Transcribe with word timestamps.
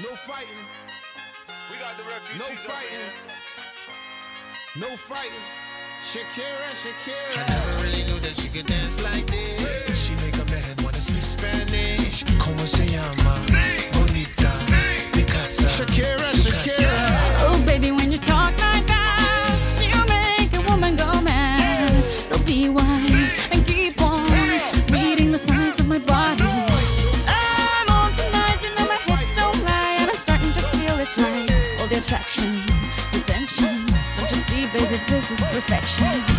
No 0.00 0.08
fighting. 0.16 0.64
We 1.70 1.76
got 1.78 1.96
the 1.96 2.04
No 2.04 2.08
refugees 2.10 2.48
over 2.48 2.72
fighting. 2.72 3.12
No 4.80 4.96
fighting. 4.96 5.46
Shakira, 6.02 6.64
I 6.64 6.74
Shakira. 6.74 7.48
never 7.48 7.82
really 7.84 8.04
knew 8.08 8.18
that 8.20 8.34
she 8.40 8.48
could 8.48 8.66
dance 8.66 9.00
like 9.02 9.26
this. 9.26 9.96
She 10.04 10.14
make 10.24 10.34
a 10.34 10.44
man 10.50 10.76
wanna 10.82 11.00
speak 11.00 11.22
Spanish. 11.22 12.24
Como 12.38 12.64
se 12.66 12.86
llama? 12.86 13.34
Bonita. 13.92 14.50
Picasa. 15.12 15.68
Shakira, 15.68 16.24
Su 16.24 16.31
Shakira. 16.31 16.31
Perfection. 35.52 36.31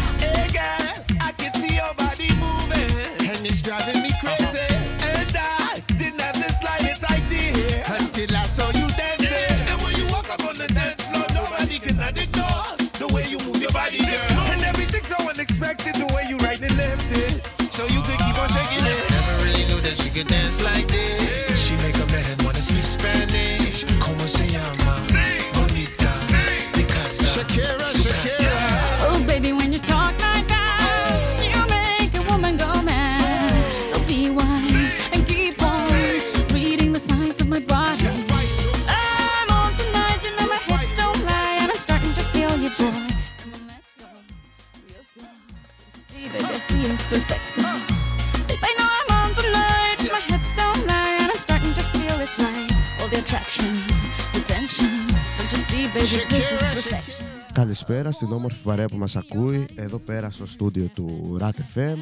Καλησπέρα 57.85 58.11
στην 58.11 58.31
όμορφη 58.31 58.63
παρέα 58.63 58.87
που 58.87 58.97
μας 58.97 59.15
ακούει 59.15 59.67
εδώ 59.75 59.97
πέρα 59.97 60.31
στο 60.31 60.45
στούντιο 60.45 60.87
του 60.93 61.37
RAT 61.41 61.75
FM 61.75 61.95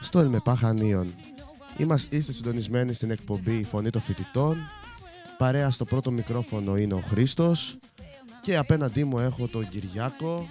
στο 0.00 0.18
Ελμεπά 0.18 0.56
Χανίων. 0.56 1.14
Είμαστε, 1.76 2.16
είστε 2.16 2.32
συντονισμένοι 2.32 2.92
στην 2.92 3.10
εκπομπή 3.10 3.52
«Η 3.52 3.64
Φωνή 3.64 3.90
των 3.90 4.00
Φοιτητών. 4.00 4.58
Παρέα 5.38 5.70
στο 5.70 5.84
πρώτο 5.84 6.10
μικρόφωνο 6.10 6.76
είναι 6.76 6.94
ο 6.94 7.00
Χρήστος 7.00 7.76
και 8.42 8.56
απέναντί 8.56 9.04
μου 9.04 9.18
έχω 9.18 9.48
τον 9.48 9.68
Κυριάκο 9.68 10.48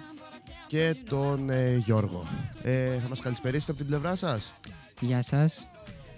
και 0.68 0.96
τον 1.09 1.50
ε, 1.50 1.75
Γιώργο. 1.75 2.28
Ε, 2.62 3.00
θα 3.02 3.08
μας 3.08 3.20
καλησπερίσετε 3.20 3.72
από 3.72 3.81
την 3.81 3.90
πλευρά 3.90 4.16
σας; 4.16 4.53
Γεια 5.00 5.22
σας. 5.22 5.68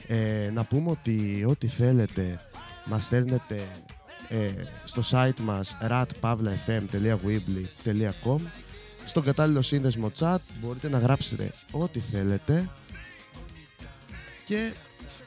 Ε, 0.07 0.49
να 0.53 0.63
πούμε 0.63 0.89
ότι 0.89 1.45
ό,τι 1.49 1.67
θέλετε 1.67 2.39
μας 2.85 3.05
στέλνετε 3.05 3.67
ε, 4.33 4.53
στο 4.83 5.01
site 5.11 5.39
μας 5.43 5.77
ratpavlafm.weebly.com 5.81 8.39
στον 9.05 9.23
κατάλληλο 9.23 9.61
σύνδεσμο 9.61 10.11
chat 10.19 10.37
μπορείτε 10.61 10.89
να 10.89 10.97
γράψετε 10.97 11.51
ό,τι 11.71 11.99
θέλετε. 11.99 12.69
Και 14.45 14.73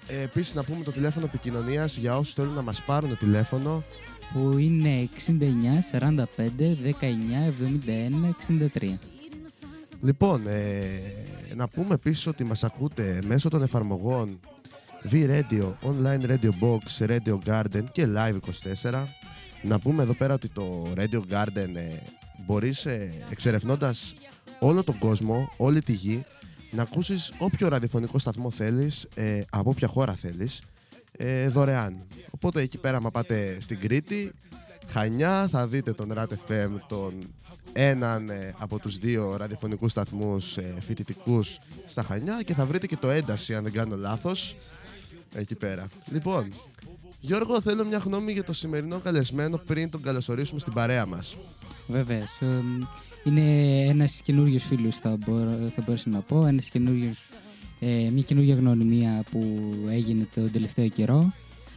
ε, 0.07 0.23
επίσης 0.23 0.55
να 0.55 0.65
πούμε 0.65 0.85
το 0.85 0.93
τηλέφωνο 0.93 1.27
επικοινωνίας 1.27 1.97
για 1.97 2.17
όσους 2.17 2.35
θέλουν 2.35 2.55
να 2.55 2.63
μας 2.63 2.83
πάρουν 2.83 3.19
τηλέφωνο. 3.19 3.83
Που 4.33 4.59
είναι 4.59 5.09
69 5.27 5.31
45 5.93 5.99
19 5.99 6.03
71 7.87 7.91
63. 8.81 8.99
Λοιπόν, 10.01 10.47
ε, 10.47 10.89
να 11.55 11.69
πούμε 11.69 11.95
επίσης 11.95 12.27
ότι 12.27 12.45
μας 12.45 12.65
ακούτε 12.65 13.23
μέσω 13.27 13.49
των 13.49 13.63
εφαρμογών 13.63 14.41
V-Radio, 15.11 15.75
Online 15.83 16.27
Radio 16.27 16.51
Box, 16.61 17.07
Radio 17.07 17.39
Garden 17.47 17.85
και 17.93 18.09
Live24. 18.17 19.05
Να 19.63 19.79
πούμε 19.79 20.03
εδώ 20.03 20.13
πέρα 20.13 20.35
ότι 20.35 20.49
το 20.49 20.93
Radio 20.97 21.21
Garden 21.31 21.75
ε, 21.75 22.01
μπορείς 22.47 22.87
ε, 22.87 23.13
εξερευνώντας 23.31 24.15
όλο 24.59 24.85
τον 24.85 24.99
κόσμο, 24.99 25.53
όλη 25.57 25.83
τη 25.83 25.93
γη, 25.93 26.25
να 26.71 26.83
ακούσεις 26.83 27.33
όποιο 27.39 27.69
ραδιοφωνικό 27.69 28.19
σταθμό 28.19 28.51
θέλεις, 28.51 29.09
ε, 29.15 29.43
από 29.51 29.71
όποια 29.71 29.89
χώρα 29.89 30.15
θέλεις, 30.15 30.63
ε, 31.13 31.49
δωρεάν. 31.49 32.07
Οπότε 32.31 32.61
εκεί 32.61 32.79
πέρα, 32.79 32.97
άμα 32.97 33.11
πάτε 33.11 33.57
στην 33.61 33.81
Κρήτη, 33.81 34.33
Χανιά, 34.87 35.49
θα 35.51 35.67
δείτε 35.67 35.93
τον 35.93 36.13
RAT 36.15 36.29
FM, 36.49 36.71
τον 36.89 37.13
έναν 37.73 38.31
ε, 38.31 38.55
από 38.59 38.79
τους 38.79 38.99
δύο 38.99 39.37
ραδιοφωνικούς 39.37 39.91
σταθμούς 39.91 40.57
ε, 40.57 40.75
φοιτητικούς 40.81 41.59
στα 41.87 42.03
Χανιά 42.03 42.43
και 42.43 42.55
θα 42.55 42.67
βρείτε 42.67 42.87
και 42.87 42.97
το 42.97 43.11
ένταση, 43.11 43.55
αν 43.55 43.63
δεν 43.63 43.73
κάνω 43.73 43.97
λάθος, 43.97 44.57
εκεί 45.35 45.55
πέρα. 45.55 45.87
Λοιπόν, 46.11 46.53
Γιώργο, 47.21 47.61
θέλω 47.61 47.85
μια 47.85 47.99
γνώμη 47.99 48.33
για 48.33 48.45
το 48.45 48.53
σημερινό 48.53 48.99
καλεσμένο 48.99 49.57
πριν 49.57 49.91
τον 49.91 50.03
καλωσορίσουμε 50.03 50.61
στην 50.61 50.73
παρέα 50.73 51.07
μας. 51.07 51.37
Βεβαίως. 51.87 52.31
ε, 52.41 52.63
Είναι 53.25 53.81
ένας 53.85 54.21
καινούριος 54.25 54.65
φίλος 54.65 54.97
θα, 54.97 55.17
μπορώ, 55.27 55.71
θα 55.75 55.83
μπορούσα 55.87 56.09
να 56.09 56.21
πω. 56.21 56.47
Ένας 56.47 56.69
καινούριος, 56.69 57.29
ε, 57.81 58.09
μια 58.13 58.23
καινούργια 58.23 58.55
γνωριμία 58.55 59.25
που 59.31 59.59
έγινε 59.91 60.27
τον 60.35 60.51
τελευταίο 60.51 60.89
καιρό 60.89 61.33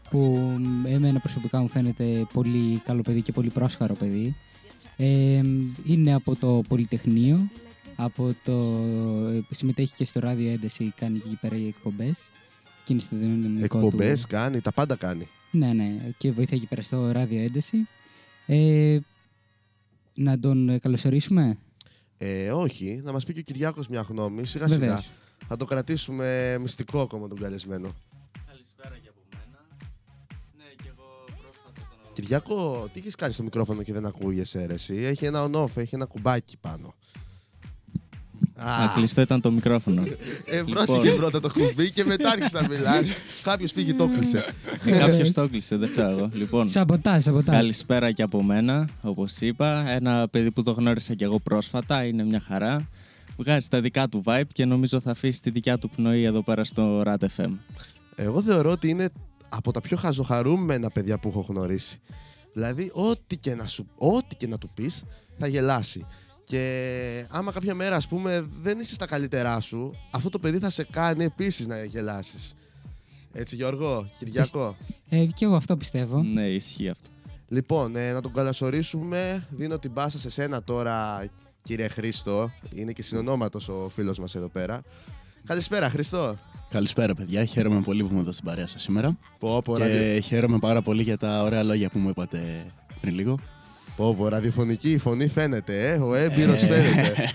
που 0.10 0.38
εμένα 0.86 1.20
προσωπικά 1.20 1.62
μου 1.62 1.68
φαίνεται 1.68 2.28
πολύ 2.34 2.82
καλό 2.86 3.02
παιδί 3.02 3.22
και 3.22 3.32
πολύ 3.32 3.50
πρόσχαρο 3.50 3.94
παιδί. 3.94 4.36
Ε, 4.98 5.42
είναι 5.86 6.14
από 6.14 6.36
το 6.36 6.62
Πολυτεχνείο, 6.68 7.50
από 7.96 8.36
το, 8.44 8.52
ε, 9.30 9.56
συμμετέχει 9.56 9.94
και 9.96 10.06
στο 10.06 10.20
ράδιο 10.20 10.52
ένταση, 10.52 10.94
κάνει 10.96 11.18
και 11.20 11.28
εκεί 11.28 11.38
πέρα 11.42 11.56
οι 11.56 11.68
εκπομπές. 11.68 12.30
Και 12.90 12.96
είναι 12.96 13.04
στο 13.04 13.16
δυναμικό 13.16 13.80
του. 13.80 13.86
Εκπομπές 13.86 14.26
κάνει, 14.26 14.62
τα 14.62 14.72
πάντα 14.72 14.96
κάνει. 14.96 15.28
Ναι, 15.52 15.74
ναι, 15.74 16.12
και 16.18 16.32
βοηθάει 16.32 16.60
εκεί 16.60 16.68
πέρα 16.68 16.82
στο 16.82 17.12
ράδιο 17.12 17.42
ένταση. 17.42 17.88
Ε, 18.46 19.00
να 20.14 20.40
τον 20.40 20.70
ε, 20.70 20.80
καλωσορίσουμε; 20.80 21.58
Ε, 22.18 22.52
όχι, 22.52 23.02
να 23.04 23.12
μας 23.12 23.26
πει 23.26 23.34
και 23.34 23.40
ο 23.40 23.44
Κυριάκος 23.44 23.88
μια 23.88 24.02
γνώμη, 24.02 24.46
σιγά 24.46 24.68
σιγά. 24.68 24.80
Βεβαίως. 24.80 25.12
Θα 25.48 25.56
το 25.56 25.66
κρατήσουμε 25.66 26.58
μυστικό 26.62 27.02
ακόμα 27.02 27.28
τον 27.28 27.40
καλεσμένο. 27.40 27.96
Καλησπέρα 28.48 28.98
και 29.04 29.10
από 29.10 29.20
μένα. 29.32 29.66
Ναι, 30.58 30.64
και 30.84 30.90
εγώ 30.90 31.26
πρόσφατα 31.42 31.88
τον 32.04 32.14
Κυριάκο, 32.14 32.90
τι 32.94 33.00
έχεις 33.00 33.16
κάνει 33.16 33.34
στο 33.34 33.44
μικρόφωνο 33.44 33.84
και 33.84 33.94
δεν 33.94 34.06
ακούγεσαι 34.06 34.66
ρε, 34.66 34.74
εσύ; 34.74 34.96
Έχει 34.96 35.26
ένα 35.26 35.50
on-off, 35.52 35.78
έχει 35.78 35.96
ένα 35.96 36.06
κουμπάκι 36.06 36.58
πάνω. 36.58 36.94
Α, 38.60 38.92
κλειστό 38.96 39.22
ήταν 39.22 39.42
το 39.42 39.52
μικρόφωνο. 39.52 40.02
Ε, 40.46 40.56
Λοιπόν. 40.58 40.74
πρόσεχε 40.74 41.12
πρώτα 41.12 41.40
το 41.40 41.50
κουμπί 41.52 41.92
και 41.92 42.04
μετά 42.06 42.30
άρχισε 42.30 42.62
να 42.62 42.68
μιλάει. 42.68 43.02
Κάποιος 43.44 43.72
πήγε 43.72 43.94
το 43.94 44.08
κλείσε. 44.08 44.46
Κάποιος 45.00 45.32
το 45.32 45.42
έκλεισε, 45.42 45.76
δεν 45.76 45.90
ξέρω 45.90 46.10
εγώ. 46.10 46.30
Λοιπόν, 46.34 46.68
Σαμποτάζ, 46.68 47.24
σαμποτάζ. 47.24 47.56
καλησπέρα 47.56 48.12
και 48.12 48.24
από 48.24 48.44
μένα, 48.44 48.90
όπως 49.02 49.42
είπα. 49.42 49.90
Ένα 49.90 50.28
παιδί 50.28 50.52
που 50.52 50.64
το 50.64 50.72
γνώρισα 50.72 51.14
και 51.14 51.24
εγώ 51.24 51.40
πρόσφατα, 51.40 52.08
είναι 52.08 52.24
μια 52.24 52.40
χαρά. 52.40 52.90
Βγάζει 53.38 53.68
τα 53.68 53.82
δικά 53.82 54.08
του 54.08 54.24
vibe 54.26 54.42
και 54.54 54.66
νομίζω 54.66 55.00
θα 55.00 55.12
αφήσει 55.12 55.42
τη 55.42 55.50
δικιά 55.50 55.78
του 55.78 55.90
πνοή 55.90 56.24
εδώ 56.24 56.44
πέρα 56.44 56.64
στο 56.64 57.02
RAT 57.06 57.16
FM. 57.38 57.50
Εγώ 58.16 58.42
θεωρώ 58.42 58.72
ότι 58.72 58.90
είναι 58.90 59.10
από 59.50 59.72
τα 59.72 59.82
πιο 59.82 59.98
χαζοχαρούμενα 59.98 60.90
παιδιά 60.90 61.18
που 61.20 61.28
έχω 61.30 61.46
γνωρίσει. 61.50 62.00
Δηλαδή, 62.54 62.92
ό,τι 62.94 63.38
και 63.38 63.56
να, 63.56 63.68
σου, 63.68 63.86
ό,τι 63.98 64.36
και 64.36 64.48
να 64.48 64.58
του 64.58 64.70
πεις, 64.74 65.04
θα 65.40 65.48
γελάσει. 65.48 66.06
Και 66.50 67.26
άμα 67.30 67.52
κάποια 67.52 67.76
μέρα, 67.76 67.96
ας 67.96 68.08
πούμε, 68.08 68.48
δεν 68.62 68.80
είσαι 68.80 68.94
στα 68.94 69.06
καλύτερά 69.06 69.60
σου, 69.60 69.94
αυτό 70.12 70.30
το 70.30 70.40
παιδί 70.40 70.58
θα 70.58 70.70
σε 70.70 70.84
κάνει 70.84 71.24
επίσης 71.24 71.68
να 71.68 71.84
γελάσεις. 71.84 72.54
Έτσι, 73.34 73.56
Γιώργο, 73.56 74.10
Κυριακό. 74.18 74.76
Ε, 75.10 75.26
και 75.26 75.46
εγώ 75.46 75.56
αυτό 75.56 75.78
πιστεύω. 75.78 76.24
Ναι, 76.24 76.48
ισχύει 76.48 76.90
αυτό. 76.90 77.10
Λοιπόν, 77.48 77.96
ε, 77.96 78.12
να 78.12 78.22
τον 78.22 78.34
καλωσορίσουμε. 78.34 79.48
Δίνω 79.50 79.80
την 79.80 79.94
πάσα 79.94 80.20
σε 80.20 80.30
σένα 80.30 80.64
τώρα, 80.64 81.26
κύριε 81.64 81.88
Χρήστο. 81.88 82.52
Είναι 82.76 82.92
και 82.92 83.04
συνονόματος 83.04 83.70
ο 83.70 83.92
φίλος 83.96 84.20
μας 84.20 84.36
εδώ 84.36 84.48
πέρα. 84.48 84.82
Καλησπέρα, 85.46 85.90
Χριστό. 85.90 86.36
Καλησπέρα, 86.70 87.14
παιδιά. 87.14 87.46
Χαίρομαι 87.46 87.82
πολύ 87.82 88.04
που 88.04 88.10
είμαι 88.12 88.20
εδώ 88.20 88.32
στην 88.32 88.46
παρέα 88.46 88.68
σας 88.68 88.82
σήμερα. 88.82 89.18
Πω, 89.40 89.62
πω, 89.66 89.78
και 89.78 89.88
ραδιο... 89.88 90.20
χαίρομαι 90.20 90.60
πάρα 90.60 90.82
πολύ 90.82 91.02
για 91.02 91.18
τα 91.18 91.44
ωραία 91.44 91.64
λόγια 91.64 91.90
που 91.90 92.00
μου 92.00 92.10
είπατε 92.10 92.66
πριν 93.02 93.14
λίγο. 93.16 93.40
Πω, 94.00 94.16
πω, 94.16 94.28
ραδιοφωνική 94.28 94.98
φωνή 94.98 95.28
φαίνεται, 95.28 95.90
ε. 95.92 95.98
Ο 95.98 96.14
έμπειρος 96.16 96.60
φαίνεται. 96.60 97.32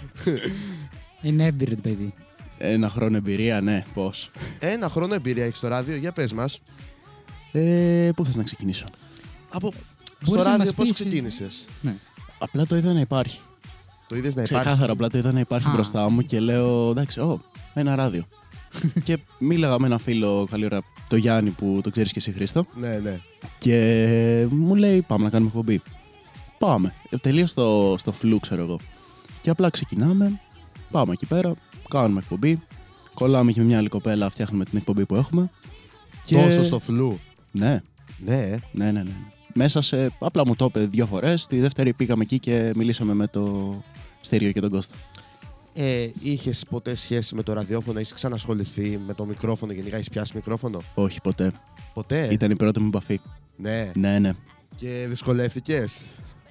Είναι 1.22 1.44
έμπειρο 1.46 1.74
το 1.74 1.80
παιδί. 1.82 2.14
Ένα 2.58 2.88
χρόνο 2.88 3.16
εμπειρία, 3.16 3.60
ναι, 3.60 3.84
πώς. 3.94 4.30
Ένα 4.58 4.88
χρόνο 4.88 5.14
εμπειρία 5.14 5.44
έχεις 5.44 5.56
στο 5.56 5.68
ράδιο, 5.68 5.96
για 5.96 6.12
πες 6.12 6.32
μας. 6.32 6.60
Ε, 7.52 8.10
πού 8.16 8.24
θες 8.24 8.36
να 8.36 8.42
ξεκινήσω; 8.42 8.84
Από... 9.50 9.72
Στο 9.72 10.30
Μπορείς 10.30 10.44
να 10.44 10.50
ράδιο 10.50 10.64
μας 10.64 10.74
πώς 10.74 10.84
πεις- 10.88 10.94
ξεκίνησες; 10.94 11.66
Ναι. 11.80 11.94
Απλά 12.38 12.66
το 12.66 12.76
είδα 12.76 12.92
να 12.92 13.00
υπάρχει. 13.00 13.40
Το 14.08 14.16
είδες 14.16 14.34
να 14.34 14.42
υπάρχει; 14.42 14.64
Ξεκάθαρα, 14.64 14.92
απλά 14.92 15.08
το 15.08 15.18
είδα 15.18 15.32
να 15.32 15.40
υπάρχει 15.40 15.68
Α. 15.68 15.72
μπροστά 15.72 16.08
μου 16.10 16.22
και 16.22 16.40
λέω 16.40 16.90
εντάξει, 16.90 17.20
ω, 17.20 17.40
ένα 17.74 17.94
ράδιο. 17.94 18.24
και 19.04 19.18
μίλαγα 19.38 19.78
με 19.78 19.86
ένα 19.86 19.98
φίλο 19.98 20.46
καλή 20.50 20.64
ώρα, 20.64 20.80
το 21.08 21.16
Γιάννη 21.16 21.50
που 21.50 21.80
το 21.82 21.90
ξέρεις 21.90 22.12
και 22.12 22.18
εσύ 22.18 22.32
Χρήστο. 22.32 22.66
Ναι, 22.74 22.98
ναι. 23.02 23.18
Και 23.58 24.46
μου 24.50 24.74
λέει 24.74 25.02
πάμε 25.02 25.24
να 25.24 25.30
κάνουμε 25.30 25.50
εκπομπή. 25.54 25.82
Πάμε. 26.64 26.94
Τελείως 27.20 27.50
στο, 27.50 27.94
στο 27.98 28.12
φλου, 28.12 28.40
ξέρω 28.40 28.62
εγώ. 28.62 28.78
Και 29.40 29.50
απλά 29.50 29.70
ξεκινάμε, 29.70 30.40
πάμε 30.90 31.12
εκεί 31.12 31.26
πέρα, 31.26 31.54
κάνουμε 31.88 32.18
εκπομπή. 32.20 32.62
Κολλάμε 33.14 33.52
και 33.52 33.60
με 33.60 33.66
μια 33.66 33.78
άλλη 33.78 33.88
κοπέλα, 33.88 34.30
φτιάχνουμε 34.30 34.64
την 34.64 34.78
εκπομπή 34.78 35.06
που 35.06 35.14
έχουμε. 35.14 35.50
Και... 36.24 36.36
Τόσο 36.36 36.64
στο 36.64 36.78
φλου. 36.78 37.18
Ναι, 37.50 37.80
Ναι, 38.24 38.40
ε. 38.40 38.58
ναι, 38.72 38.90
ναι, 38.90 39.02
ναι. 39.02 39.10
Μέσα 39.54 39.80
σε. 39.80 40.10
Απλά 40.18 40.46
μου 40.46 40.56
το 40.56 40.64
είπε 40.64 40.80
δύο 40.80 41.06
φορές. 41.06 41.46
Τη 41.46 41.60
δεύτερη 41.60 41.92
πήγαμε 41.92 42.22
εκεί 42.22 42.38
και 42.38 42.72
μιλήσαμε 42.76 43.14
με 43.14 43.26
το 43.26 43.74
Στέριο 44.20 44.52
και 44.52 44.60
τον 44.60 44.70
Κώστα. 44.70 44.94
Ε, 45.74 46.08
Είχες 46.20 46.64
ποτέ 46.70 46.94
σχέση 46.94 47.34
με 47.34 47.42
το 47.42 47.52
ραδιόφωνο, 47.52 47.98
έχεις 47.98 48.12
ξανασχοληθεί 48.12 49.00
με 49.06 49.14
το 49.14 49.24
μικρόφωνο, 49.24 49.72
γενικά 49.72 49.96
έχεις 49.96 50.08
πιάσει 50.08 50.32
μικρόφωνο; 50.34 50.82
Όχι, 50.94 51.20
ποτέ. 51.20 51.52
Ποτέ; 51.94 52.28
Ήταν 52.30 52.50
η 52.50 52.56
πρώτη 52.56 52.80
μου 52.80 52.86
επαφή. 52.86 53.20
Ναι. 53.56 53.90
Ναι, 53.96 54.18
ναι. 54.18 54.32
Και 54.76 55.06
δυσκολεύτηκες; 55.08 56.04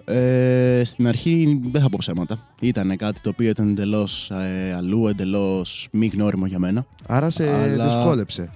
Ε, 0.06 0.82
στην 0.84 1.08
αρχή 1.08 1.60
δεν 1.72 1.82
θα 1.82 1.90
πω 1.90 1.98
ψέματα. 2.00 2.40
Ήταν 2.62 2.98
κάτι 2.98 3.22
το 3.22 3.30
οποίο 3.30 3.50
ήταν 3.50 3.70
εντελώς 3.70 4.32
αλλού, 4.78 5.08
εντελώς 5.08 5.88
μη 5.92 6.08
γνώριμο 6.08 6.46
για 6.46 6.60
μένα. 6.60 6.86
Άρα 7.08 7.30
σε 7.30 7.50
Αλλά- 7.54 7.86
δυσκόλεψε. 7.86 8.50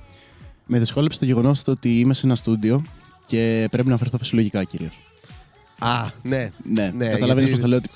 Με 0.65 0.79
δυσκόλεψε 0.79 1.19
το 1.19 1.25
γεγονός 1.25 1.61
ότι 1.67 1.99
είμαι 1.99 2.13
σε 2.13 2.25
ένα 2.25 2.35
στούντιο 2.35 2.83
και 3.27 3.67
πρέπει 3.71 3.87
να 3.87 3.97
φερθώ 3.97 4.17
φυσιολογικά 4.17 4.63
κυρίως. 4.63 4.99
Α, 5.79 6.09
ναι. 6.23 6.49
Ναι, 6.63 6.91
Ναι, 6.97 7.07
καταλαβαίνεις 7.07 7.27
γιατί- 7.35 7.51
πώς 7.51 7.59
το 7.59 7.67
λέω. 7.67 7.77
Ότι 7.77 7.89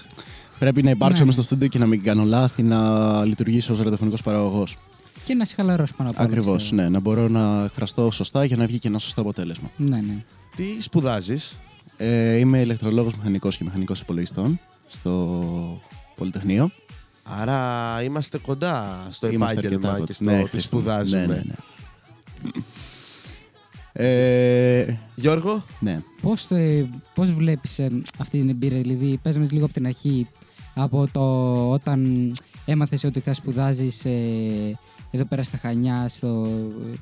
πρέπει 0.59 0.83
να 0.83 0.89
υπάρξω 0.89 1.19
Ναι. 1.19 1.25
μες 1.25 1.33
στο 1.33 1.43
στούντιο 1.43 1.67
και 1.67 1.79
να 1.79 1.85
μην 1.85 2.03
κάνω 2.03 2.23
λάθη, 2.23 2.63
να 2.63 3.25
λειτουργήσω 3.25 3.73
ως 3.73 3.79
ραδιοφωνικός 3.79 4.21
παραγωγός. 4.21 4.77
Και 5.23 5.33
να 5.33 5.45
σε 5.45 5.55
χαλαρώσει 5.55 5.93
πάνω 5.97 6.09
απ' 6.09 6.15
όλα. 6.19 6.25
Ακριβώς, 6.27 6.57
πιστεύω. 6.57 6.81
ναι. 6.81 6.89
Να 6.89 6.99
μπορώ 6.99 7.27
να 7.27 7.63
εκφραστώ 7.65 8.11
σωστά 8.11 8.43
για 8.45 8.57
να 8.57 8.65
βγει 8.65 8.79
και 8.79 8.87
ένα 8.87 8.99
σωστό 8.99 9.21
αποτέλεσμα. 9.21 9.69
Ναι, 9.77 9.95
ναι. 9.97 10.23
Τι 10.55 10.81
σπουδάζεις; 10.81 11.59
Ε, 12.03 12.37
είμαι 12.37 12.59
ηλεκτρολόγος 12.61 13.15
μηχανικός 13.15 13.57
και 13.57 13.63
μηχανικός 13.63 13.99
υπολογιστών 13.99 14.59
στο 14.87 15.81
Πολυτεχνείο. 16.15 16.71
Άρα 17.23 18.03
είμαστε 18.03 18.37
κοντά 18.37 19.07
στο 19.09 19.27
Είμαστε 19.31 19.59
επάγγελμα 19.59 19.89
αρκετά 19.89 20.13
και 20.13 20.13
κοντά. 20.19 20.31
στο 20.31 20.37
Ναι, 20.37 20.43
τι 20.43 20.49
Χρήστο 20.49 20.75
μου. 20.75 20.81
σπουδάζουμε. 20.81 21.25
Ναι, 21.25 21.33
ναι, 21.33 21.41
ναι. 21.45 21.55
Ε, 23.93 24.99
Γιώργο, 25.15 25.63
ναι. 25.79 26.01
Πώς, 26.21 26.51
ε, 26.51 26.89
πώς 27.13 27.33
βλέπεις 27.33 27.79
ε, 27.79 28.01
αυτή 28.17 28.39
την 28.39 28.49
εμπειρία, 28.49 28.81
δηλαδή 28.81 29.19
πες 29.21 29.37
μας 29.37 29.51
λίγο 29.51 29.65
από 29.65 29.73
την 29.73 29.85
αρχή, 29.85 30.27
από 30.73 31.07
το 31.11 31.21
όταν 31.71 32.31
έμαθες 32.65 33.03
ότι 33.03 33.19
θα 33.19 33.33
σπουδάζεις 33.33 34.05
ε, 34.05 34.79
εδώ 35.11 35.25
πέρα 35.25 35.43
στα 35.43 35.57
Χανιά, 35.57 36.07
στο, 36.09 36.49
ε, 36.93 36.97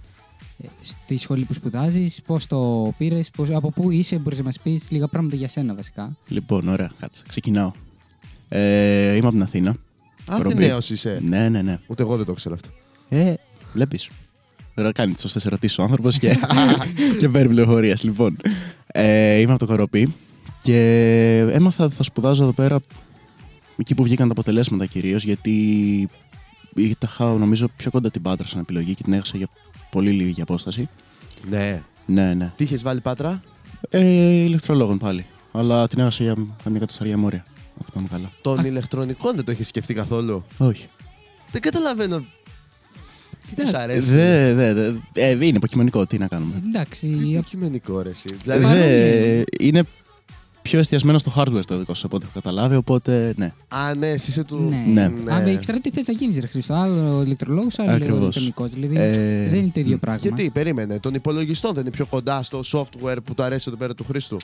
στη 0.81 1.17
σχολή 1.17 1.43
που 1.43 1.53
σπουδάζεις, 1.53 2.21
πώς 2.25 2.47
το 2.47 2.93
πήρες, 2.97 3.29
πώς, 3.29 3.49
από 3.49 3.71
πού 3.71 3.91
είσαι, 3.91 4.17
μπορείς 4.17 4.37
να 4.37 4.43
μας 4.43 4.59
πεις 4.59 4.85
λίγα 4.89 5.07
πράγματα 5.07 5.35
για 5.35 5.47
σένα 5.47 5.75
βασικά. 5.75 6.15
Λοιπόν, 6.27 6.67
ωραία, 6.67 6.91
κάτσε. 6.99 7.23
Ξεκινάω. 7.27 7.71
Ε, 8.49 9.11
είμαι 9.11 9.27
από 9.27 9.31
την 9.31 9.41
Αθήνα. 9.41 9.75
Κορομπή. 10.25 10.55
Αθηναίος 10.55 10.89
είσαι. 10.89 11.21
Ναι, 11.23 11.49
ναι, 11.49 11.61
ναι. 11.61 11.79
Ούτε 11.87 12.03
εγώ 12.03 12.17
δεν 12.17 12.25
το 12.25 12.33
ξέρω 12.33 12.55
αυτό. 12.55 12.69
Ε, 13.09 13.33
βλέπεις. 13.73 14.09
Τώρα 14.75 14.91
κάνει 14.91 15.13
τις 15.13 15.21
σωστές 15.21 15.45
ερωτήσεις 15.45 15.77
ο 15.77 15.83
άνθρωπος 15.83 16.19
και, 16.19 16.37
και 17.19 17.29
παίρνει 17.29 17.53
πληροφορίες. 17.53 18.03
Λοιπόν, 18.03 18.37
ε, 18.87 19.37
είμαι 19.39 19.51
από 19.51 19.59
το 19.59 19.65
Κοροπή 19.65 20.13
και 20.61 20.79
έμαθα 21.51 21.85
ότι 21.85 21.95
θα 21.95 22.03
σπουδάζω 22.03 22.43
εδώ 22.43 22.51
πέρα 22.51 22.79
εκεί 23.77 23.95
που 23.95 24.03
βγήκαν 24.03 24.27
τα 24.27 24.33
αποτελέσματα 24.33 24.85
κυρίως 24.85 25.23
γιατί 25.23 25.53
είχα 26.75 27.25
νομίζω 27.25 27.67
πιο 27.75 27.91
κοντά 27.91 28.11
την 28.11 28.21
Πάτρα 28.21 28.47
σαν 28.47 28.59
επιλογή 28.59 28.93
και 28.93 29.03
την 29.03 29.13
έχασα 29.13 29.37
για 29.37 29.47
πολύ 29.91 30.11
λίγη 30.11 30.41
απόσταση. 30.41 30.89
Ναι. 31.49 31.83
Ναι, 32.05 32.33
ναι. 32.33 32.53
Τι 32.55 32.63
είχες 32.63 32.81
βάλει 32.81 33.01
πάτρα; 33.01 33.41
Ε, 33.89 33.99
ηλεκτρολόγων 34.43 34.97
πάλι. 34.97 35.25
Αλλά 35.51 35.87
την 35.87 35.99
έχασα 35.99 36.23
για 36.23 36.35
καμιά 36.63 36.79
κατοσταριά 36.79 37.17
μόρια. 37.17 37.45
Αν 37.79 37.85
θυμάμαι 37.91 38.07
καλά. 38.11 38.31
Των 38.41 38.65
ηλεκτρονικών 38.65 39.35
δεν 39.35 39.45
το 39.45 39.51
έχεις 39.51 39.67
σκεφτεί 39.67 39.93
καθόλου; 39.93 40.43
Όχι. 40.57 40.87
Δεν 41.51 41.61
καταλαβαίνω. 41.61 42.25
Τι 43.47 43.55
τους 43.55 43.73
αρέσει; 43.73 43.99
Δε, 44.11 44.53
δε, 44.53 44.73
δε, 44.73 44.91
ε, 45.13 45.29
είναι 45.31 45.45
υποκειμενικό, 45.45 46.05
τι 46.05 46.17
να 46.17 46.27
κάνουμε; 46.27 46.61
Εντάξει, 46.67 47.07
Τι 47.07 47.17
απ- 47.17 47.25
υποκειμενικό 47.25 48.01
ρε 48.01 48.09
εσύ. 48.09 48.27
Ε, 48.33 48.35
Δηλαδή, 48.43 48.61
Παρόμοιο 48.63 48.85
δε, 48.85 49.43
είναι. 49.59 49.83
Είναι 50.59 50.71
πιο 50.71 50.79
εστιασμένο 50.79 51.17
στο 51.17 51.31
hardware 51.35 51.65
το 51.65 51.77
δικό 51.77 51.93
σου 51.93 52.05
από 52.05 52.15
ό,τι 52.15 52.25
έχω 52.25 52.33
καταλάβει, 52.33 52.75
οπότε 52.75 53.33
ναι. 53.37 53.53
Α, 53.67 53.95
ναι, 53.95 54.07
εσύ 54.09 54.29
είσαι 54.29 54.43
του. 54.43 54.57
ναι. 54.87 55.07
Ναι. 55.07 55.31
Αν 55.33 55.47
εξτρά 55.47 55.79
τι 55.79 55.89
θες 55.89 56.07
να 56.07 56.13
γίνεις 56.13 56.39
ρε 56.39 56.47
Χρήστο, 56.47 56.73
άλλο 56.73 57.17
ο 57.17 57.21
ηλεκτρολόγος, 57.23 57.79
άλλο 57.79 57.91
ο 57.91 57.93
Ακριβώς. 57.95 58.19
ηλεκτρονικός, 58.19 58.69
δηλαδή 58.69 58.95
Ε, 58.97 59.49
δεν 59.49 59.59
είναι 59.59 59.71
το 59.73 59.79
ίδιο 59.79 59.97
πράγμα. 59.97 60.19
Γιατί, 60.21 60.49
περίμενε, 60.49 60.99
των 60.99 61.13
υπολογιστών 61.13 61.73
δεν 61.73 61.81
είναι 61.81 61.91
πιο 61.91 62.05
κοντά 62.05 62.43
στο 62.43 62.59
software 62.71 63.17
που 63.23 63.33
του 63.33 63.43
αρέσει 63.43 63.65
εδώ 63.67 63.77
πέρα 63.77 63.93
του 63.95 64.03
Χρήστου; 64.03 64.37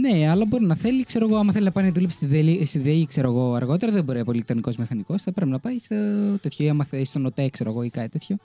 Ναι, 0.00 0.28
αλλά 0.28 0.44
μπορεί 0.46 0.64
να 0.64 0.74
θέλει, 0.76 1.04
ξέρω 1.04 1.26
εγώ, 1.28 1.36
άμα 1.36 1.52
θέλει 1.52 1.64
να 1.64 1.70
πάει 1.70 1.84
να 1.84 1.92
δουλέψει 1.92 2.16
στη 2.16 2.26
ΔΕΗ, 2.26 2.64
στη 2.66 2.78
ΔΕΗ 2.78 3.06
ξέρω 3.06 3.28
εγώ, 3.30 3.54
αργότερα, 3.54 3.92
δεν 3.92 4.04
μπορεί 4.04 4.16
να 4.18 4.24
είναι 4.24 4.32
ηλεκτρονικό 4.32 4.70
μηχανικός. 4.78 5.22
Θα 5.22 5.32
πρέπει 5.32 5.50
να 5.50 5.58
πάει 5.58 5.78
στο 5.78 5.96
τέτοιο, 6.42 6.64
ή 6.66 6.68
άμα 6.68 6.84
θέλεις 6.84 7.08
στον 7.08 7.26
ΟΤΕ, 7.26 7.48
ξέρω 7.48 7.70
εγώ, 7.70 7.82
ή 7.82 7.90
κάτι 7.90 8.08
τέτοιο. 8.08 8.36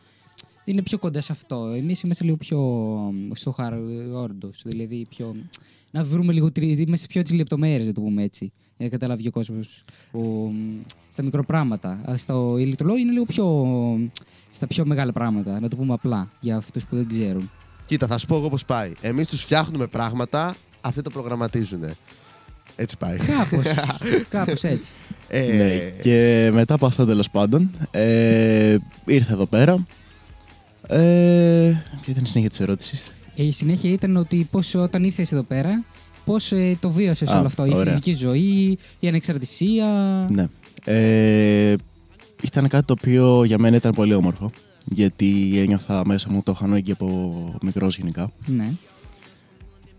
Είναι 0.66 0.82
πιο 0.82 0.98
κοντά 0.98 1.22
σε 1.22 1.32
αυτό. 1.32 1.74
Εμείς 1.78 2.02
είμαστε 2.02 2.24
λίγο 2.24 2.36
πιο 2.36 2.60
μ, 2.60 3.32
στο 3.34 3.52
χάρντο, 3.52 4.50
δηλαδή 4.64 5.06
πιο. 5.10 5.36
Να 5.92 6.04
βρούμε 6.04 6.34
λίγο. 6.34 6.52
τρι- 6.52 6.80
Είμαστε 6.88 7.08
πιο 7.08 7.22
τις 7.22 7.32
λεπτομέρειες, 7.34 7.88
να 7.88 7.94
το 7.94 8.02
πούμε 8.02 8.24
έτσι. 8.24 8.52
Για 8.78 8.86
να 8.86 8.98
καταλάβει 8.98 9.28
ο 9.28 9.32
κόσμος 9.32 9.84
στα 11.10 11.24
μικροπράγματα. 11.24 12.02
Α, 12.10 12.18
Στο 12.18 12.58
ηλεκτρολόγο 12.58 12.98
είναι 13.00 13.12
λίγο 13.12 13.26
πιο. 13.26 13.46
μ, 13.46 14.08
στα 14.52 14.68
πιο 14.68 14.86
μεγάλα 14.86 15.12
πράγματα, 15.12 15.60
να 15.60 15.68
το 15.68 15.76
πούμε 15.76 15.94
απλά 15.94 16.30
για 16.40 16.58
αυτούς 16.58 16.86
που 16.86 16.96
δεν 16.96 17.08
ξέρουν. 17.08 17.52
Κοίτα, 17.86 18.08
θα 18.08 18.18
σου 18.18 18.26
πω 18.28 18.36
εγώ 18.36 18.50
πώς 18.50 18.66
πάει. 18.66 18.92
Εμείς 19.02 19.28
τους 19.28 19.42
φτιάχνουμε 19.42 19.88
πράγματα, 19.88 20.56
αυτοί 20.82 21.02
τα 21.02 21.10
προγραμματίζουν. 21.10 21.84
Έτσι 22.76 22.98
πάει. 22.98 23.18
Κάπως. 23.18 23.66
κάπως 24.30 24.64
έτσι. 24.64 24.92
Ε, 25.28 25.52
ναι. 25.54 25.90
Και 26.02 26.50
μετά 26.54 26.74
από 26.74 26.86
αυτό 26.86 27.06
τέλος 27.06 27.30
πάντων, 27.30 27.72
ε, 27.92 28.78
ήρθα 29.06 29.34
εδώ 29.34 29.46
πέρα. 29.46 29.86
Ε, 30.88 31.72
ποια 32.02 32.08
ήταν 32.08 32.24
η 32.24 32.28
συνέχεια 32.28 32.50
της 32.50 32.60
ερώτησης; 32.60 33.04
Ε, 33.42 33.46
Η 33.46 33.52
συνέχεια 33.52 33.92
ήταν 33.92 34.16
ότι 34.16 34.48
πώς 34.52 34.76
όταν 34.76 35.04
ήρθες 35.04 35.32
εδώ 35.32 35.44
πέρα, 35.44 35.84
πώς 36.26 36.52
ε, 36.52 36.78
το 36.80 36.92
βίωσες 36.92 37.30
Α, 37.30 37.38
όλο 37.38 37.48
αυτό, 37.48 37.66
η 37.66 37.72
ωραία. 37.74 37.94
φοιτητική 37.94 38.14
ζωή, 38.14 38.78
η 39.00 39.08
ανεξαρτησία. 39.08 39.88
Ναι. 40.32 40.48
Ε, 40.86 41.76
ήταν 42.44 42.68
κάτι 42.68 42.86
το 42.86 42.96
οποίο 43.00 43.44
για 43.44 43.58
μένα 43.58 43.76
ήταν 43.76 43.92
πολύ 43.92 44.14
όμορφο. 44.14 44.52
Γιατί 44.86 45.52
ένιωθα 45.58 46.06
μέσα 46.06 46.30
μου 46.32 46.42
το 46.44 46.54
χανόγκι 46.54 46.92
από 46.92 47.60
μικρός 47.62 47.98
γενικά. 47.98 48.32
Ναι. 48.46 48.70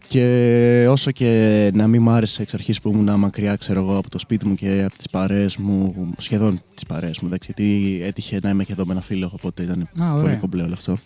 Και 0.09 0.87
όσο 0.90 1.11
και 1.11 1.71
να 1.75 1.87
μην 1.87 2.02
μ' 2.02 2.11
άρεσε 2.11 2.43
εξ 2.43 2.55
αρχής 2.55 2.81
που 2.81 2.90
ήμουν 2.90 3.19
μακριά, 3.19 3.57
ξέρω 3.57 3.81
εγώ, 3.81 3.97
από 3.97 4.11
το 4.11 4.19
σπίτι 4.19 4.47
μου 4.47 4.55
και 4.55 4.83
από 4.87 4.97
τις 4.97 5.09
παρέες 5.09 5.57
μου, 5.57 5.95
σχεδόν 6.19 6.61
τις 6.75 6.87
παρέες 6.87 7.19
μου, 7.21 7.26
εντάξει, 7.28 7.52
γιατί 7.55 8.00
έτυχε 8.05 8.38
να 8.43 8.50
είμαι 8.50 8.64
και 8.64 8.73
εδώ 8.73 8.87
με 8.87 8.93
ένα 8.93 9.00
φίλο, 9.02 9.31
οπότε 9.35 9.62
ήταν 9.62 9.88
Α, 10.02 10.12
ωραία. 10.12 10.23
πολύ 10.23 10.37
κομπλέ 10.37 10.62
όλο 10.62 10.73
αυτό. 10.73 10.99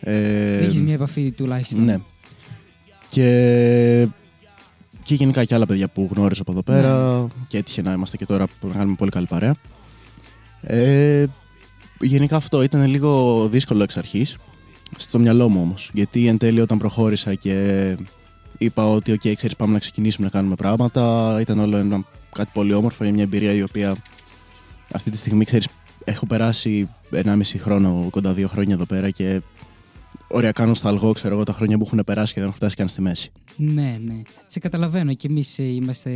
Ε, 0.00 0.58
Έχεις 0.58 0.82
μια 0.82 0.94
επαφή 0.94 1.30
τουλάχιστον. 1.30 1.84
Ναι. 1.84 1.98
Και, 3.10 4.08
και 5.02 5.14
γενικά 5.14 5.44
και 5.44 5.54
άλλα 5.54 5.66
παιδιά 5.66 5.88
που 5.88 6.08
γνώριζα 6.14 6.42
από 6.42 6.52
εδώ 6.52 6.62
πέρα 6.62 7.26
και 7.48 7.58
έτυχε 7.58 7.82
να 7.82 7.92
είμαστε 7.92 8.16
και 8.16 8.26
τώρα 8.26 8.46
που 8.60 8.68
να 8.68 8.74
κάνουμε 8.74 8.96
πολύ 8.96 9.10
καλή 9.10 9.26
παρέα. 9.26 9.54
Ε, 10.60 11.24
γενικά 12.00 12.36
αυτό 12.36 12.62
ήταν 12.62 12.86
λίγο 12.86 13.46
δύσκολο 13.48 13.82
εξ 13.82 13.96
αρχής, 13.96 14.36
στο 14.96 15.18
μυαλό 15.18 15.48
μου 15.48 15.60
όμως, 15.60 15.90
γιατί 15.94 16.26
εν 16.26 16.38
τέλει 16.38 16.60
όταν 16.60 16.78
προχώρησα 16.78 17.34
και 17.34 17.96
είπα 18.58 18.90
ότι 18.90 19.12
ok, 19.12 19.32
ξέρεις 19.34 19.56
πάμε 19.56 19.72
να 19.72 19.78
ξεκινήσουμε 19.78 20.26
να 20.26 20.32
κάνουμε 20.32 20.54
πράγματα, 20.54 21.36
ήταν 21.40 21.58
όλο 21.58 21.76
ένα, 21.76 22.04
κάτι 22.34 22.50
πολύ 22.52 22.72
όμορφο, 22.72 23.04
είναι 23.04 23.12
μια 23.12 23.22
εμπειρία 23.22 23.52
η 23.52 23.62
οποία 23.62 23.96
αυτή 24.92 25.10
τη 25.10 25.16
στιγμή 25.16 25.44
ξέρεις 25.44 25.68
έχω 26.04 26.26
περάσει 26.26 26.88
1,5 27.12 27.40
χρόνο, 27.58 28.06
κοντά 28.10 28.32
δύο 28.32 28.48
χρόνια 28.48 28.74
εδώ 28.74 28.84
πέρα 28.84 29.10
και 29.10 29.42
Ωραία, 30.30 30.52
κάνω 30.52 30.74
σταλγό, 30.74 31.12
ξέρω 31.12 31.34
εγώ, 31.34 31.44
τα 31.44 31.52
χρόνια 31.52 31.78
που 31.78 31.84
έχουν 31.86 32.04
περάσει 32.06 32.32
και 32.32 32.40
δεν 32.40 32.48
έχω 32.48 32.58
φτάσει 32.58 32.76
καν 32.76 32.88
στη 32.88 33.00
μέση. 33.00 33.30
Ναι, 33.56 33.98
ναι. 34.04 34.22
Σε 34.46 34.58
καταλαβαίνω 34.58 35.14
και 35.14 35.26
εμείς 35.30 35.58
είμαστε 35.58 36.10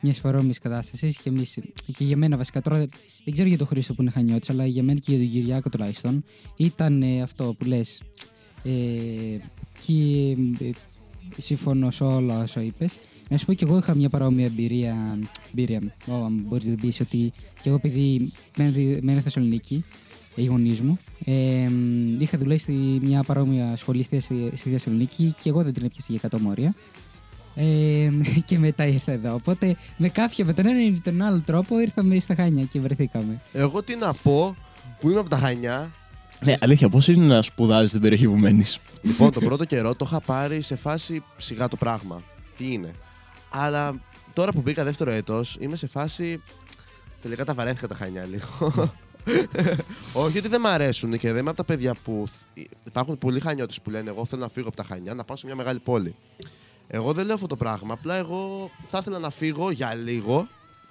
μιας 0.00 0.20
παρόμοιας 0.20 0.58
κατάστασης 0.58 1.18
και 1.18 1.28
εμείς. 1.28 1.58
Και 1.96 2.04
για 2.04 2.16
μένα 2.16 2.36
βασικά 2.36 2.62
τώρα 2.62 2.76
δεν 3.24 3.32
ξέρω 3.32 3.48
για 3.48 3.58
τον 3.58 3.66
Χρήστο 3.66 3.94
που 3.94 4.02
είναι 4.02 4.10
χανιώτης, 4.10 4.50
αλλά 4.50 4.66
για 4.66 4.82
μένα 4.82 4.98
και 4.98 5.12
για 5.12 5.20
τον 5.20 5.30
Κυριάκο 5.30 5.68
τουλάχιστον 5.68 6.24
ήταν 6.56 7.02
ε, 7.02 7.22
αυτό 7.22 7.54
που 7.58 7.64
λες. 7.64 8.02
Ε, 8.62 8.70
και 9.86 10.30
ε, 10.64 10.70
συμφωνώ 11.36 11.90
σε 11.90 12.04
όλα 12.04 12.42
όσα 12.42 12.60
είπες. 12.60 12.98
Να 13.28 13.36
σου 13.36 13.46
πω 13.46 13.52
και 13.52 13.64
εγώ 13.64 13.78
είχα 13.78 13.94
μια 13.94 14.08
παρόμοια 14.08 14.46
εμπειρία. 14.46 15.18
εμπειρία 15.50 15.80
μπορείς 16.30 16.66
να 16.66 16.74
την 16.74 16.80
πεις 16.80 17.00
ότι 17.00 17.32
και 17.62 17.68
εγώ 17.68 17.74
επειδή 17.74 18.32
μένω, 18.56 18.72
μένω 19.02 19.20
Θεσσαλονίκη, 19.20 19.84
οι 20.42 20.44
γονείς 20.44 20.80
μου. 20.80 20.98
Ε, 21.24 21.70
είχα 22.18 22.38
δουλέψει 22.38 22.62
στη 22.62 22.72
μια 23.02 23.22
παρόμοια 23.22 23.76
σχολή 23.76 24.02
στη, 24.02 24.20
στη 24.54 24.70
Θεσσαλονίκη 24.70 25.34
και 25.40 25.48
εγώ 25.48 25.62
δεν 25.62 25.72
την 25.72 25.84
έπιασα 25.84 26.06
για 26.12 26.20
100 26.30 26.38
μόρια. 26.40 26.74
Ε, 27.54 28.10
και 28.46 28.58
μετά 28.58 28.86
ήρθα 28.86 29.12
εδώ. 29.12 29.34
Οπότε 29.34 29.76
με 29.96 30.08
κάποια 30.08 30.44
με 30.44 30.52
τον 30.52 30.66
ένα 30.66 30.84
ή 30.84 30.92
τον 30.92 31.22
άλλο 31.22 31.42
τρόπο 31.44 31.80
ήρθαμε 31.80 32.18
στα 32.18 32.34
Χάνια 32.34 32.64
και 32.64 32.80
βρεθήκαμε. 32.80 33.40
Εγώ 33.52 33.82
τι 33.82 33.96
να 33.96 34.14
πω 34.14 34.56
που 35.00 35.10
είμαι 35.10 35.18
από 35.18 35.28
τα 35.28 35.36
Χανιά. 35.36 35.90
Ναι, 36.44 36.54
αλήθεια, 36.60 36.88
πώς 36.88 37.08
είναι 37.08 37.26
να 37.26 37.42
σπουδάζεις 37.42 37.88
στην 37.88 38.00
περιοχή 38.00 38.26
που 38.26 38.36
μένεις; 38.36 38.78
Λοιπόν, 39.02 39.32
το 39.32 39.40
πρώτο 39.40 39.64
καιρό 39.64 39.94
το 39.94 40.04
είχα 40.08 40.20
πάρει 40.20 40.60
σε 40.62 40.76
φάση 40.76 41.22
σιγά 41.36 41.68
το 41.68 41.76
πράγμα. 41.76 42.22
Τι 42.56 42.72
είναι. 42.72 42.90
Αλλά 43.50 44.00
τώρα 44.32 44.52
που 44.52 44.60
μπήκα 44.60 44.84
δεύτερο 44.84 45.10
έτος 45.10 45.56
είμαι 45.60 45.76
σε 45.76 45.86
φάση. 45.86 46.42
Τελικά 47.22 47.44
τα 47.44 47.54
βαρέθηκα 47.54 47.86
τα 47.86 47.94
Χανιά 47.94 48.26
λίγο. 48.30 48.92
Όχι 50.12 50.38
ότι 50.38 50.48
δεν 50.48 50.60
μ' 50.60 50.66
αρέσουν 50.66 51.18
και 51.18 51.28
δεν 51.28 51.36
είμαι 51.40 51.48
από 51.48 51.56
τα 51.58 51.64
παιδιά 51.64 51.94
που. 52.04 52.24
θ- 52.26 52.58
Υπάρχουν 52.86 53.18
πολλοί 53.18 53.40
χανιώτες 53.40 53.80
που 53.80 53.90
λένε: 53.90 54.10
Εγώ 54.10 54.24
θέλω 54.24 54.42
να 54.42 54.48
φύγω 54.48 54.68
από 54.68 54.76
τα 54.76 54.84
Χανιά, 54.84 55.14
να 55.14 55.24
πάω 55.24 55.36
σε 55.36 55.46
μια 55.46 55.54
μεγάλη 55.54 55.78
πόλη. 55.78 56.14
Εγώ 56.88 57.12
δεν 57.12 57.26
λέω 57.26 57.34
αυτό 57.34 57.46
το 57.46 57.56
πράγμα. 57.56 57.92
Απλά 57.94 58.14
εγώ 58.14 58.70
θα 58.90 58.98
ήθελα 59.00 59.18
να 59.18 59.30
φύγω 59.30 59.70
για 59.70 59.94
λίγο, 59.94 60.48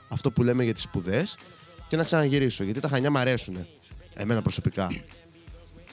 αυτό 0.10 0.32
που 0.32 0.44
λέμε 0.44 0.64
για 0.64 0.74
τις 0.74 0.84
σπουδές, 0.84 1.38
και 1.88 1.96
να 1.96 2.04
ξαναγυρίσω. 2.04 2.64
Γιατί 2.64 2.80
τα 2.80 2.88
Χανιά 2.88 3.10
μ' 3.10 3.18
αρέσουν. 3.18 3.68
Εμένα 4.14 4.42
προσωπικά. 4.42 4.88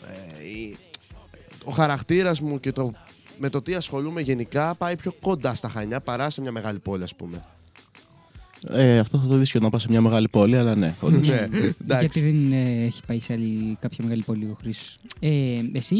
Ε, 0.06 0.48
η- 0.48 0.76
ο 1.64 1.70
χαρακτήρας 1.70 2.40
μου 2.40 2.60
και 2.60 2.72
το, 2.72 2.92
με 3.38 3.48
το 3.48 3.62
τι 3.62 3.74
ασχολούμαι 3.74 4.20
γενικά 4.20 4.74
πάει 4.74 4.96
πιο 4.96 5.12
κοντά 5.12 5.54
στα 5.54 5.68
Χανιά 5.68 6.00
παρά 6.00 6.30
σε 6.30 6.40
μια 6.40 6.52
μεγάλη 6.52 6.78
πόλη, 6.78 7.02
ας 7.02 7.14
πούμε. 7.14 7.44
Ε, 8.68 8.98
αυτό 8.98 9.18
θα 9.18 9.26
το 9.26 9.36
δεις 9.36 9.50
και 9.50 9.58
όταν 9.58 9.70
πας 9.70 9.82
σε 9.82 9.88
μια 9.90 10.00
μεγάλη 10.00 10.28
πόλη, 10.28 10.56
αλλά 10.56 10.74
ναι. 10.74 10.94
όντως. 11.00 11.28
ναι, 11.28 11.48
Γιατί 11.52 11.74
εντάξει. 11.82 12.20
δεν 12.20 12.52
ε, 12.52 12.84
έχει 12.84 13.00
πάει 13.06 13.20
σε 13.20 13.32
άλλη, 13.32 13.76
κάποια 13.80 14.04
μεγάλη 14.04 14.22
πόλη 14.22 14.44
ο 14.44 14.56
Χρήσος. 14.60 14.98
Ε, 15.20 15.30
εσύ 15.72 15.96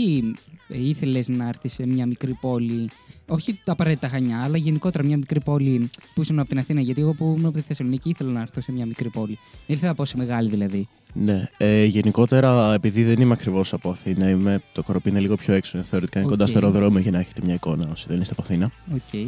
ε, 0.68 0.88
ήθελες 0.88 1.28
να 1.28 1.48
έρθεις 1.48 1.72
σε 1.72 1.86
μια 1.86 2.06
μικρή 2.06 2.38
πόλη, 2.40 2.90
όχι 3.26 3.60
τα 3.64 3.72
απαραίτητα 3.72 4.08
Χανιά, 4.08 4.42
αλλά 4.42 4.56
γενικότερα 4.56 5.04
μια 5.04 5.16
μικρή 5.16 5.40
πόλη 5.40 5.90
που 6.14 6.20
ήσουν 6.20 6.38
από 6.38 6.48
την 6.48 6.58
Αθήνα. 6.58 6.80
Γιατί 6.80 7.00
εγώ 7.00 7.12
που 7.12 7.24
ήμουν 7.24 7.46
από 7.46 7.54
τη 7.54 7.60
Θεσσαλονίκη 7.60 8.08
ήθελα 8.08 8.30
να 8.30 8.40
έρθω 8.40 8.60
σε 8.60 8.72
μια 8.72 8.86
μικρή 8.86 9.08
πόλη. 9.08 9.38
Δεν 9.66 9.76
ήθελα 9.76 9.90
να 9.90 9.94
πάω 9.94 10.06
σε 10.06 10.16
μεγάλη 10.16 10.48
δηλαδή. 10.48 10.88
Ναι. 11.12 11.48
Ε, 11.56 11.84
γενικότερα, 11.84 12.74
επειδή 12.74 13.04
δεν 13.04 13.20
είμαι 13.20 13.32
ακριβώς 13.32 13.72
από 13.72 13.90
Αθήνα, 13.90 14.28
είμαι, 14.28 14.60
το 14.72 14.82
Κορωπί 14.82 15.08
είναι 15.08 15.20
λίγο 15.20 15.34
πιο 15.34 15.54
έξω. 15.54 15.82
Θεωρητικά 15.82 16.18
είναι 16.18 16.28
κοντά 16.28 16.44
Οκ. 16.44 16.50
στο 16.50 16.58
αεροδρόμιο 16.58 17.00
για 17.00 17.10
να 17.10 17.18
έχετε 17.18 17.40
μια 17.44 17.54
εικόνα 17.54 17.88
όσοι 17.92 18.06
δεν 18.08 18.20
είστε 18.20 18.34
από 18.38 18.42
Αθήνα. 18.42 18.70
Οκ. 18.94 19.26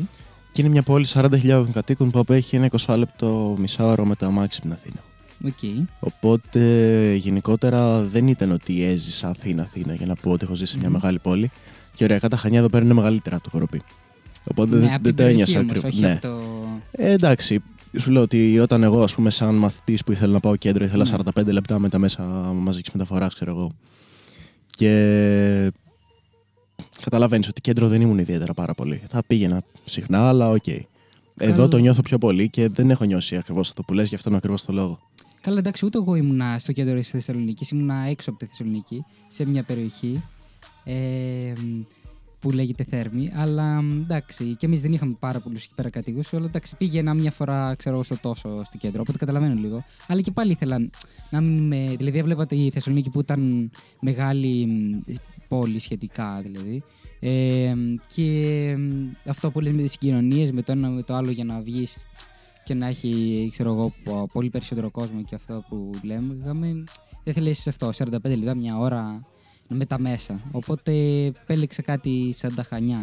Και 0.56 0.62
είναι 0.62 0.70
μια 0.70 0.82
πόλη 0.82 1.06
40.000 1.08 1.64
κατοίκων 1.72 2.10
που 2.10 2.18
απέχει 2.18 2.56
ένα 2.56 2.68
20 2.86 2.94
λεπτό 2.98 3.54
μισάωρο 3.58 4.04
με 4.04 4.14
το 4.14 4.26
αμάξι 4.26 4.60
από 4.64 4.74
την 4.74 4.78
Αθήνα. 4.78 5.02
Οκ. 5.46 5.86
Οπότε 6.00 6.60
γενικότερα 7.14 8.00
δεν 8.02 8.28
ήταν 8.28 8.50
ότι 8.50 8.82
έζησα 8.84 9.28
Αθήνα-Αθήνα 9.28 9.94
για 9.94 10.06
να 10.06 10.14
πω 10.14 10.30
ότι 10.30 10.44
έχω 10.44 10.54
ζήσει 10.54 10.72
σε 10.72 10.78
μια 10.78 10.88
Μμμ. 10.88 10.94
μεγάλη 10.94 11.18
πόλη. 11.18 11.50
Και 11.94 12.04
οριακά 12.04 12.28
τα 12.28 12.36
Χανιά 12.36 12.58
εδώ 12.58 12.68
πέρα 12.68 12.84
είναι 12.84 12.94
μεγαλύτερα 12.94 13.34
από 13.36 13.44
το 13.44 13.50
Κορωπί. 13.50 13.82
Οπότε 14.50 14.74
Ναι, 14.76 14.80
δεν, 14.80 14.92
από 14.92 15.02
δεν 15.02 15.14
την 15.14 15.16
το 15.16 15.22
περιοχή 15.22 15.52
ένιωσα 15.52 15.58
όμως, 15.58 15.70
ακριβώς. 15.70 15.92
όχι 15.92 16.00
Ναι. 16.02 16.12
από 16.12 16.20
το... 16.20 16.42
Ε, 16.90 17.10
εντάξει. 17.12 17.62
Σου 17.98 18.10
λέω 18.10 18.22
ότι 18.22 18.58
όταν 18.58 18.82
εγώ, 18.82 19.02
ας 19.02 19.14
πούμε, 19.14 19.30
σαν 19.30 19.54
μαθητής 19.54 20.04
που 20.04 20.12
ήθελα 20.12 20.32
να 20.32 20.40
πάω 20.40 20.56
κέντρο, 20.56 20.84
ήθελα 20.84 21.04
Ναι. 21.04 21.16
45 21.34 21.46
λεπτά 21.46 21.78
με 21.78 21.88
τα 21.88 21.98
μέσα 21.98 22.22
μαζικής 22.54 22.92
μεταφοράς, 22.92 23.34
ξέρω 23.34 23.50
εγώ. 23.50 23.70
Και 24.76 25.72
καταλαβαίνεις 27.10 27.48
ότι 27.48 27.60
κέντρο 27.60 27.88
δεν 27.88 28.00
ήμουν 28.00 28.18
ιδιαίτερα 28.18 28.54
πάρα 28.54 28.74
πολύ. 28.74 29.02
Θα 29.08 29.22
πήγαινα 29.26 29.62
συχνά, 29.84 30.28
αλλά 30.28 30.50
οκ. 30.50 30.66
Εδώ 31.38 31.54
Καλά. 31.54 31.68
το 31.68 31.76
νιώθω 31.78 32.02
πιο 32.02 32.18
πολύ 32.18 32.48
και 32.48 32.68
δεν 32.68 32.90
έχω 32.90 33.04
νιώσει 33.04 33.36
ακριβώς 33.36 33.68
αυτό 33.68 33.82
που 33.82 33.94
λες, 33.94 34.08
γι' 34.08 34.14
αυτόν 34.14 34.34
ακριβώς 34.34 34.64
το 34.64 34.72
λόγο. 34.72 34.98
Καλά, 35.40 35.58
εντάξει, 35.58 35.86
ούτε 35.86 35.98
εγώ 35.98 36.14
ήμουνα 36.14 36.58
στο 36.58 36.72
κέντρο 36.72 36.94
της 36.94 37.08
Θεσσαλονίκης, 37.08 37.70
ήμουνα 37.70 37.94
έξω 37.94 38.30
από 38.30 38.38
τη 38.38 38.46
Θεσσαλονίκη, 38.46 39.04
σε 39.28 39.46
μια 39.46 39.62
περιοχή 39.62 40.22
ε, 40.84 41.52
που 42.40 42.50
λέγεται 42.50 42.84
Θέρμη. 42.84 43.30
Αλλά 43.34 43.78
εντάξει, 44.02 44.56
και 44.56 44.66
εμείς 44.66 44.80
δεν 44.80 44.92
είχαμε 44.92 45.16
πάρα 45.18 45.40
πολλούς 45.40 45.64
εκεί 45.64 45.74
πέρα 45.74 45.90
κατοίκους, 45.90 46.32
αλλά 46.32 46.46
εντάξει, 46.46 46.76
πήγαινα 46.76 47.14
μια 47.14 47.30
φορά, 47.30 47.74
ξέρω 47.74 47.94
εγώ, 47.94 48.04
στο 48.04 48.18
τόσο 48.20 48.64
στο 48.64 48.76
κέντρο, 48.78 49.00
οπότε 49.00 49.18
καταλαβαίνω 49.18 49.60
λίγο. 49.60 49.84
Αλλά 50.06 50.20
και 50.20 50.30
πάλι 50.30 50.50
ήθελα 50.52 50.90
να 51.30 51.40
μην 51.40 51.66
με. 51.66 51.94
Δηλαδή, 51.96 52.18
έβλεπα 52.18 52.46
τη 52.46 52.70
Θεσσαλονίκη 52.72 53.10
που 53.10 53.20
ήταν 53.20 53.70
μεγάλη 54.00 54.66
μ, 54.66 55.12
πόλη 55.48 55.78
σχετικά, 55.78 56.40
δηλαδή. 56.42 56.82
Ε, 57.28 57.74
και 58.14 58.74
μ, 58.78 59.10
αυτό 59.28 59.50
που 59.50 59.60
λες 59.60 59.72
με 59.72 59.82
τις 59.82 59.90
συγκοινωνίες 59.90 60.52
με 60.52 60.62
το 60.62 60.72
ένα 60.72 60.88
με 60.88 61.02
το 61.02 61.14
άλλο 61.14 61.30
για 61.30 61.44
να 61.44 61.60
βγεις 61.60 61.96
και 62.64 62.74
να 62.74 62.86
έχει 62.86 63.48
ξέρω 63.52 63.72
εγώ, 63.72 63.92
πο- 64.04 64.28
πολύ 64.32 64.50
περισσότερο 64.50 64.90
κόσμο 64.90 65.22
και 65.22 65.34
αυτό 65.34 65.64
που 65.68 65.90
λέμε. 66.02 66.34
Είχαμε, 66.42 66.84
δεν 67.24 67.34
θέλεις 67.34 67.66
αυτό, 67.68 67.90
45 67.92 68.08
λεπτά, 68.22 68.54
μια 68.54 68.78
ώρα 68.78 69.22
με 69.68 69.84
τα 69.86 69.98
μέσα. 70.00 70.40
Οπότε 70.52 70.92
επέλεξα 71.24 71.82
κάτι 71.82 72.32
σαν 72.36 72.54
τα 72.54 72.62
χανιά 72.62 72.98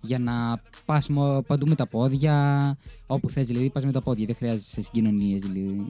για 0.00 0.18
να 0.18 0.62
πας 0.84 1.08
μο- 1.08 1.42
παντού 1.46 1.66
με 1.68 1.74
τα 1.74 1.86
πόδια, 1.86 2.76
όπου 3.06 3.28
θες 3.30 3.46
δηλαδή 3.46 3.70
πας 3.70 3.84
με 3.84 3.92
τα 3.92 4.02
πόδια, 4.02 4.26
δεν 4.26 4.34
χρειάζεσαι 4.34 4.82
συγκοινωνίες 4.82 5.40
δηλαδή. 5.40 5.86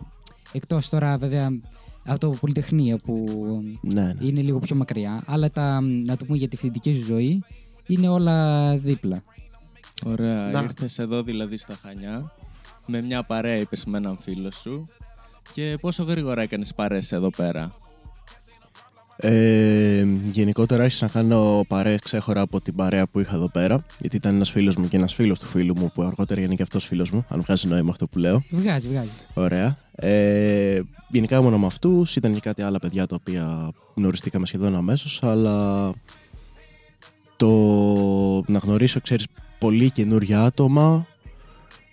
Εκτός 0.52 0.88
τώρα 0.88 1.18
βέβαια 1.18 1.48
από 2.06 2.18
το 2.18 2.30
Πολυτεχνείο 2.40 2.96
που 2.96 3.24
Ναι, 3.80 4.02
ναι. 4.02 4.12
είναι 4.20 4.40
λίγο 4.40 4.58
πιο 4.58 4.76
μακριά, 4.76 5.22
αλλά 5.26 5.50
τα, 5.50 5.80
να 5.80 6.16
το 6.16 6.24
πούμε 6.24 6.38
για 6.38 6.48
τη 6.48 6.56
φοιτητική 6.56 6.94
σου 6.94 7.04
ζωή 7.04 7.42
είναι 7.86 8.08
όλα 8.08 8.76
δίπλα. 8.76 9.22
Ωραία. 10.04 10.50
Να. 10.50 10.62
Ήρθες 10.62 10.98
εδώ 10.98 11.22
δηλαδή 11.22 11.56
στα 11.56 11.78
Χανιά. 11.82 12.32
Με 12.86 13.00
μια 13.00 13.22
παρέα 13.22 13.56
είπες 13.56 13.84
με 13.84 13.98
έναν 13.98 14.18
φίλο 14.18 14.50
σου. 14.50 14.88
Και 15.52 15.76
πόσο 15.80 16.02
γρήγορα 16.02 16.42
έκανες 16.42 16.74
παρέες 16.74 17.12
εδώ 17.12 17.30
πέρα; 17.30 17.74
Ε, 19.16 20.06
γενικότερα 20.24 20.82
άρχισα 20.82 21.04
να 21.04 21.10
κάνω 21.10 21.64
παρέα 21.68 21.96
ξέχωρα 21.96 22.40
από 22.40 22.60
την 22.60 22.74
παρέα 22.74 23.06
που 23.06 23.20
είχα 23.20 23.34
εδώ 23.34 23.50
πέρα. 23.50 23.84
Γιατί 23.98 24.16
ήταν 24.16 24.34
ένας 24.34 24.50
φίλος 24.50 24.76
μου 24.76 24.88
και 24.88 24.96
ένας 24.96 25.14
φίλος 25.14 25.38
του 25.38 25.46
φίλου 25.46 25.78
μου 25.78 25.90
που 25.94 26.02
αργότερα 26.02 26.40
έγινε 26.40 26.54
και 26.54 26.62
αυτός 26.62 26.84
φίλος 26.84 27.10
μου. 27.10 27.24
Αν 27.28 27.40
βγάζει 27.40 27.66
νόημα 27.68 27.90
αυτό 27.90 28.06
που 28.06 28.18
λέω. 28.18 28.44
Βγάζει, 28.50 28.88
βγάζει. 28.88 29.10
Ωραία. 29.34 29.76
Ε, 29.94 30.80
γενικά 31.08 31.38
ήμουν 31.38 31.54
με 31.54 31.66
αυτούς. 31.66 32.16
Ήταν 32.16 32.34
και 32.34 32.40
κάτι 32.40 32.62
άλλα 32.62 32.78
παιδιά 32.78 33.06
τα 33.06 33.14
οποία 33.20 33.70
γνωριστήκαμε 33.94 34.46
σχεδόν 34.46 34.76
αμέσως. 34.76 35.22
Αλλά 35.22 35.90
το 37.42 38.52
να 38.52 38.58
γνωρίσω, 38.58 39.00
ξέρεις, 39.00 39.26
πολύ 39.58 39.90
καινούργια 39.90 40.42
άτομα 40.42 41.06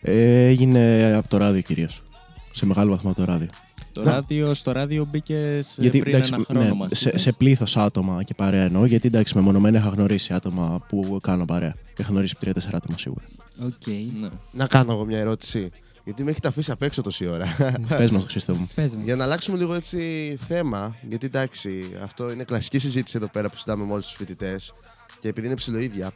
ε, 0.01 0.45
έγινε 0.45 1.13
από 1.17 1.27
το 1.27 1.37
ράδιο 1.37 1.61
κυρίως. 1.61 2.03
Σε 2.51 2.65
μεγάλο 2.65 2.91
βαθμό 2.91 3.09
από 3.09 3.19
το 3.19 3.25
ράδιο. 3.25 3.49
Το 3.91 4.03
Να. 4.03 4.11
ράδιο, 4.11 4.53
στο 4.53 4.71
ράδιο 4.71 5.05
μπήκε 5.05 5.59
Γιατί 5.77 5.99
πριν 5.99 6.13
εντάξει, 6.13 6.31
ένα 6.33 6.43
χρόνο 6.47 6.65
ναι, 6.65 6.73
μας 6.73 6.89
σε, 6.93 7.09
είπες. 7.09 7.21
σε 7.21 7.31
πλήθος 7.31 7.77
άτομα 7.77 8.23
και 8.23 8.33
παρέα 8.33 8.63
εννοώ. 8.63 8.85
Γιατί 8.85 9.07
εντάξει, 9.07 9.35
μεμονωμένα 9.35 9.79
είχα 9.79 9.89
γνωρίσει 9.89 10.33
άτομα 10.33 10.85
που 10.87 11.19
κάνω 11.21 11.45
παρέα. 11.45 11.75
Είχα 11.97 12.09
γνωρίσει 12.09 12.35
τρία-τέσσερα 12.39 12.77
άτομα 12.77 12.97
σίγουρα. 12.97 13.25
Οκ. 13.65 13.87
Ναι. 14.21 14.27
Να 14.51 14.67
κάνω 14.67 14.91
εγώ 14.91 15.05
μια 15.05 15.19
ερώτηση. 15.19 15.69
Γιατί 16.03 16.23
με 16.23 16.31
έχετε 16.31 16.47
αφήσει 16.47 16.71
απ' 16.71 16.81
έξω 16.81 17.01
τόση 17.01 17.27
ώρα. 17.27 17.45
Πες 17.97 18.11
μας, 18.11 18.23
Χρήστο 18.27 18.55
μου. 18.55 18.67
Πες 18.75 18.95
μας. 18.95 19.03
Για 19.03 19.15
να 19.15 19.23
αλλάξουμε 19.23 19.57
λίγο 19.57 19.73
έτσι 19.73 20.37
θέμα, 20.47 20.95
γιατί 21.09 21.25
εντάξει, 21.25 21.85
αυτό 22.03 22.31
είναι 22.31 22.43
κλασική 22.43 22.77
συζήτηση 22.77 23.17
εδώ 23.17 23.27
πέρα 23.27 23.49
που 23.49 23.55
συζητάμε 23.55 23.85
με 23.85 23.91
όλους 23.91 24.05
τους 24.05 24.15
φοιτητές 24.15 24.73
και 25.19 25.27
επειδή 25.27 25.47
είναι 25.47 25.55
ψηλοίδια. 25.55 26.11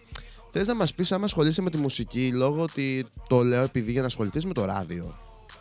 Θες 0.52 0.68
να 0.68 0.76
μας 0.76 0.94
πεις 0.94 1.12
άμα 1.12 1.26
ασχολείσαι 1.26 1.62
με 1.62 1.70
τη 1.70 1.78
μουσική 1.78 2.32
λόγω 2.34 2.62
ότι 2.62 3.06
το 3.28 3.44
λέω 3.44 3.64
επειδή 3.64 3.92
για 3.92 4.02
να 4.02 4.08
ασχοληθείς 4.08 4.46
με 4.46 4.54
το 4.54 4.66
ράδιο, 4.66 5.18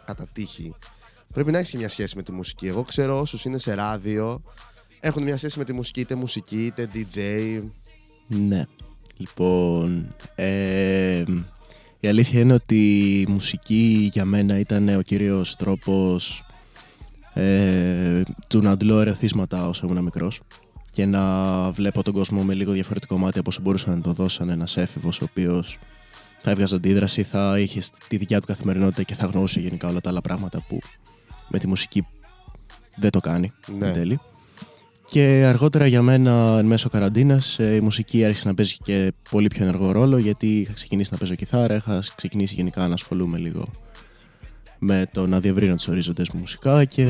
κατά 0.07 0.27
τύχη, 0.33 0.75
πρέπει 1.35 1.51
να 1.51 1.59
έχεις 1.59 1.75
μια 1.75 1.89
σχέση 1.89 2.17
με 2.17 2.23
τη 2.23 2.33
μουσική. 2.33 2.67
Εγώ 2.67 2.83
ξέρω 2.83 3.21
όσους 3.21 3.45
είναι 3.45 3.59
σε 3.59 3.75
ράδιο 3.75 4.43
έχουν 5.05 5.23
μια 5.23 5.37
σχέση 5.37 5.59
με 5.59 5.65
τη 5.65 5.73
μουσική, 5.73 6.01
είτε 6.01 6.15
μουσική 6.15 6.65
είτε 6.65 6.89
DJ. 6.95 7.19
Ναι. 8.27 8.65
Λοιπόν, 9.17 10.15
ε, 10.35 11.25
η 12.01 12.09
αλήθεια 12.09 12.41
είναι 12.41 12.55
ότι 12.55 13.21
η 13.21 13.27
μουσική 13.31 14.11
για 14.13 14.25
μένα 14.25 14.59
ήταν 14.59 14.89
ο 14.89 15.03
κύριος 15.03 15.57
τρόπος 15.57 16.45
ε, 17.35 18.23
του 18.49 18.63
να 18.63 18.71
αντλώ 18.71 19.01
ερεθίσματα 19.01 19.69
όσο 19.69 19.87
ήμουν 19.87 20.03
μικρός 20.05 20.41
και 20.93 21.07
να 21.07 21.71
βλέπω 21.71 22.03
τον 22.03 22.15
κόσμο 22.15 22.43
με 22.43 22.55
λίγο 22.55 22.73
διαφορετικό 22.73 23.19
μάτι 23.19 23.39
από 23.39 23.51
όσο 23.51 23.61
μπορούσε 23.63 23.91
να 23.91 24.01
το 24.01 24.13
δώσαν 24.13 24.49
ένας 24.49 24.77
έφηβος 24.77 25.21
ο 25.21 25.25
οποίος 25.31 25.79
θα 26.41 26.51
έβγαζε 26.51 26.75
αντίδραση, 26.75 27.23
θα 27.23 27.59
είχε 27.59 27.83
τη 28.09 28.17
δικιά 28.17 28.41
του 28.41 28.47
καθημερινότητα 28.47 29.03
και 29.03 29.15
θα 29.15 29.27
γνωρούσε 29.27 29.61
γενικά 29.61 29.89
όλα 29.89 30.01
τα 30.01 30.11
άλλα 30.11 30.21
πράγματα 30.21 30.65
που 30.69 30.79
με 31.49 31.59
τη 31.59 31.67
μουσική 31.67 32.07
δεν 32.99 33.11
το 33.11 33.21
κάνει 33.21 33.53
Ναι. 33.79 33.87
εν 33.87 33.93
τέλει. 33.93 34.21
Και 35.11 35.45
αργότερα 35.47 35.87
για 35.87 36.03
μένα, 36.03 36.57
εν 36.59 36.67
μέσω 36.67 36.89
καραντίνας, 36.89 37.59
ε, 37.59 37.75
η 37.75 37.81
μουσική 37.81 38.25
άρχισε 38.25 38.49
να 38.49 38.55
παίζει 38.55 38.77
και 38.83 39.13
πολύ 39.31 39.49
πιο 39.49 39.63
ενεργό 39.65 39.91
ρόλο 39.93 40.19
γιατί 40.19 40.61
είχα 40.61 40.73
ξεκινήσει 40.73 41.09
να 41.13 41.19
παίζω 41.19 41.35
κιθάρα, 41.35 41.75
είχα 41.75 42.03
ξεκινήσει 42.15 42.55
γενικά 42.55 42.89
να 42.89 42.95
ασχολούμαι 42.95 43.39
λίγο 43.39 43.65
με 44.79 45.07
το 45.13 45.27
να 45.27 45.41
διευρύνω 45.41 45.75
τους 45.75 45.89
ορίζοντες 45.89 46.29
μου 46.31 46.41
μουσικά 46.41 46.85
και 46.85 47.05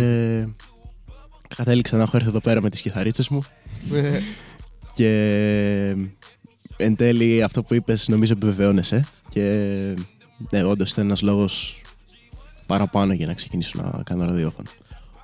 κατέληξα 1.55 1.97
να 1.97 2.03
έχω 2.03 2.17
έρθει 2.17 2.29
εδώ 2.29 2.41
πέρα 2.41 2.63
με 2.63 2.71
τις 2.71 2.81
κιθαρίτσες 2.81 3.29
μου 3.29 3.43
και 4.95 5.97
εν 6.77 6.97
τέλει 6.97 7.43
αυτό 7.43 7.63
που 7.63 7.75
είπες 7.75 8.09
νομίζω 8.09 8.33
επιβεβαιώνεσαι 8.33 9.05
και 9.29 9.95
ναι, 10.51 10.65
όντως 10.65 10.91
ήταν 10.91 11.05
ένας 11.05 11.23
λόγος 11.23 11.83
παραπάνω 12.67 13.13
για 13.13 13.27
να 13.27 13.35
ξεκινήσω 13.35 13.83
να 13.83 14.03
κάνω 14.03 14.25
ραδιόφωνο. 14.25 14.69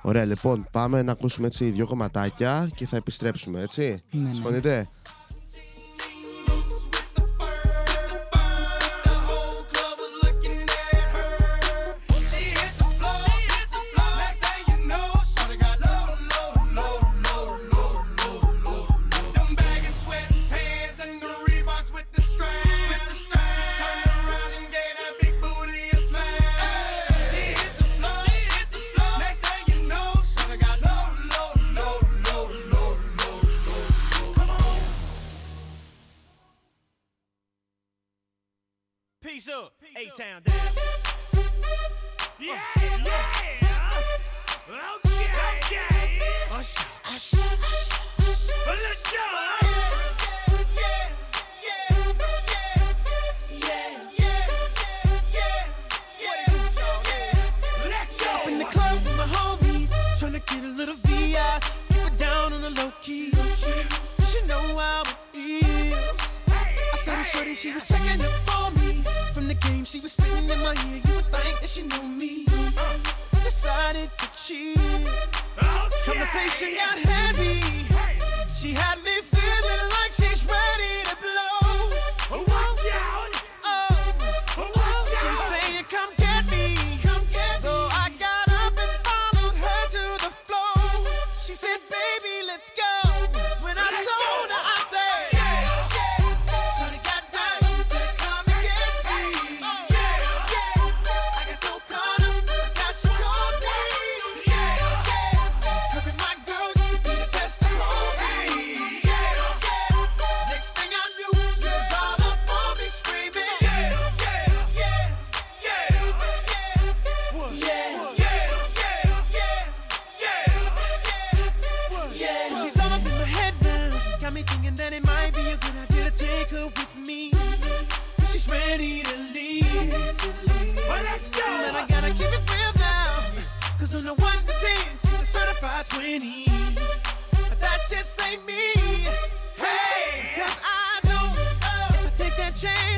Ωραία, 0.01 0.25
λοιπόν, 0.25 0.67
πάμε 0.71 1.01
να 1.01 1.11
ακούσουμε 1.11 1.47
έτσι 1.47 1.69
δύο 1.69 1.85
κομματάκια 1.85 2.69
και 2.75 2.85
θα 2.85 2.95
επιστρέψουμε, 2.95 3.61
έτσι. 3.61 4.01
Ναι, 4.11 4.23
ναι. 4.23 4.33
Συμφωνείτε; 4.33 4.89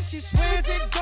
she 0.07 0.17
swears 0.17 0.67
it 0.67 1.00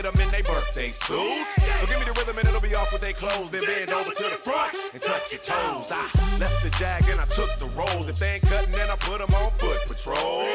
get 0.00 0.14
them 0.14 0.26
in 0.26 0.32
their 0.32 0.42
birthday 0.42 0.88
suits. 0.88 1.60
So 1.60 1.84
give 1.86 2.00
me 2.00 2.06
the 2.08 2.16
rhythm 2.16 2.38
and 2.38 2.46
it'll 2.48 2.64
be 2.64 2.74
off 2.74 2.92
with 2.92 3.02
their 3.02 3.12
clothes. 3.12 3.50
Then 3.52 3.60
bend 3.60 3.92
over 3.92 4.12
to 4.16 4.26
the 4.32 4.40
front 4.40 4.72
and 4.92 5.00
touch 5.02 5.28
your 5.32 5.44
toes. 5.44 5.92
I 5.92 6.00
left 6.40 6.64
the 6.64 6.72
jag 6.80 7.04
and 7.12 7.20
I 7.20 7.26
took 7.28 7.52
the 7.60 7.68
rolls. 7.76 8.08
If 8.08 8.16
they 8.16 8.40
ain't 8.40 8.46
cutting, 8.48 8.72
then 8.72 8.88
I 8.88 8.96
put 8.96 9.20
them 9.20 9.28
on 9.36 9.52
foot 9.60 9.76
patrol. 9.84 10.48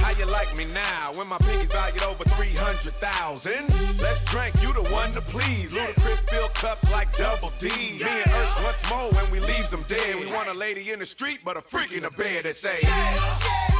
How 0.00 0.16
you 0.16 0.24
like 0.32 0.48
me 0.56 0.64
now 0.72 1.12
when 1.20 1.28
my 1.28 1.36
pinkies 1.44 1.68
valued 1.68 2.02
over 2.08 2.24
300,000? 2.24 4.00
Let's 4.00 4.24
drink, 4.24 4.56
you 4.64 4.72
the 4.72 4.88
one 4.88 5.12
to 5.12 5.20
please. 5.20 5.76
Ludacris 5.76 6.24
fill 6.30 6.48
cups 6.56 6.88
like 6.88 7.12
double 7.12 7.52
D. 7.60 7.68
Me 7.68 8.08
and 8.24 8.30
Ursh 8.40 8.56
once 8.64 8.82
more 8.88 9.12
when 9.20 9.28
we 9.28 9.44
leave 9.44 9.68
them 9.68 9.84
dead. 9.84 10.16
We 10.16 10.24
want 10.32 10.48
a 10.48 10.56
lady 10.56 10.92
in 10.92 10.98
the 10.98 11.06
street, 11.06 11.40
but 11.44 11.58
a 11.58 11.60
freak 11.60 11.92
in 11.92 12.08
the 12.08 12.12
bed 12.16 12.48
that 12.48 12.56
say, 12.56 12.80
yeah. 12.88 13.79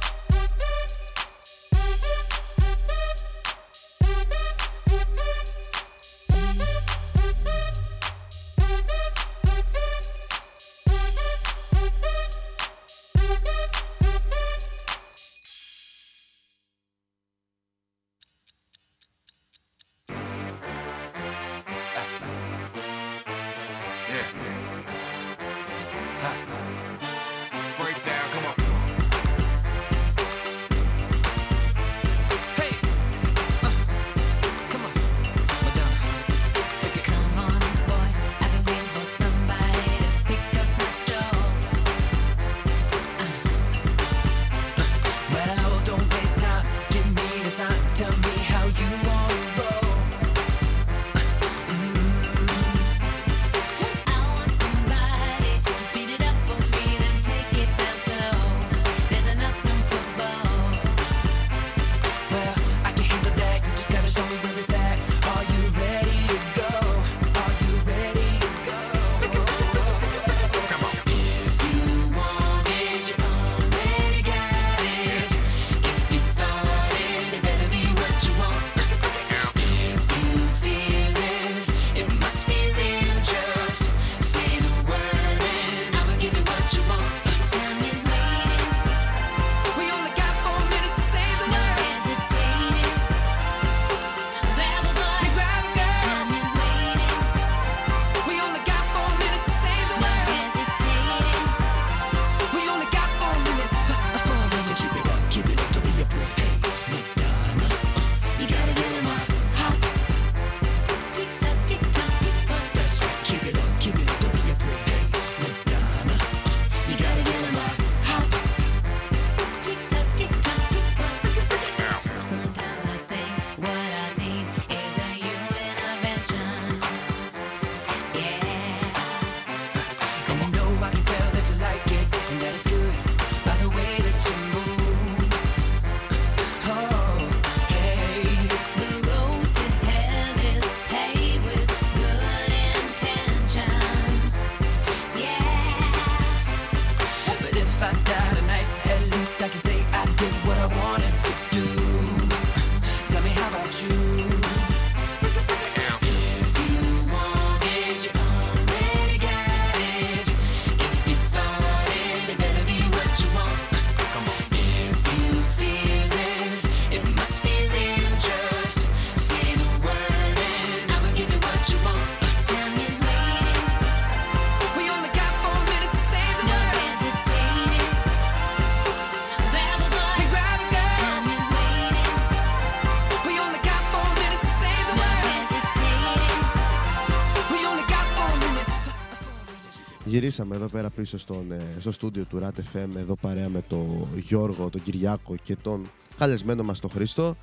Γυρίσαμε 190.31 190.55
εδώ 190.55 190.67
πέρα 190.67 190.89
πίσω 190.89 191.17
στον, 191.17 191.51
ε, 191.51 191.59
στο 191.79 191.91
στούντιο 191.91 192.25
του 192.25 192.39
RAT 192.43 192.75
FM 192.75 192.95
εδώ 192.95 193.15
παρέα 193.15 193.49
με 193.49 193.61
τον 193.61 194.07
Γιώργο, 194.15 194.69
τον 194.69 194.83
Κυριάκο 194.83 195.35
και 195.43 195.55
τον 195.55 195.91
καλεσμένο 196.17 196.63
μας 196.63 196.79
τον 196.79 196.89
Χρήστο. 196.89 197.35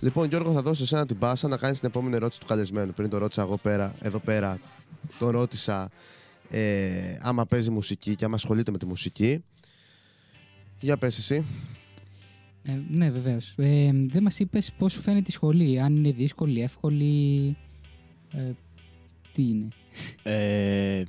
Λοιπόν 0.00 0.28
Γιώργο 0.28 0.52
θα 0.52 0.62
δώσω 0.62 0.82
εσένα 0.82 1.06
την 1.06 1.18
πάσα 1.18 1.48
να 1.48 1.56
κάνεις 1.56 1.78
την 1.78 1.88
επόμενη 1.88 2.14
ερώτηση 2.14 2.40
του 2.40 2.46
καλεσμένου. 2.46 2.92
Πριν 2.92 3.10
το 3.10 3.18
ρώτησα 3.18 3.42
εγώ 3.42 3.56
πέρα, 3.56 3.94
εδώ 4.00 4.18
πέρα, 4.18 4.60
τον 5.18 5.30
ρώτησα 5.30 5.90
ε, 6.50 7.18
άμα 7.22 7.46
παίζει 7.46 7.70
μουσική 7.70 8.14
και 8.14 8.24
άμα 8.24 8.34
ασχολείται 8.34 8.70
με 8.70 8.78
τη 8.78 8.86
μουσική. 8.86 9.44
Για 10.80 10.96
πες 10.96 11.18
εσύ. 11.18 11.44
Ε, 12.62 12.72
ναι, 12.90 13.10
βεβαίως. 13.10 13.54
Ε, 13.56 13.90
δεν 14.06 14.22
μας 14.22 14.38
είπες 14.38 14.72
πώς 14.78 14.92
σου 14.92 15.00
φαίνεται 15.00 15.28
η 15.28 15.32
σχολή. 15.32 15.80
Αν 15.80 15.96
είναι 15.96 16.12
δύσκολη, 16.12 16.62
εύκολη. 16.62 17.56
Ε, 18.32 18.50
τι 19.34 19.42
είναι; 19.42 19.68
Ε, 20.22 21.02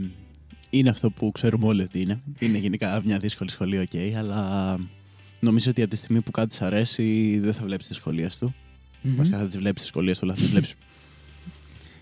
είναι 0.73 0.89
αυτό 0.89 1.11
που 1.11 1.31
ξέρουμε 1.31 1.65
όλοι 1.65 1.81
ότι 1.81 2.01
είναι. 2.01 2.21
Είναι 2.39 2.57
γενικά 2.57 3.01
μια 3.05 3.19
δύσκολη 3.19 3.49
σχολή, 3.49 3.79
οκ, 3.79 4.17
αλλά 4.17 4.77
νομίζω 5.39 5.69
ότι 5.69 5.81
από 5.81 5.89
τη 5.89 5.95
στιγμή 5.95 6.21
που 6.21 6.31
κάτι 6.31 6.55
σ' 6.55 6.61
αρέσει, 6.61 7.39
δεν 7.39 7.53
θα 7.53 7.65
βλέπεις 7.65 7.87
τις 7.87 7.95
δυσκολίες 7.95 8.27
του. 8.39 8.55
Μμμ. 9.01 9.15
Βασικά 9.15 9.37
θα 9.37 9.45
τις 9.45 9.57
βλέπεις 9.57 9.81
τις 9.81 9.87
δυσκολίες 9.87 10.13
του, 10.13 10.19
αλλά 10.21 10.33
θα 10.33 10.39
τις 10.39 10.49
βλέπεις 10.49 10.73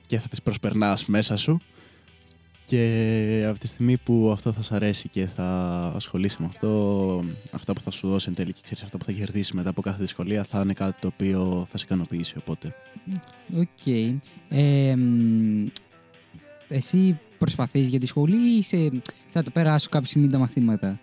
και 0.08 0.20
θα 0.20 0.28
τις 0.28 0.42
προσπερνάς 0.42 1.06
μέσα 1.06 1.38
σου. 1.38 1.60
Και 2.68 3.46
από 3.50 3.60
τη 3.60 3.68
στιγμή 3.68 3.98
που 3.98 4.30
αυτό 4.32 4.52
θα 4.52 4.62
σ' 4.62 4.72
αρέσει 4.72 5.10
και 5.10 5.26
θα 5.36 5.46
ασχολείσαι 5.96 6.38
με 6.40 6.46
αυτό, 6.46 7.24
αυτά 7.52 7.74
που 7.74 7.82
θα 7.82 7.92
σου 7.92 8.08
δώσει 8.08 8.30
εν 8.30 8.36
τέλει 8.36 8.54
και 8.54 8.62
ξέρεις 8.64 8.84
αυτά 8.84 8.98
που 8.98 9.06
θα 9.06 9.12
κερδίσεις 9.12 9.52
μετά 9.52 9.70
από 9.70 9.82
κάθε 9.82 10.02
δυσκολία, 10.02 10.44
θα 10.44 10.62
είναι 10.62 10.74
κάτι 10.74 11.02
το 11.02 11.08
οποίο 11.08 11.68
θα 11.70 11.78
σε 11.78 11.86
ικανοποιήσει. 11.88 12.36
Οπότε. 12.38 12.76
Οκ. 13.58 13.86
Ε, 14.50 14.96
μ, 14.96 15.68
εσύ 16.68 17.20
προσπαθείς 17.46 17.88
για 17.88 18.00
τη 18.00 18.06
σχολή 18.06 18.54
ή 18.54 18.58
είσαι, 18.58 18.90
θα 19.32 19.44
το 19.44 19.50
περάσω 19.50 19.90
κάποια 19.90 20.08
στιγμή 20.08 20.30
τα 20.30 20.38
μαθήματα; 20.38 21.00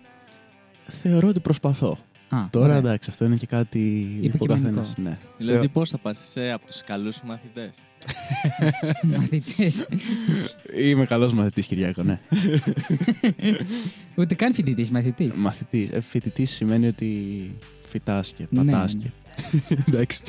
Θεωρώ 0.87 1.27
ότι 1.27 1.39
προσπαθώ. 1.39 1.97
Α, 2.29 2.37
Τώρα 2.49 2.65
ωραία. 2.65 2.77
εντάξει, 2.77 3.09
αυτό 3.09 3.25
είναι 3.25 3.35
και 3.35 3.45
κάτι 3.45 4.07
που 4.11 4.19
ο 4.21 4.25
Υποκειμενικό. 4.25 4.65
καθένας, 4.69 4.93
Ναι. 4.97 5.17
Δηλαδή, 5.37 5.65
Ε, 5.65 5.67
πώς 5.67 5.89
θα 5.89 5.97
πας 5.97 6.27
είσαι 6.27 6.51
από 6.51 6.65
τους 6.65 6.83
καλούς 6.83 7.15
σου 7.15 7.25
μαθητές; 7.25 7.69
Μαθητές. 9.17 9.87
Είμαι 10.83 11.05
καλός 11.05 11.33
μαθητής, 11.33 11.65
Κυριάκο, 11.67 12.03
ναι. 12.03 12.19
Ούτε 14.17 14.35
καν 14.35 14.53
φοιτητής, 14.53 14.91
μαθητής. 14.91 15.33
Μαθητής. 15.35 15.89
Ε, 15.89 16.01
Φοιτητής 16.01 16.51
σημαίνει 16.51 16.87
ότι 16.87 17.07
φυτά 17.89 18.23
και 18.37 18.47
Ναι, 18.49 18.63
πατά 18.63 18.83
ναι. 18.83 19.01
και. 19.01 19.09
εντάξει. 19.87 20.21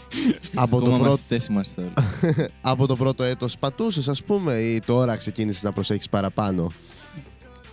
από, 0.54 0.78
το 0.78 0.84
Ακόμα 0.84 0.98
πρώτο, 0.98 1.10
μαθητές 1.10 1.46
είμαστε 1.46 1.80
όλοι. 1.82 1.92
από 2.60 2.86
το 2.86 2.96
πρώτο 2.96 3.22
έτος 3.22 3.58
πατούσες 3.58 4.08
ας 4.08 4.22
πούμε 4.22 4.54
ή 4.58 4.80
τώρα 4.80 5.16
ξεκίνησες 5.16 5.62
να 5.62 5.72
προσέχεις 5.72 6.08
παραπάνω; 6.08 6.72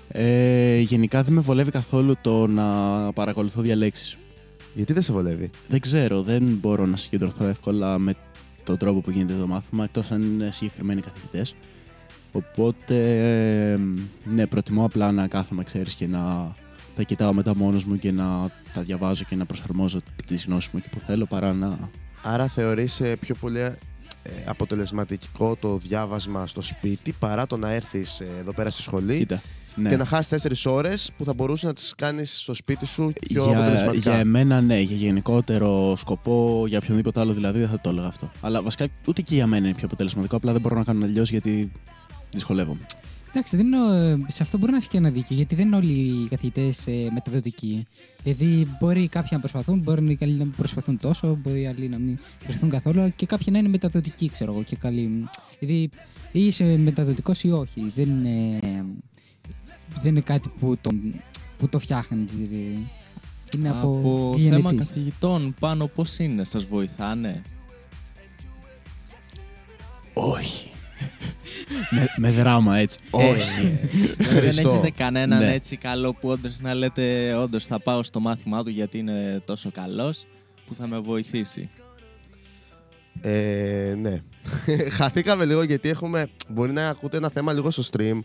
Ε, 0.08 0.80
γενικά 0.80 1.24
δεν 1.24 1.34
με 1.34 1.42
βολεύει 1.42 1.72
καθόλου 1.72 2.16
το 2.22 2.48
να 2.48 2.66
παρακολουθώ 3.14 3.62
διαλέξεις. 3.62 4.18
Γιατί 4.74 4.94
δεν 4.94 5.02
σε 5.02 5.12
βολεύει; 5.12 5.50
Δεν 5.68 5.80
ξέρω, 5.80 6.22
δεν 6.22 6.44
μπορώ 6.44 6.86
να 6.86 6.98
συγκεντρωθώ 6.98 7.46
εύκολα 7.46 7.98
με 7.98 8.14
τον 8.64 8.78
τρόπο 8.78 9.02
που 9.02 9.12
γίνεται 9.12 9.34
το 9.40 9.48
μάθημα, 9.48 9.84
εκτός 9.84 10.12
αν 10.12 10.22
είναι 10.22 10.52
συγκεκριμένοι 10.52 11.02
καθηγητές. 11.02 11.56
Οπότε, 12.32 12.96
ε, 13.72 13.80
ναι, 14.26 14.48
προτιμώ 14.48 14.86
απλά 14.86 15.12
να 15.12 15.28
κάθομαι, 15.28 15.64
ξέρεις, 15.64 15.94
και 15.94 16.08
να 16.08 16.52
τα 16.98 17.04
κοιτάω 17.04 17.34
μετά 17.34 17.56
μόνος 17.56 17.84
μου 17.86 17.96
και 17.98 18.12
να 18.12 18.50
τα 18.74 18.82
διαβάζω 18.82 19.24
και 19.24 19.36
να 19.36 19.46
προσαρμόζω 19.46 20.00
τις 20.26 20.46
γνώσεις 20.46 20.70
μου 20.74 20.80
εκεί 20.84 20.90
που 20.90 21.00
θέλω 21.06 21.26
παρά 21.26 21.54
να... 21.54 21.90
Άρα 22.24 22.48
θεωρείς 22.48 23.00
ε, 23.00 23.16
πιο 23.16 23.36
πολύ 23.36 23.60
ε, 23.60 23.76
αποτελεσματικό 24.46 25.56
το 25.56 25.78
διάβασμα 25.78 26.48
στο 26.48 26.62
σπίτι 26.62 27.12
παρά 27.20 27.48
το 27.48 27.58
να 27.58 27.72
έρθεις 27.72 28.20
ε, 28.20 28.28
εδώ 28.40 28.54
πέρα 28.54 28.70
στη 28.70 28.82
σχολή 28.82 29.18
Κοίτα, 29.18 29.42
ναι. 29.76 29.90
και 29.90 29.98
να 29.98 30.06
χάσεις 30.06 30.30
τέσσερις 30.30 30.66
ώρες 30.66 31.12
που 31.18 31.26
θα 31.26 31.34
μπορούσε 31.34 31.66
να 31.66 31.74
τις 31.74 31.94
κάνεις 31.98 32.40
στο 32.42 32.54
σπίτι 32.54 32.86
σου 32.86 33.14
πιο 33.28 33.44
για, 33.44 33.58
αποτελεσματικά; 33.58 34.10
για 34.10 34.20
εμένα 34.20 34.62
ναι, 34.62 34.80
για 34.80 34.96
γενικότερο 34.96 35.96
σκοπό, 35.96 36.66
για 36.68 36.78
οποιονδήποτε 36.78 37.20
άλλο 37.20 37.34
δηλαδή 37.34 37.60
δεν 37.60 37.70
θα 37.70 37.80
το 37.82 37.90
έλεγα 37.90 38.08
αυτό. 38.08 38.32
Αλλά 38.42 38.62
βασικά 38.62 38.88
ούτε 39.08 39.22
και 39.22 39.36
για 39.36 39.48
μένα 39.48 39.68
είναι 39.68 39.76
πιο 39.76 39.86
αποτελεσματικό, 39.86 40.36
απλά 40.36 40.52
δεν 40.52 40.62
μπορώ 40.62 40.76
να 40.76 40.84
κάνω 40.84 41.06
αλλιώς 41.06 41.30
γιατί 41.30 41.72
δυσκολεύομαι. 42.32 42.86
Εντάξει, 43.38 43.58
δεν 43.58 43.66
είναι, 43.66 44.18
σε 44.28 44.44
αυτό 44.44 44.58
μπορεί 44.58 44.72
να 44.72 44.78
έχει 44.78 44.88
και 44.88 44.98
ένα 44.98 45.10
δίκιο, 45.10 45.36
γιατί 45.36 45.56
δεν 45.56 45.66
είναι 45.66 45.76
όλοι 45.76 45.94
οι 45.94 46.28
καθηγητές 46.28 46.88
ε, 46.88 47.08
μεταδοτικοί. 47.14 47.88
Δηλαδή, 48.24 48.68
μπορεί 48.80 49.08
κάποιοι 49.08 49.30
να 49.32 49.40
προσπαθούν, 49.40 49.80
μπορεί 49.80 50.18
άλλοι 50.22 50.34
να 50.34 50.44
μην 50.44 50.54
προσπαθούν 50.58 51.00
τόσο, 51.00 51.38
μπορεί 51.42 51.68
άλλοι 51.68 51.90
να 51.90 51.98
μην 51.98 52.20
προσπαθούν 52.40 52.70
καθόλου, 52.70 53.00
αλλά 53.00 53.10
και 53.10 53.26
κάποιοι 53.26 53.48
να 53.52 53.58
είναι 53.58 53.68
μεταδοτικοί, 53.68 54.30
ξέρω 54.30 54.54
εγώ, 54.54 54.64
και 54.64 54.76
καλοί. 54.76 55.28
Δηλαδή, 55.60 55.90
ή 56.32 56.46
είσαι 56.46 56.78
μεταδοτικός 56.78 57.44
ή 57.44 57.52
όχι. 57.52 57.92
Δεν 57.96 58.10
είναι, 58.10 58.60
δεν 60.02 60.12
είναι 60.12 60.22
κάτι 60.22 60.52
που 60.60 60.78
το, 60.82 60.92
που 61.58 61.70
το 61.70 61.80
φτιάχνεις. 61.80 62.32
δηλαδή. 62.32 62.88
Είναι 63.58 63.70
από, 63.70 63.90
Από 63.90 64.34
τη 64.36 64.42
θέμα 64.42 64.58
γενετής. 64.58 64.88
καθηγητών 64.88 65.54
πάνω 65.60 65.88
πώς 65.88 66.20
είναι, 66.20 66.44
σας 66.44 66.66
βοηθάνε; 66.66 67.42
Όχι. 70.14 70.72
Με, 71.90 72.08
με 72.18 72.32
δράμα 72.32 72.78
έτσι. 72.78 72.98
Όχι. 73.12 73.80
δεν 74.18 74.28
Χριστό. 74.28 74.70
έχετε 74.70 74.90
κανέναν 74.90 75.40
Ναι. 75.40 75.54
έτσι 75.54 75.76
καλό 75.78 76.12
που 76.22 76.30
όντως 76.30 76.60
να 76.60 76.74
λέτε 76.74 77.34
όντως 77.34 77.66
θα 77.66 77.80
πάω 77.80 78.04
στο 78.04 78.20
μάθημά 78.20 78.64
του 78.64 78.70
γιατί 78.70 78.98
είναι 78.98 79.42
τόσο 79.46 79.72
καλός 79.72 80.26
που 80.66 80.74
θα 80.76 80.88
με 80.88 81.00
βοηθήσει. 81.00 81.70
Ε, 83.22 83.96
ναι. 84.02 84.18
Χαθήκαμε 84.98 85.46
λίγο 85.46 85.64
γιατί 85.64 85.90
έχουμε. 85.90 86.28
Μπορεί 86.50 86.72
να 86.72 86.88
ακούτε 86.88 87.18
ένα 87.18 87.30
θέμα 87.30 87.54
λίγο 87.54 87.72
στο 87.72 87.84
stream. 87.92 88.20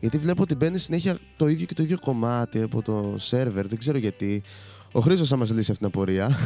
Γιατί 0.00 0.18
βλέπω 0.18 0.42
ότι 0.42 0.54
μπαίνει 0.54 0.78
συνέχεια 0.78 1.18
το 1.36 1.48
ίδιο 1.48 1.66
και 1.66 1.74
το 1.74 1.82
ίδιο 1.82 1.98
κομμάτι 1.98 2.62
από 2.62 2.82
το 2.82 3.14
σερβερ. 3.18 3.66
Δεν 3.68 3.78
ξέρω 3.78 3.98
γιατί. 3.98 4.42
Ο 4.92 5.00
Χρήστος 5.00 5.28
θα 5.28 5.36
μας 5.36 5.50
λύσει 5.50 5.70
αυτήν 5.70 5.90
την 5.90 5.98
απορία. 5.98 6.38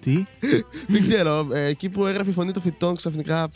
Τι; 0.00 0.24
Δεν 0.92 1.00
ξέρω. 1.00 1.48
ε, 1.52 1.64
εκεί 1.64 1.88
που 1.88 2.06
έγραφε 2.06 2.30
η 2.30 2.32
φωνή 2.32 2.52
των 2.52 2.62
φυτών, 2.62 2.96
ξαφνικά 2.96 3.48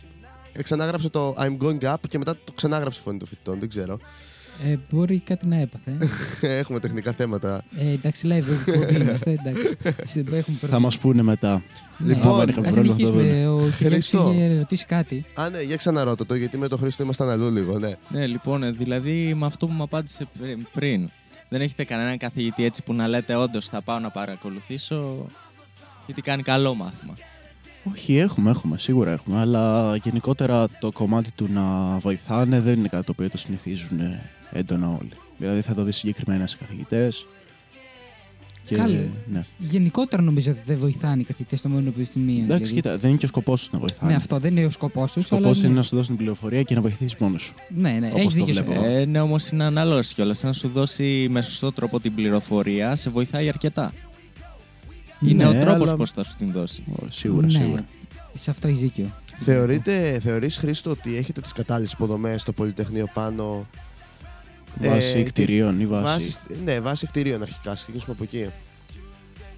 ξανάγραψε 0.63 1.09
το 1.09 1.35
I'm 1.39 1.57
going 1.63 1.93
up 1.93 1.95
και 2.09 2.19
μετά 2.19 2.37
το 2.45 2.53
ξανάγραψε 2.53 2.99
η 3.01 3.03
φωνή 3.05 3.19
των 3.19 3.29
φυτών. 3.29 3.59
Δεν 3.59 3.69
ξέρω. 3.69 3.99
Ε, 4.65 4.77
μπορεί 4.91 5.19
κάτι 5.19 5.47
να 5.47 5.57
έπαθε. 5.57 5.97
Έχουμε 6.61 6.81
τεχνικά 6.81 7.13
θέματα. 7.13 7.65
ε, 7.77 7.91
εντάξει, 7.91 8.29
live 8.31 8.69
εκπομπή 8.69 8.95
είμαστε, 9.03 9.31
εντάξει. 9.31 9.77
Σε- 10.05 10.19
Έχουμε 10.21 10.41
θα 10.41 10.43
πρόβλημα. 10.61 10.79
μας 10.79 10.99
πούνε 10.99 11.23
μετά. 11.23 11.63
Ναι. 11.99 12.15
Λοιπόν, 12.15 12.41
αν 12.41 12.49
είχαμε 12.49 12.69
Ας 12.69 12.75
πρόβλημα, 12.75 12.95
θα 12.95 13.01
το 13.01 13.07
συνεχίσουμε. 13.07 13.47
Ο 13.49 13.57
Κυριάκος 13.59 13.79
Χριστό. 14.09 14.31
είχε 14.35 14.57
ρωτήσει 14.59 14.85
κάτι. 14.87 15.25
Α, 15.35 15.49
ναι, 15.51 15.61
για 15.63 15.77
ξαναρώτα 15.77 16.27
το, 16.27 16.35
γιατί 16.35 16.59
με 16.59 16.69
τον 16.69 16.79
Χρήστο 16.79 17.03
ήμασταν 17.03 17.31
αλλού 17.31 17.51
λίγο, 17.51 17.79
ναι. 17.79 17.91
Ναι, 18.09 18.27
λοιπόν, 18.27 18.63
ε, 18.63 18.71
δηλαδή 18.71 19.35
με 19.35 19.47
αυτό 19.47 19.67
που 19.67 19.73
μου 19.73 19.83
απάντησε 19.83 20.27
πρι- 20.39 20.59
πριν. 20.73 21.09
Δεν 21.49 21.61
έχετε 21.61 21.85
κανέναν 21.85 22.19
καθηγητή 22.19 22.65
έτσι 22.65 22.83
που 22.83 22.95
να 22.95 23.09
λέτε 23.09 23.35
όντως 23.35 23.69
θα 23.69 23.83
πάω 23.83 23.99
να 23.99 24.11
παρακολουθήσω 24.11 25.27
γιατί 26.07 26.21
κάνει 26.23 26.43
καλό 26.43 26.75
μάθημα. 26.75 27.15
Όχι, 27.93 28.17
έχουμε, 28.17 28.51
έχουμε, 28.51 28.79
σίγουρα 28.79 29.13
έχουμε. 29.13 29.39
Αλλά 29.41 29.97
γενικότερα 29.97 30.69
το 30.81 30.93
κομμάτι 30.93 31.33
του 31.33 31.49
να 31.53 31.97
βοηθάνε 31.99 32.61
δεν 32.61 32.79
είναι 32.79 32.89
κάτι 32.89 33.05
το 33.05 33.13
οποίο 33.13 33.31
το 33.31 33.37
συνηθίζουν 33.37 34.01
έντονα 34.51 34.89
όλοι. 34.89 35.11
Δηλαδή 35.39 35.61
θα 35.61 35.75
το 35.75 35.85
δεις 35.85 35.97
συγκεκριμένα 35.97 36.47
σε 36.47 36.57
καθηγητές. 36.57 37.27
Και, 38.65 38.75
Καλό. 38.77 39.09
ναι. 39.27 39.45
Γενικότερα 39.59 40.23
νομίζω 40.23 40.51
ότι 40.51 40.61
δεν 40.65 40.79
βοηθάνε 40.79 41.21
οι 41.21 41.25
καθηγητές 41.25 41.59
στο 41.59 41.69
μόνο 41.69 41.81
πανεπιστημίο. 41.81 42.35
Εντάξει, 42.43 42.49
δηλαδή. 42.57 42.75
κοίτα, 42.75 42.97
δεν 42.97 43.09
είναι 43.11 43.19
και 43.19 43.25
ο 43.25 43.29
σκοπός 43.29 43.61
τους 43.61 43.71
να 43.73 43.79
βοηθάνε. 43.79 44.11
Ναι, 44.11 44.17
αυτό 44.17 44.39
δεν 44.39 44.57
είναι 44.57 44.67
ο 44.67 44.71
σκοπός 44.71 45.13
τους. 45.13 45.25
Ο 45.25 45.27
σκοπός 45.27 45.59
είναι 45.63 45.75
να 45.75 45.83
σου 45.83 45.97
δώσει 45.97 46.09
την 46.09 46.17
πληροφορία 46.17 46.63
και 46.63 46.75
να 46.75 46.81
βοηθήσεις 46.81 47.17
μόνος 47.17 47.43
σου. 47.43 47.55
Ναι, 47.69 47.91
ναι, 48.01 48.07
όπως 48.07 48.21
έχεις 48.21 48.35
το 48.35 48.45
δίκιο 48.45 48.55
σε 48.55 48.63
βλέπω. 48.63 48.81
αυτό. 48.81 48.93
Ε, 48.93 49.05
ναι, 49.05 49.21
όμως 49.21 49.49
είναι 49.49 49.65
ανάλογο 49.65 50.01
κιόλας. 50.01 50.45
Αν 50.45 50.55
σου 50.55 50.69
δώσει 50.69 51.27
με 51.31 51.43
σωστό 51.43 51.73
τρόπο 51.73 52.01
την 52.01 52.15
πληροφορία, 52.15 52.97
σε 52.97 53.11
βοηθάει 53.11 53.49
αρκετά. 53.49 53.93
Είναι 55.21 55.45
Ναι, 55.45 55.59
ο 55.59 55.63
τρόπος 55.65 55.89
αλλά- 55.89 55.97
πώς 55.97 56.11
θα 56.11 56.25
σου 56.25 56.35
την 56.39 56.53
δώσει. 56.53 56.83
Ω, 56.93 57.07
Σίγουρα, 57.09 57.47
ναι, 57.47 57.53
σίγουρα. 57.53 57.85
Σε 58.35 58.51
αυτό 58.51 58.69
έχει 58.69 58.77
δίκιο. 58.79 59.11
Θεωρείτε, 59.41 60.19
θεωρείς 60.23 60.59
Χρήστο 60.59 60.91
ότι 60.91 61.17
έχετε 61.17 61.41
τις 61.41 61.53
κατάλληλες 61.53 61.93
υποδομές 61.93 62.41
στο 62.41 62.53
Πολυτεχνείο 62.53 63.07
πάνω 63.15 63.67
Βάση 64.81 65.19
Ε, 65.19 65.23
κτηρίων 65.23 65.81
ή 65.81 65.87
βάση. 65.87 66.05
βάσει, 66.05 66.37
ναι, 66.65 66.81
βάση 66.81 67.07
κτηρίων 67.07 67.43
αρχικά, 67.43 67.71
ας 67.71 67.77
ξεκινήσουμε 67.83 68.15
από 68.19 68.23
εκεί. 68.25 68.47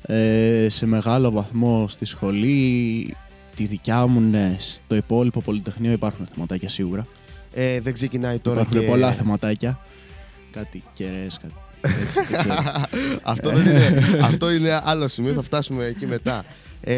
Ε, 0.02 0.68
σε 0.68 0.86
μεγάλο 0.86 1.30
βαθμό 1.30 1.88
στη 1.88 2.04
σχολή, 2.04 3.16
τη 3.54 3.64
δικιά 3.66 4.06
μου, 4.06 4.20
ναι. 4.20 4.56
Στο 4.58 4.94
υπόλοιπο 4.94 5.40
Πολυτεχνείο 5.40 5.92
υπάρχουν 5.92 6.26
θεματάκια 6.26 6.68
σίγουρα. 6.68 7.06
Ε, 7.54 7.80
δεν 7.80 7.92
ξεκινάει 7.92 8.38
τώρα 8.38 8.60
υπάρχουν 8.60 8.80
και... 8.80 8.86
πολλά 8.86 9.12
θεματάκια. 9.12 9.78
Κάτι 10.50 10.82
κεραίες, 10.92 11.38
κάτι 11.42 11.54
τέτοιο, 11.54 11.56
δεν 11.56 11.56
ξέρω. 11.56 11.67
Αυτό, 13.22 13.50
δεν 13.50 13.66
είναι, 13.66 14.04
αυτό 14.22 14.50
είναι 14.50 14.80
άλλο 14.84 15.08
σημείο, 15.08 15.32
θα 15.32 15.42
φτάσουμε 15.42 15.84
εκεί 15.84 16.06
μετά. 16.06 16.44
Ε, 16.80 16.96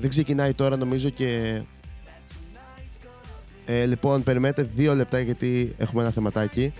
δεν 0.00 0.10
ξεκινάει 0.10 0.52
τώρα 0.52 0.76
νομίζω 0.76 1.08
και... 1.08 1.60
Ε, 3.66 3.86
λοιπόν, 3.86 4.22
περιμένετε 4.22 4.68
δύο 4.76 4.94
λεπτά 4.94 5.20
γιατί 5.20 5.74
έχουμε 5.78 6.02
ένα 6.02 6.10
θεματάκι. 6.10 6.72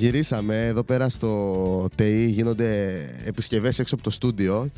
Γυρίσαμε 0.00 0.56
εδώ 0.66 0.82
πέρα 0.82 1.08
στο 1.08 1.88
ΤΕΙ, 1.94 2.26
γίνονται 2.26 2.98
επισκευές 3.24 3.78
έξω 3.78 3.94
από 3.94 4.04
το 4.04 4.10
στούντιο 4.10 4.70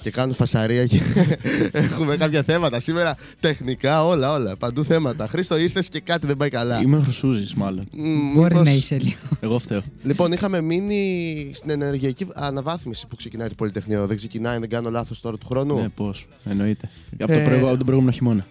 και 0.00 0.10
κάνουν 0.10 0.34
φασαρία 0.34 0.86
και 0.86 1.00
έχουμε 1.72 2.16
κάποια 2.16 2.42
θέματα 2.42 2.80
σήμερα. 2.80 3.16
Τεχνικά, 3.40 4.04
όλα, 4.06 4.32
όλα. 4.32 4.56
Παντού 4.56 4.84
θέματα. 4.84 5.26
Χρήστο, 5.28 5.56
ήρθες 5.58 5.88
και 5.88 6.00
κάτι 6.00 6.26
δεν 6.26 6.36
πάει 6.36 6.48
καλά. 6.48 6.80
Είμαι 6.82 7.00
χρυσούζης, 7.02 7.54
μάλλον. 7.54 7.88
Μ, 7.92 8.32
Μπορεί 8.34 8.52
μήπως- 8.52 8.66
να 8.66 8.72
είσαι 8.72 8.98
λίγο. 8.98 9.16
Εγώ 9.40 9.58
φταίω. 9.58 9.82
Λοιπόν, 10.02 10.32
είχαμε 10.32 10.60
μείνει 10.60 11.50
στην 11.54 11.70
ενεργειακή 11.70 12.26
αναβάθμιση 12.34 13.06
που 13.06 13.16
ξεκινάει 13.16 13.48
το 13.48 13.54
Πολυτεχνείο. 13.54 14.06
Δεν 14.06 14.16
ξεκινάει, 14.16 14.58
δεν 14.58 14.68
κάνω 14.68 14.90
λάθος 14.90 15.20
τώρα 15.20 15.38
του 15.38 15.46
χρόνου; 15.46 15.74
Ναι, 15.80 15.88
πώς. 15.88 16.28
Εννοείται. 16.44 16.88
Από, 17.20 17.32
Ε, 17.32 17.38
το 17.38 17.44
προηγου- 17.48 17.66
από 17.66 17.76
τον 17.76 17.84
προηγούμενο 17.86 18.16
χειμώνα. 18.16 18.46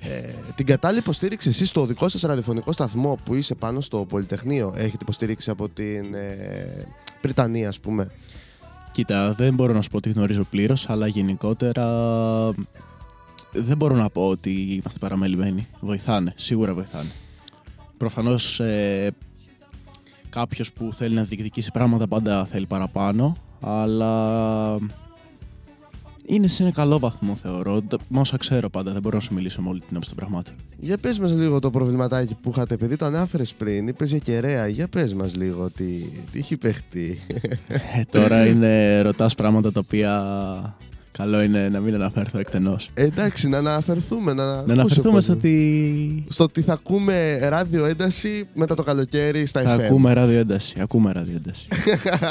Ε, 0.00 0.30
την 0.54 0.66
κατάλληλη 0.66 1.00
υποστήριξη 1.00 1.48
εσείς 1.48 1.68
στο 1.68 1.86
δικό 1.86 2.08
σας 2.08 2.20
ραδιοφωνικό 2.20 2.72
σταθμό 2.72 3.18
που 3.24 3.34
είσαι 3.34 3.54
πάνω 3.54 3.80
στο 3.80 3.98
Πολυτεχνείο 3.98 4.72
έχετε 4.76 4.98
υποστήριξη 5.00 5.50
από 5.50 5.68
την 5.68 6.14
ε, 6.14 6.86
Βρυτανία, 7.22 7.68
ας 7.68 7.80
πούμε; 7.80 8.10
Κοίτα, 8.96 9.32
δεν 9.32 9.54
μπορώ 9.54 9.72
να 9.72 9.82
σου 9.82 9.90
πω 9.90 9.96
ότι 9.96 10.10
γνωρίζω 10.10 10.44
πλήρως, 10.44 10.90
αλλά 10.90 11.06
γενικότερα 11.06 11.84
δεν 13.52 13.76
μπορώ 13.76 13.94
να 13.94 14.10
πω 14.10 14.28
ότι 14.28 14.50
είμαστε 14.50 14.98
παραμελημένοι. 14.98 15.66
Βοηθάνε, 15.80 16.32
σίγουρα 16.36 16.74
βοηθάνε. 16.74 17.10
Προφανώς 17.96 18.60
ε, 18.60 19.14
κάποιος 20.28 20.72
που 20.72 20.92
θέλει 20.92 21.14
να 21.14 21.22
διεκδικήσει 21.22 21.70
πράγματα 21.70 22.08
πάντα 22.08 22.44
θέλει 22.44 22.66
παραπάνω, 22.66 23.36
αλλά 23.60 24.78
είναι 26.28 26.46
σε 26.46 26.62
ένα 26.62 26.72
καλό 26.72 26.98
βαθμό 26.98 27.34
θεωρώ. 27.34 27.82
Τα- 27.82 27.96
Με 28.08 28.20
όσα 28.20 28.36
ξέρω 28.36 28.68
πάντα, 28.70 28.92
δεν 28.92 29.02
μπορώ 29.02 29.16
να 29.16 29.22
σου 29.22 29.34
μιλήσω 29.34 29.62
με 29.62 29.68
όλη 29.68 29.78
την 29.78 29.88
άποψη 29.90 30.08
των 30.08 30.18
πραγμάτων. 30.18 30.54
Για 30.78 30.98
πες 30.98 31.18
μας 31.18 31.32
λίγο 31.32 31.58
το 31.58 31.70
προβληματάκι 31.70 32.36
που 32.42 32.50
είχατε, 32.50 32.74
επειδή 32.74 32.96
το 32.96 33.04
ανάφερες 33.04 33.54
πριν, 33.54 33.88
είπες 33.88 34.10
για 34.10 34.18
κεραία. 34.18 34.66
Για 34.66 34.88
πες 34.88 35.14
μας 35.14 35.36
λίγο 35.36 35.70
τι, 35.76 35.84
τι 36.32 36.38
έχει 36.38 36.56
παιχτεί. 36.56 37.18
Ε, 37.68 38.02
τώρα 38.10 38.46
είναι, 38.46 39.00
ρωτάς 39.00 39.34
πράγματα 39.34 39.72
τα 39.72 39.80
οποία 39.80 40.22
καλό 41.12 41.42
είναι 41.42 41.68
να 41.68 41.80
μην 41.80 41.94
αναφέρθω 41.94 42.38
εκτενώς. 42.38 42.90
Ε, 42.94 43.04
εντάξει, 43.04 43.48
να 43.48 43.58
αναφερθούμε. 43.58 44.32
Να, 44.32 44.44
Να 44.44 44.52
ακούσει 44.52 44.68
ο 44.70 44.72
αναφερθούμε 44.72 45.20
στο 45.20 45.32
κόσμος. 45.32 45.36
ότι 45.36 46.24
Στο 46.28 46.44
ότι 46.44 46.60
θα 46.62 46.72
ακούμε 46.72 47.38
ράδιο 47.48 47.84
ένταση 47.84 48.44
μετά 48.54 48.74
το 48.74 48.82
καλοκαίρι 48.82 49.46
στα 49.46 49.60
θα 49.60 49.76
FM. 49.76 49.80
ακούμε 49.80 50.12
ραδιοένταση. 50.12 50.76
Ακούμε 50.80 51.12
ραδιοένταση. 51.12 51.66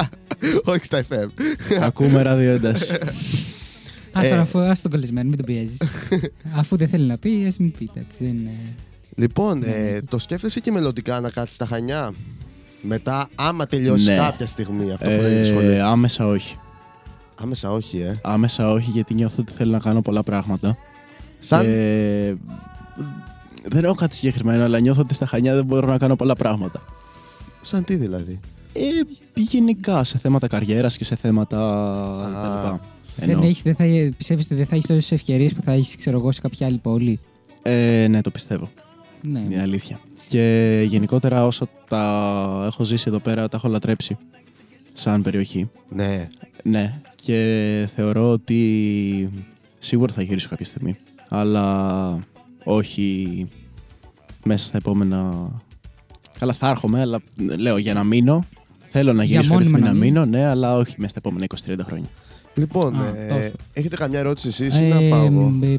Όχι 0.74 0.84
στα 0.86 1.04
FM. 1.10 1.28
ακούμε 1.82 2.22
ραδιοένταση. 2.22 2.92
Ας, 2.92 2.98
Ε. 4.22 4.38
αφού, 4.38 4.60
ας 4.60 4.82
τον 4.82 4.92
καλεσμένο, 4.92 5.28
μην 5.30 5.38
τον 5.38 5.46
πιέζεις. 5.46 5.82
αφού 6.60 6.78
δεν 6.78 6.88
θέλει 6.88 7.06
να 7.06 7.18
πει, 7.18 7.46
ας 7.48 7.58
μην 7.58 7.72
πει. 7.72 7.90
Εντάξει, 7.96 8.24
δεν 8.24 8.34
είναι... 8.36 8.52
Λοιπόν, 9.16 9.64
ε, 9.64 10.00
το 10.10 10.18
σκέφτεσαι 10.20 10.60
και 10.60 10.72
μελλοντικά 10.72 11.20
να 11.20 11.30
κάτσεις 11.30 11.56
στα 11.56 11.66
χανιά; 11.66 12.14
Μετά, 12.82 13.28
άμα 13.36 13.66
τελειώσει 13.68 14.10
Ναι. 14.10 14.16
κάποια 14.16 14.46
στιγμή 14.46 14.92
αυτό 14.92 15.06
που 15.06 15.12
έγινε 15.12 15.44
στο 15.44 15.54
Ε, 15.60 15.62
σχολείο. 15.62 15.86
άμεσα 15.88 16.28
όχι. 16.28 16.58
Άμεσα 17.42 17.72
όχι, 17.72 18.00
ε. 18.00 18.20
Άμεσα 18.24 18.70
όχι 18.70 18.92
γιατί 18.92 19.14
νιώθω 19.14 19.36
ότι 19.40 19.54
θέλω 19.54 19.72
να 19.72 19.80
κάνω 19.80 20.02
πολλά 20.02 20.24
πράγματα. 20.24 20.78
Σαν. 21.40 21.62
Και 21.62 22.36
δεν 23.68 23.84
έχω 23.84 23.96
κάτι 23.96 24.16
συγκεκριμένο, 24.16 24.64
αλλά 24.64 24.80
νιώθω 24.80 25.02
ότι 25.02 25.14
στα 25.14 25.26
Χανιά 25.26 25.56
δεν 25.56 25.66
μπορώ 25.66 25.88
να 25.88 25.98
κάνω 25.98 26.16
πολλά 26.16 26.36
πράγματα. 26.36 26.82
Σαν 27.62 27.84
τι 27.84 27.96
δηλαδή; 27.96 28.40
Ε, 28.74 28.82
γενικά 29.34 30.04
σε 30.04 30.18
θέματα 30.18 30.48
καριέρας 30.48 30.98
και 30.98 31.06
σε 31.06 31.16
θέματα 31.16 31.58
Α. 32.72 32.80
λοιπά. 33.16 33.26
Δεν 33.26 33.30
Εννοώ. 33.30 33.50
έχει, 33.50 33.62
δεν 33.64 33.76
θα, 33.76 34.14
πιστεύεις 34.18 34.46
ότι 34.46 34.56
δεν 34.56 34.66
θα 34.66 34.76
έχεις 34.76 34.88
τόσες 34.88 35.12
ευκαιρίες 35.12 35.54
που 35.54 35.62
θα 35.62 35.72
έχεις, 35.72 35.96
ξέρω 35.96 36.18
εγώ, 36.18 36.32
σε 36.32 36.42
κάποια 36.42 36.68
άλλη 36.68 36.78
πόλη; 36.78 37.20
Ε, 37.62 38.08
ναι, 38.10 38.22
το 38.22 38.32
πιστεύω. 38.32 38.70
Ναι. 39.24 39.40
Είναι 39.40 39.62
αλήθεια. 39.62 40.00
Και 40.30 40.84
γενικότερα 40.88 41.46
όσο 41.46 41.68
τα 41.88 42.64
έχω 42.66 42.84
ζήσει 42.84 43.06
εδώ 43.08 43.20
πέρα, 43.20 43.48
τα 43.48 43.58
έχω 43.58 43.68
λατρέψει 43.68 44.18
σαν 44.94 45.22
περιοχή. 45.22 45.70
Ναι. 45.94 46.28
Ναι, 46.64 46.94
και 47.16 47.90
θεωρώ 47.96 48.32
ότι 48.32 49.30
σίγουρα 49.78 50.14
θα 50.14 50.22
γυρίσω 50.22 50.50
κάποια 50.50 50.66
στιγμή. 50.66 50.98
Αλλά 51.30 52.20
όχι 52.64 53.48
μέσα 54.46 54.66
στα 54.66 54.78
επόμενα... 54.78 55.50
Καλά 56.40 56.54
θα 56.54 56.70
έρχομαι, 56.70 57.02
αλλά 57.02 57.22
λέω 57.58 57.78
για 57.78 57.94
να 57.94 58.04
μείνω. 58.04 58.46
Θέλω 58.80 59.14
να 59.14 59.24
Για 59.24 59.40
γυρίσω 59.40 59.54
κάποια 59.54 59.72
μόνιμα 59.72 59.88
στιγμή 59.88 60.00
να 60.00 60.16
να 60.16 60.22
μείνω, 60.22 60.38
ναι, 60.38 60.46
αλλά 60.46 60.76
όχι 60.76 60.96
μέσα 60.98 61.10
στα 61.10 61.20
επόμενα 61.24 61.46
20-30 61.84 61.86
χρόνια. 61.86 62.08
Λοιπόν, 62.56 62.96
Α, 63.02 63.06
ε, 63.08 63.28
τόσο. 63.28 63.52
έχετε 63.74 63.96
καμιά 63.96 64.20
ερώτηση 64.20 64.48
εσείς 64.48 64.80
ή 64.80 64.86
Ε, 64.86 64.88
να 64.88 65.00
πάω 65.10 65.26
εγώ; 65.26 65.54
ε, 65.64 65.76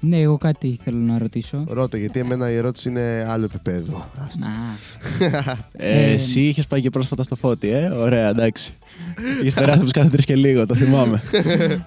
ναι, 0.00 0.20
εγώ 0.20 0.38
κάτι 0.38 0.78
θέλω 0.84 0.98
να 0.98 1.18
ρωτήσω. 1.18 1.64
Ρώτα, 1.68 1.96
γιατί 1.98 2.18
εμένα 2.20 2.50
η 2.50 2.54
ερώτηση 2.54 2.88
είναι 2.88 3.26
άλλο 3.28 3.44
επίπεδο. 3.44 4.10
Άστα. 4.26 4.46
Α, 4.46 5.56
Ε, 5.72 6.04
Ε, 6.08 6.12
εσύ 6.12 6.40
είχες 6.40 6.66
πάει 6.66 6.80
και 6.80 6.90
πρόσφατα 6.90 7.22
στο 7.22 7.36
φώτι, 7.36 7.68
ε; 7.68 7.86
Ωραία, 7.88 8.28
εντάξει. 8.28 8.72
Είχες 9.40 9.54
περάσει 9.54 9.72
από 9.72 9.82
τους 9.82 9.92
καθέτρε 9.92 10.22
και 10.22 10.36
λίγο, 10.36 10.66
το 10.66 10.74
θυμάμαι. 10.74 11.22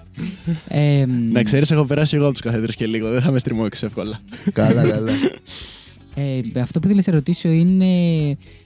ε, 0.68 1.04
να 1.32 1.42
ξέρεις, 1.42 1.70
έχω 1.70 1.84
περάσει 1.84 2.16
εγώ 2.16 2.24
από 2.24 2.32
τους 2.32 2.42
καθέτρε 2.42 2.72
και 2.72 2.86
λίγο. 2.86 3.10
Δεν 3.10 3.22
θα 3.22 3.30
με 3.30 3.38
στριμώξεις 3.38 3.82
εύκολα. 3.82 4.18
καλά, 4.52 4.88
καλά. 4.88 5.12
Ε, 6.14 6.60
αυτό 6.60 6.78
που 6.78 6.84
ήθελα 6.86 6.94
να 6.96 7.02
σε 7.02 7.10
ρωτήσω 7.10 7.48
είναι 7.48 7.86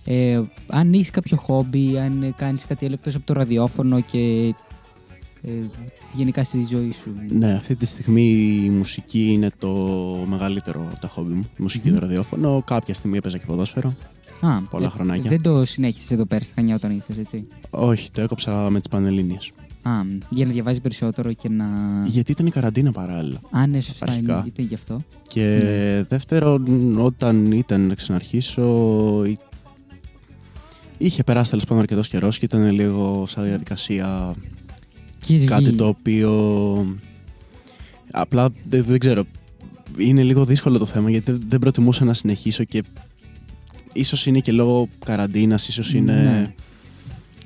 ε, 0.05 0.41
αν 0.67 0.93
έχεις 0.93 1.11
κάποιο 1.11 1.37
χόμπι, 1.37 1.99
αν 1.99 2.35
κάνεις 2.37 2.65
κάτι 2.69 2.85
άλλο 2.85 2.95
εκτός 2.95 3.15
από 3.15 3.27
το 3.27 3.33
ραδιόφωνο 3.33 4.01
και 4.01 4.55
ε, 5.47 5.51
γενικά 6.13 6.45
στη 6.45 6.67
ζωή 6.71 6.93
σου. 7.03 7.11
ναι, 7.29 7.53
αυτή 7.53 7.77
τη 7.77 7.87
στιγμή 7.87 8.23
η 8.65 8.71
μουσική 8.71 9.27
είναι 9.33 9.51
το 9.59 9.69
μεγαλύτερο 10.29 10.89
από 10.91 11.01
τα 11.01 11.09
χόμπι 11.09 11.33
μου. 11.33 11.47
Η 11.59 11.63
μουσική 11.63 11.89
Μμμ. 11.89 11.95
το 11.95 12.01
ραδιόφωνο. 12.01 12.63
Κάποια 12.67 12.95
στιγμή 12.95 13.17
έπαιζα 13.17 13.39
και 13.39 13.47
ποδόσφαιρο. 13.47 13.95
Α, 14.41 14.61
πολλά 14.71 14.87
ε, 14.87 14.89
χρονάκια. 14.89 15.31
Δεν 15.31 15.43
το 15.43 15.65
συνέχισες 15.65 16.11
εδώ 16.11 16.25
πέρα 16.25 16.45
στα 16.45 16.53
Χανιά 16.57 16.75
όταν 16.75 16.91
ήρθες, 16.91 17.17
έτσι; 17.19 17.47
Όχι, 17.71 18.11
το 18.11 18.21
έκοψα 18.21 18.71
με 18.71 18.79
τις 18.79 18.89
Πανελλήνιες. 18.89 19.51
Α, 19.83 19.91
για 20.31 20.47
να 20.47 20.53
διαβάζει 20.53 20.81
περισσότερο 20.81 21.33
και 21.33 21.49
να. 21.49 21.67
Γιατί 22.07 22.33
ήταν 22.33 22.47
η 22.47 22.51
καραντίνα 22.51 22.93
παράλληλα. 22.93 23.41
Α, 23.51 23.67
ναι, 23.67 23.81
σωστά, 23.81 24.07
Αρχικά. 24.09 24.33
είναι- 24.39 24.47
ήταν 24.47 24.67
γι' 24.67 24.75
αυτό. 24.75 25.01
Και 25.29 25.59
Ναι. 25.63 26.03
δεύτερον, 26.03 26.99
όταν 27.01 27.53
ήταν 27.53 27.87
να 27.87 27.95
ξαναρχίσω, 27.95 28.63
εί- 29.27 29.39
είχε 30.99 31.23
περάσει 31.23 31.51
τέλος 31.51 31.65
πάντων 31.65 31.79
αρκετός 31.79 32.09
καιρός 32.09 32.39
και 32.39 32.45
ήταν 32.45 32.71
λίγο 32.73 33.25
σαν 33.29 33.45
διαδικασία 33.45 34.35
Και 35.27 35.35
έχει 35.35 35.47
κάτι 35.47 35.65
βγει. 35.65 35.75
το 35.77 35.87
οποίο. 35.87 36.31
Απλά 38.11 38.49
δεν, 38.69 38.85
δεν 38.89 38.99
ξέρω. 38.99 39.25
Είναι 39.99 40.23
λίγο 40.23 40.45
δύσκολο 40.45 40.79
το 40.79 40.85
θέμα 40.85 41.11
γιατί 41.11 41.31
δεν- 41.31 41.43
δεν 41.49 41.59
προτιμούσα 41.59 42.05
να 42.05 42.13
συνεχίσω 42.15 42.65
και 42.65 42.83
ίσως 43.93 44.27
είναι 44.27 44.39
και 44.39 44.53
λόγω 44.53 44.89
καραντίνας, 45.05 45.69
ίσως 45.69 45.93
είναι 45.95 46.13
Ναι. 46.23 46.53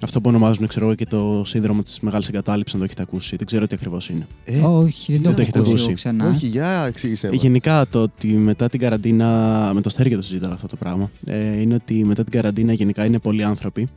αυτό 0.02 0.20
που 0.20 0.28
ονομάζουν 0.28 0.66
ξέρω 0.66 0.86
εγώ 0.86 0.94
και 0.94 1.06
το 1.06 1.42
σύνδρομο 1.46 1.82
της 1.82 2.00
μεγάλης 2.00 2.28
εγκατάλειψης 2.28 2.72
αν 2.74 2.78
το 2.80 2.84
έχετε 2.86 3.02
ακούσει. 3.02 3.36
Δεν 3.36 3.46
ξέρω 3.46 3.66
τι 3.66 3.74
ακριβώς 3.74 4.08
είναι. 4.08 4.26
Ε, 4.44 4.60
Όχι, 4.60 5.12
δεν 5.12 5.22
το 5.22 5.28
Δεν 5.28 5.34
το 5.34 5.40
έχω 5.40 5.40
έχετε 5.40 5.58
ακούσει 5.58 5.70
ακούσει. 5.72 5.84
εγώ 5.84 5.94
ξανά. 5.94 6.28
όχι, 6.28 6.46
για 6.46 6.84
εξήγησέ 6.86 7.26
Ε, 7.26 7.30
μας. 7.30 7.42
Γενικά 7.42 7.86
το 7.88 8.02
ότι 8.02 8.26
μετά 8.28 8.68
την 8.68 8.80
καραντίνα, 8.80 9.70
με 9.74 9.80
το 9.80 9.88
Στέργιο 9.88 10.16
το 10.16 10.22
συζήταγα 10.22 10.54
αυτό 10.54 10.66
το 10.66 10.76
πράγμα, 10.76 11.10
ε, 11.26 11.60
είναι 11.60 11.74
ότι 11.74 12.04
μετά 12.04 12.22
την 12.24 12.32
καραντίνα 12.32 12.72
γενικά 12.72 13.04
είναι 13.04 13.18
πολλοί 13.18 13.44
άνθρωποι 13.44 13.88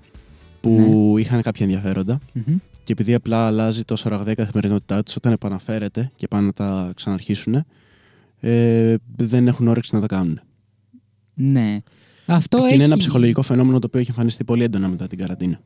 που 0.62 1.16
είχαν 1.18 1.42
κάποια 1.42 1.66
ενδιαφέροντα 1.66 2.20
Μμμ. 2.34 2.58
και 2.84 2.92
επειδή 2.92 3.14
απλά 3.14 3.46
αλλάζει 3.46 3.84
τόσο 3.84 4.10
ραγδαία 4.10 4.34
η 4.34 4.36
καθημερινότητά 4.36 5.04
τους, 5.04 5.16
όταν 5.16 5.32
επαναφέρεται 5.32 6.12
και 6.16 6.28
πάνε 6.28 6.46
να 6.46 6.54
τα 6.54 6.92
ξαναρχίσουν, 6.96 7.66
ε, 8.40 8.96
δεν 9.16 9.48
έχουν 9.48 9.68
όρεξη 9.68 9.96
να 9.96 10.02
τα 10.02 10.08
κάνουν. 10.08 10.40
Ναι. 11.34 11.80
Αυτό 12.26 12.58
και 12.58 12.66
έχει... 12.66 12.74
είναι 12.74 12.84
ένα 12.84 12.98
ψυχολογικό 12.98 13.42
φαινόμενο 13.42 13.80
το 13.80 13.88
οποίο 13.88 14.00
έχει 14.00 14.10
εμφανιστεί 14.10 14.44
πολύ 14.44 14.64
έντονα 14.64 14.88
μετά 14.88 15.08
την 15.08 15.18
καραντίνα. 15.18 15.62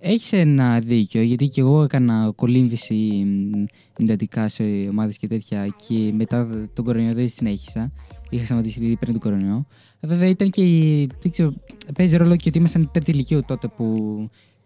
Έχεις 0.00 0.32
ένα 0.32 0.78
δίκιο, 0.78 1.22
γιατί 1.22 1.48
και 1.48 1.60
εγώ 1.60 1.82
έκανα 1.82 2.32
κολύμβηση 2.34 2.94
μ, 2.94 3.64
εντατικά 4.02 4.48
σε 4.48 4.62
ομάδες 4.90 5.16
και 5.16 5.26
τέτοια 5.26 5.74
και 5.86 6.12
μετά 6.16 6.68
τον 6.74 6.84
κορονοϊό 6.84 7.14
δεν 7.14 7.28
συνέχισα. 7.28 7.92
Είχα 8.30 8.44
σταματήσει 8.44 8.84
ήδη 8.84 8.96
πριν 8.96 9.12
τον 9.12 9.20
κορονοϊό. 9.20 9.66
Ε, 10.00 10.06
Βέβαια 10.06 10.28
ήταν 10.28 10.50
και. 10.50 10.62
η- 10.62 11.06
Δεν 11.22 11.30
ξέρω, 11.30 11.52
παίζει 11.94 12.16
ρόλο 12.16 12.36
και 12.36 12.48
ότι 12.48 12.58
ήμασταν 12.58 12.90
τέτοια 12.92 13.14
ηλικίου 13.14 13.42
τότε 13.46 13.68
που, 13.76 13.84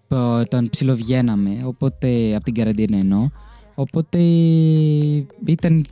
που 0.08 0.16
όταν 0.16 0.70
ψιλοβγαίναμε, 0.70 1.60
οπότε 1.64 2.34
από 2.34 2.44
την 2.44 2.54
καραντίνα 2.54 2.96
εννοώ. 2.96 3.28
Οπότε 3.74 4.18
ήταν, 5.46 5.86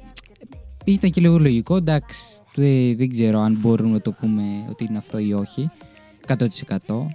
ήταν 0.84 1.10
και 1.10 1.20
λίγο 1.20 1.38
λογικό. 1.38 1.76
Εντάξει, 1.76 2.20
δεν, 2.54 2.96
δεν 2.96 3.10
ξέρω 3.10 3.40
αν 3.40 3.56
μπορούμε 3.60 3.90
να 3.92 4.00
το 4.00 4.12
πούμε 4.12 4.42
ότι 4.70 4.84
είναι 4.84 4.98
αυτό 4.98 5.18
ή 5.18 5.32
όχι. 5.32 5.70
100% 6.26 6.36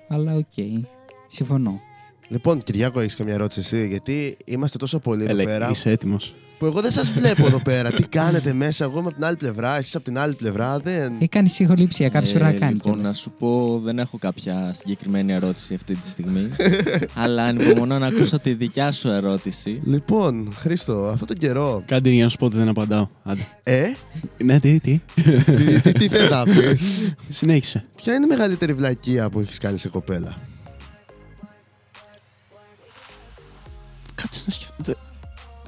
αλλά 0.08 0.36
οκ. 0.36 0.54
Συμφωνώ. 1.28 1.80
Λοιπόν, 2.28 2.64
Κυριάκο, 2.64 3.00
έχεις 3.00 3.16
καμιά 3.16 3.34
ερώτηση 3.34 3.60
εσύ, 3.60 3.88
γιατί 3.88 4.38
είμαστε 4.46 4.78
τόσο 4.78 5.00
πολλοί 5.00 5.24
εδώ 5.24 5.32
Έλα, 5.32 5.44
πέρα. 5.44 5.70
είσαι 5.70 5.90
έτοιμος. 5.90 6.34
Που 6.58 6.66
εγώ 6.66 6.82
δεν 6.82 6.92
σας 6.92 7.12
βλέπω 7.12 7.46
εδώ 7.46 7.62
πέρα. 7.62 7.92
Τι 7.92 8.04
κάνετε 8.04 8.54
μέσα, 8.54 8.84
εγώ 8.84 8.98
είμαι 9.00 9.08
από 9.08 9.16
την 9.16 9.26
άλλη 9.26 9.36
πλευρά, 9.36 9.78
εσείς 9.78 9.96
από 9.96 10.04
την 10.04 10.18
άλλη 10.18 10.34
πλευρά. 10.34 10.80
Δεν... 10.80 11.14
Έχει 11.18 11.28
κάνει 11.28 11.50
συγχολήψια, 11.50 12.10
κάποιο 12.10 12.30
πρέπει 12.30 12.44
να 12.46 12.54
κάνει. 12.54 12.74
λοιπόν, 12.74 12.94
κιόλας. 12.94 13.08
να 13.08 13.14
σου 13.14 13.32
πω, 13.40 13.80
δεν 13.80 14.00
έχω 14.00 14.18
κάποια 14.18 14.74
συγκεκριμένη 14.74 15.34
ερώτηση 15.34 15.74
αυτή 15.74 15.96
τη 15.96 16.08
στιγμή. 16.08 16.50
αλλά 17.24 17.44
ανυπομονώ 17.44 18.00
να 18.00 18.08
ακούσω 18.08 18.40
τη 18.40 18.54
δικιά 18.54 18.92
σου 18.92 19.08
ερώτηση. 19.10 19.82
Λοιπόν, 19.86 20.54
Χρήστο, 20.54 21.08
αυτόν 21.08 21.28
τον 21.28 21.38
καιρό. 21.38 21.84
Κάντε 21.86 22.10
για 22.10 22.24
να 22.24 22.30
σου 22.30 22.38
πω 22.38 22.46
ότι 22.46 22.58
δεν 22.58 22.68
απαντάω. 22.68 23.08
Άντε. 23.24 23.48
Ε, 23.64 23.92
Ναι, 24.38 24.60
τι, 24.60 24.80
τι; 24.80 25.00
τι, 25.16 25.82
τι, 25.82 25.92
τι 25.92 26.08
θες 26.08 26.30
να 26.30 26.44
πεις; 26.44 27.14
Συνέχισε. 27.30 27.82
Ποια 27.96 28.14
είναι 28.14 28.26
η 28.26 28.28
μεγαλύτερη 28.28 28.74
βλακεία 28.74 29.30
που 29.30 29.40
έχεις 29.40 29.58
κάνει 29.58 29.78
σε 29.78 29.90
κοπέλα; 29.90 30.38
Κάτσε 34.16 34.42
να 34.46 34.52
σκεφτώ. 34.52 35.05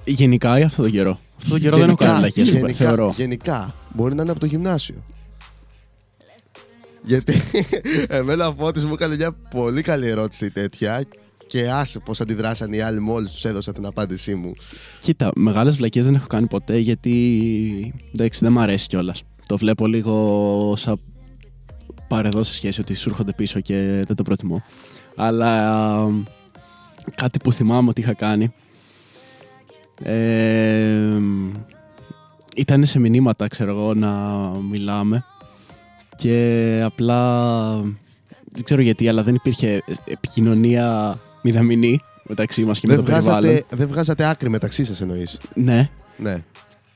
Γενικά 0.07 0.59
ή 0.59 0.63
αυτό 0.63 0.81
τον 0.81 0.91
καιρό. 0.91 1.19
Αυτό 1.37 1.49
τον 1.49 1.59
καιρό 1.59 1.77
δεν 1.77 1.87
έχω 1.87 1.97
κάνει 1.97 2.17
βλακίες, 2.17 2.49
γενικά, 2.49 2.73
θεωρώ. 2.73 3.13
γενικά. 3.17 3.75
Μπορεί 3.93 4.15
να 4.15 4.21
είναι 4.21 4.31
από 4.31 4.39
το 4.39 4.45
γυμνάσιο. 4.45 5.03
Γιατί 7.03 7.41
εμένα 8.07 8.47
ο 8.47 8.53
Φώτης 8.59 8.85
μου 8.85 8.93
έκανε 8.93 9.15
μια 9.15 9.31
πολύ 9.31 9.81
καλή 9.81 10.07
ερώτηση 10.07 10.51
τέτοια 10.51 11.03
και 11.47 11.71
άσε 11.71 11.99
πώς 11.99 12.21
αντιδράσαν 12.21 12.73
οι 12.73 12.79
άλλοι 12.81 12.99
μόλις 12.99 13.31
τους 13.31 13.45
έδωσα 13.45 13.73
την 13.73 13.85
απάντησή 13.85 14.35
μου. 14.35 14.53
Κοίτα, 14.99 15.31
μεγάλες 15.35 15.75
βλακίε 15.75 16.01
δεν 16.01 16.15
έχω 16.15 16.27
κάνει 16.27 16.47
ποτέ 16.47 16.77
γιατί. 16.77 17.93
Εντάξει, 18.13 18.39
δεν 18.43 18.51
μ' 18.51 18.59
αρέσει 18.59 18.87
κιόλας. 18.87 19.23
Το 19.47 19.57
βλέπω 19.57 19.87
λίγο 19.87 20.73
σαν 20.77 20.99
παρεδώσει 22.07 22.53
σχέση 22.53 22.81
ότι 22.81 22.95
σου 22.95 23.09
έρχονται 23.09 23.33
πίσω 23.33 23.59
και 23.59 24.03
δεν 24.07 24.15
το 24.15 24.23
προτιμώ. 24.23 24.63
Αλλά 25.15 25.81
α, 26.01 26.07
κάτι 27.15 27.39
που 27.39 27.53
θυμάμαι 27.53 27.89
ότι 27.89 28.01
είχα 28.01 28.13
κάνει. 28.13 28.53
Ε, 30.03 31.19
ήταν 32.55 32.85
σε 32.85 32.99
μηνύματα, 32.99 33.47
ξέρω 33.47 33.71
εγώ, 33.71 33.93
να 33.93 34.09
μιλάμε 34.69 35.23
και 36.15 36.81
απλά 36.85 37.71
δεν 38.51 38.63
ξέρω 38.63 38.81
γιατί, 38.81 39.07
αλλά 39.07 39.23
δεν 39.23 39.35
υπήρχε 39.35 39.81
επικοινωνία 40.05 41.17
μηδαμινή 41.41 41.99
μεταξύ 42.23 42.63
μας 42.63 42.79
και 42.79 42.87
με 42.87 42.95
Δεν 42.95 43.05
το 43.05 43.11
περιβάλλον. 43.11 43.41
βγάζατε, 43.41 43.65
δεν 43.75 43.87
βγάζατε 43.87 44.29
άκρη 44.29 44.49
μεταξύ 44.49 44.85
σας 44.85 45.01
εννοείς; 45.01 45.39
Ναι. 45.53 45.89
Ναι. 46.17 46.43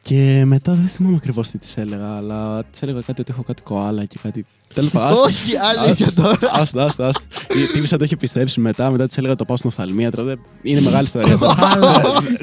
Και 0.03 0.43
μετά 0.45 0.73
δεν 0.73 0.87
θυμάμαι 0.87 1.15
ακριβώς 1.15 1.49
τι 1.49 1.57
της 1.57 1.77
έλεγα, 1.77 2.15
αλλά 2.15 2.63
της 2.63 2.81
έλεγα 2.81 3.01
κάτι 3.05 3.21
ότι 3.21 3.31
έχω 3.31 3.43
κάτι 3.43 3.61
κοάλα 3.61 4.05
και 4.05 4.19
κάτι. 4.21 4.45
Τέλος 4.73 4.91
πάντων. 4.91 5.17
Όχι, 5.23 5.51
αλήθεια 5.57 6.13
τώρα. 6.13 6.37
Άστα, 6.51 6.83
άστα, 6.83 7.07
άστα. 7.07 7.23
Η 7.49 7.73
τύπησα 7.73 7.97
το 7.97 8.03
είχε 8.03 8.17
πιστέψει 8.17 8.59
μετά, 8.59 8.91
μετά 8.91 9.07
της 9.07 9.17
έλεγα 9.17 9.35
το 9.35 9.45
πάω 9.45 9.57
στον 9.57 9.69
οφθαλμίατρο. 9.69 10.23
Δεν... 10.23 10.39
Είναι 10.61 10.81
μεγάλη 10.81 11.03
ιστορία. 11.03 11.37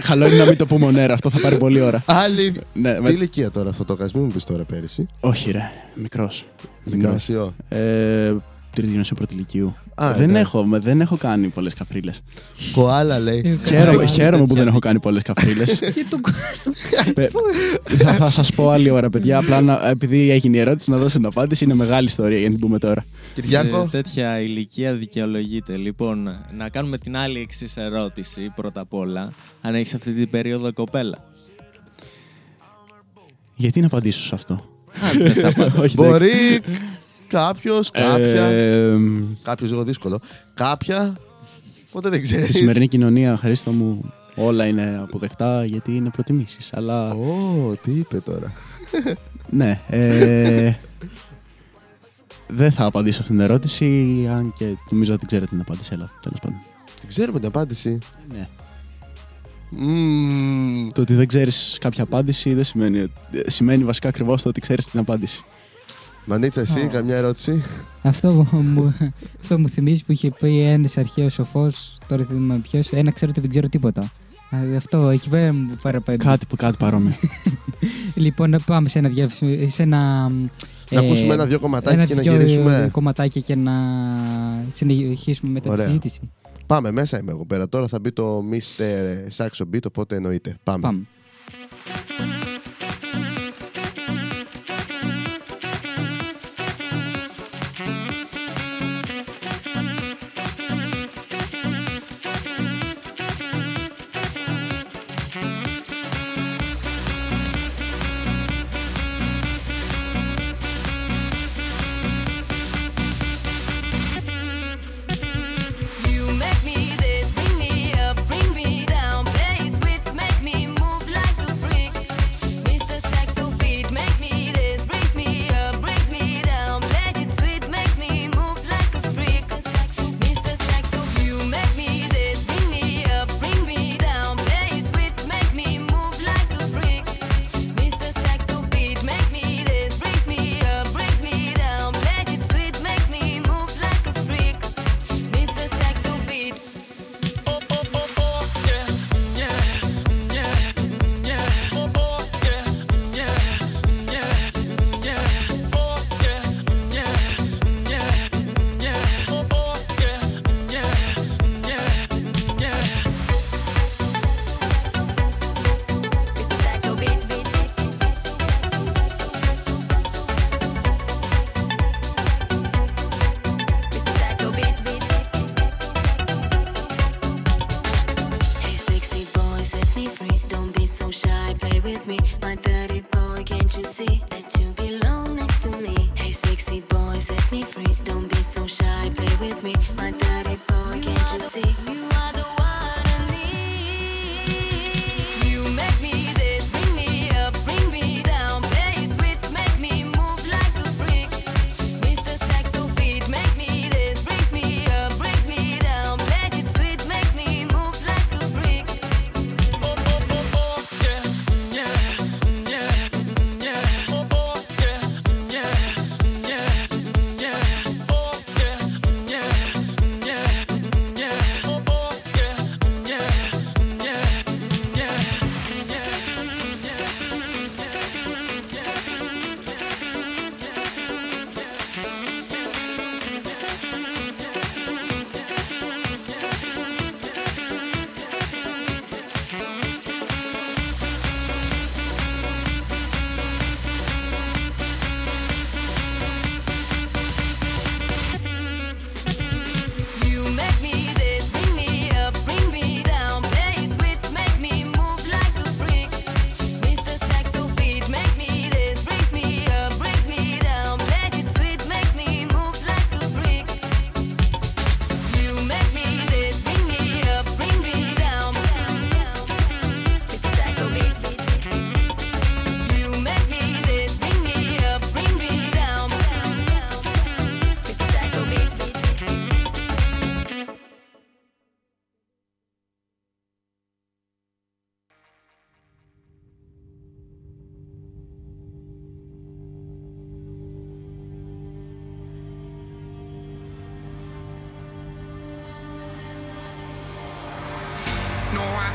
Χαλό 0.00 0.26
είναι 0.26 0.36
να 0.36 0.44
μην 0.44 0.56
το 0.56 0.66
πούμε 0.66 0.86
ονέρα, 0.86 1.14
αυτό 1.14 1.30
θα 1.30 1.40
πάρει 1.40 1.58
πολλή 1.58 1.80
ώρα. 1.80 2.02
Άλλη. 2.06 2.60
Ναι, 2.72 3.00
με- 3.00 3.08
Τι 3.08 3.14
ηλικία 3.14 3.50
τώρα 3.50 3.70
αυτό 3.70 3.84
το 3.84 3.92
έκανες, 3.92 4.12
μην 4.12 4.24
μου 4.24 4.30
πεις 4.30 4.44
τώρα 4.44 4.64
πέρυσι; 4.64 5.08
Όχι, 5.20 5.50
ρε. 5.50 5.62
Μικρός. 5.94 6.44
Γυμνάσιο. 6.84 7.54
Ε, 7.68 8.34
τρίτης 8.74 8.92
γνωσία 8.94 9.16
πρωτηλικίου. 9.16 9.74
Α, 10.04 10.12
δεν, 10.12 10.22
εντάξει. 10.22 10.40
έχω, 10.40 10.64
με- 10.64 10.78
δεν 10.78 11.00
έχω 11.00 11.16
κάνει 11.16 11.48
πολλές 11.48 11.74
καφρίλες. 11.74 12.20
Κοάλα 12.72 13.18
λέει. 13.18 13.58
χαίρομαι 13.66 14.06
χαίρομαι 14.06 14.46
που 14.46 14.54
δεν 14.54 14.66
έχω 14.66 14.78
κάνει 14.78 15.00
πολλές 15.00 15.22
καφρίλες. 15.22 15.72
Και 15.94 16.04
το 16.10 16.18
θα 18.04 18.12
θα 18.12 18.30
σας 18.30 18.52
πω 18.52 18.70
άλλη 18.70 18.90
ώρα, 18.90 19.10
παιδιά. 19.10 19.38
Απλά 19.38 19.60
να- 19.60 19.88
επειδή 19.88 20.30
έγινε 20.30 20.56
η 20.56 20.60
ερώτηση 20.60 20.90
να 20.90 20.96
δώσω 20.96 21.16
την 21.16 21.26
απάντηση. 21.26 21.64
Είναι 21.64 21.74
μεγάλη 21.74 22.06
ιστορία 22.06 22.38
για 22.38 22.46
να 22.48 22.52
την 22.54 22.60
πούμε 22.66 22.78
τώρα. 22.78 23.04
Κυριάκο. 23.34 23.80
Σε 23.82 23.90
τέτοια 23.90 24.40
ηλικία 24.40 24.92
δικαιολογείται. 24.94 25.76
Λοιπόν, 25.76 26.28
να 26.56 26.68
κάνουμε 26.68 26.98
την 26.98 27.16
άλλη 27.16 27.40
εξής 27.40 27.76
ερώτηση 27.76 28.52
πρώτα 28.56 28.80
απ' 28.80 28.92
όλα. 28.94 29.32
Αν 29.60 29.74
έχεις 29.74 29.94
αυτή 29.94 30.12
την 30.12 30.30
περίοδο 30.30 30.72
κοπέλα. 30.72 31.18
Γιατί 33.54 33.80
να 33.80 33.86
απαντήσω 33.86 34.22
σε 34.22 34.34
αυτό; 34.34 34.64
Αν 35.02 35.26
θες 35.32 35.44
απα- 35.44 35.64
Όχι, 35.64 35.76
εντάξει. 35.78 35.96
Μπορείς 35.96 36.60
κάποιος, 37.28 37.90
κάποια. 37.90 38.44
Ε, 38.44 38.98
Κάποιος 39.42 39.70
λίγο 39.70 39.82
δύσκολο. 39.84 40.20
Κάποια. 40.54 41.16
Ποτέ 41.90 42.08
δεν 42.08 42.22
ξέρεις. 42.22 42.44
στη 42.44 42.52
σημερινή 42.52 42.88
κοινωνία, 42.88 43.36
Χρήστο 43.36 43.70
μου, 43.70 44.12
όλα 44.34 44.66
είναι 44.66 44.98
αποδεκτά 45.02 45.64
γιατί 45.64 45.94
είναι 45.96 46.10
προτιμήσεις. 46.10 46.70
Αλλά 46.72 47.10
Ω, 47.12 47.74
τι 47.82 47.90
είπε 47.90 48.20
τώρα. 48.20 48.52
ναι. 49.50 49.80
Ε, 49.88 50.74
δεν 52.48 52.72
θα 52.72 52.84
απαντήσω 52.84 53.20
αυτήν 53.20 53.36
την 53.36 53.44
ερώτηση, 53.44 53.84
αν 54.30 54.52
και 54.58 54.74
νομίζω 54.90 55.14
ότι 55.14 55.26
ξέρετε 55.26 55.50
την 55.50 55.60
απάντηση, 55.60 55.94
αλλά 55.94 56.10
τέλος 56.22 56.38
πάντων. 56.40 56.58
Δεν 57.00 57.08
ξέρουμε 57.08 57.38
την 57.38 57.48
απάντηση. 57.48 57.98
Ναι. 58.32 58.48
Μμμ. 59.70 60.88
Το 60.94 61.00
ότι 61.00 61.14
δεν 61.14 61.26
ξέρεις 61.26 61.76
κάποια 61.80 62.02
απάντηση 62.02 62.54
δεν 62.54 62.64
σημαίνει. 62.64 63.00
ότι- 63.00 63.12
ε, 63.32 63.50
Σημαίνει 63.50 63.84
βασικά 63.84 64.08
ακριβώς 64.08 64.42
το 64.42 64.48
ότι 64.48 64.60
ξέρεις 64.60 64.86
την 64.86 65.00
απάντηση. 65.00 65.44
Μανίτσα, 66.28 66.60
εσύ, 66.60 66.80
Ω. 66.80 66.88
καμιά 66.92 67.16
ερώτηση; 67.16 67.62
Αυτό 68.02 68.46
που 68.50 68.56
μου, 68.56 68.94
αυτό 69.40 69.58
μου 69.58 69.68
θυμίζει 69.68 70.04
που 70.04 70.12
είχε 70.12 70.30
πει 70.40 70.60
ένας 70.60 70.96
αρχαίος 70.96 71.32
σοφός, 71.32 71.98
τώρα 72.06 72.24
δεν 72.24 72.36
θυμάμαι 72.36 72.60
ποιος, 72.60 72.90
ένα 72.90 73.10
ξέρω 73.12 73.30
ότι 73.30 73.40
δεν 73.40 73.50
ξέρω 73.50 73.68
τίποτα. 73.68 74.00
Α, 74.50 74.58
Αυτό 74.76 75.08
εκεί 75.08 75.28
πέρα 75.28 75.52
μου 75.52 75.78
παραπέμπει. 75.82 76.24
Κάτι, 76.24 76.46
που- 76.46 76.56
κάτι 76.56 76.76
παρόμοιο. 76.78 77.12
Λοιπόν, 78.14 78.50
να 78.50 78.58
πάμε 78.60 78.88
σε 78.88 78.98
ένα 78.98 79.08
διαφημι- 79.08 79.70
σε 79.70 79.82
ένα. 79.82 80.28
Να 80.90 81.02
ε, 81.02 81.06
ακούσουμε 81.06 81.34
ένα-δυο 81.34 81.58
κομματάκια 81.58 81.92
ένα 81.98 82.04
και 82.08 82.14
να 82.14 82.22
δυο 82.22 82.32
γυρίσουμε. 82.32 82.88
κομματάκια 82.92 83.40
και 83.40 83.54
να 83.54 83.72
συνεχίσουμε 84.68 85.50
μετά 85.52 85.64
τη 85.66 85.72
Ωραία. 85.72 85.86
συζήτηση. 85.86 86.20
Πάμε, 86.66 86.90
μέσα 86.90 87.18
είμαι 87.18 87.30
εγώ 87.30 87.46
πέρα. 87.46 87.68
Τώρα 87.68 87.88
θα 87.88 87.98
μπει 88.00 88.12
το 88.12 88.44
Mr. 88.52 88.82
Saxo 89.36 89.64
Beat, 89.74 89.82
οπότε 89.86 90.16
εννοείται. 90.16 90.54
Πάμε. 90.62 90.80
Πάμε. 90.80 91.02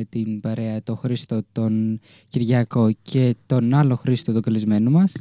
Με 0.00 0.06
την 0.08 0.40
παρέα 0.40 0.82
το 0.82 0.94
Χρήστο 0.94 1.40
τον 1.52 2.00
Κυριακό 2.28 2.90
και 3.02 3.34
τον 3.46 3.74
άλλο 3.74 3.96
Χρήστο 3.96 4.32
τον 4.32 4.42
καλεσμένο 4.42 4.90
μας. 4.90 5.12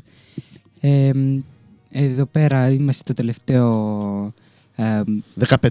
Ε, 0.79 1.11
εδώ 1.91 2.25
πέρα 2.25 2.69
είμαστε 2.69 3.03
το 3.05 3.13
τελευταίο 3.13 4.33
ε, 4.75 5.01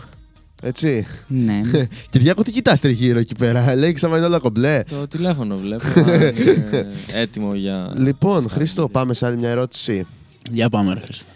Έτσι. 0.61 1.05
Ναι. 1.27 1.61
Κυριάκο, 2.09 2.43
τι 2.43 2.51
κοιτάς 2.51 2.79
τριγύρω 2.81 3.19
εκεί 3.19 3.35
πέρα; 3.35 3.75
Λέει 3.75 3.97
άμα 4.01 4.17
είναι 4.17 4.25
όλα 4.25 4.39
κομπλέ. 4.39 4.83
Το 4.83 5.07
τηλέφωνο 5.07 5.57
βλέπω. 5.57 5.83
αν 5.99 6.35
είναι 6.35 6.87
έτοιμο 7.13 7.55
για. 7.55 7.93
Λοιπόν, 7.95 8.49
Χρήστο, 8.49 8.89
πάμε 8.89 9.13
σε 9.13 9.25
άλλη 9.25 9.37
μια 9.37 9.49
ερώτηση. 9.49 10.05
Για 10.51 10.69
πάμε, 10.69 10.93
ρε 10.93 10.99
Χρήστο. 10.99 11.29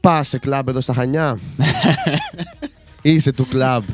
Πας 0.00 0.28
σε 0.28 0.38
κλαμπ 0.38 0.68
εδώ 0.68 0.80
στα 0.80 0.94
Χανιά. 0.94 1.38
Είσαι 3.02 3.32
του 3.32 3.46
κλαμπ. 3.48 3.84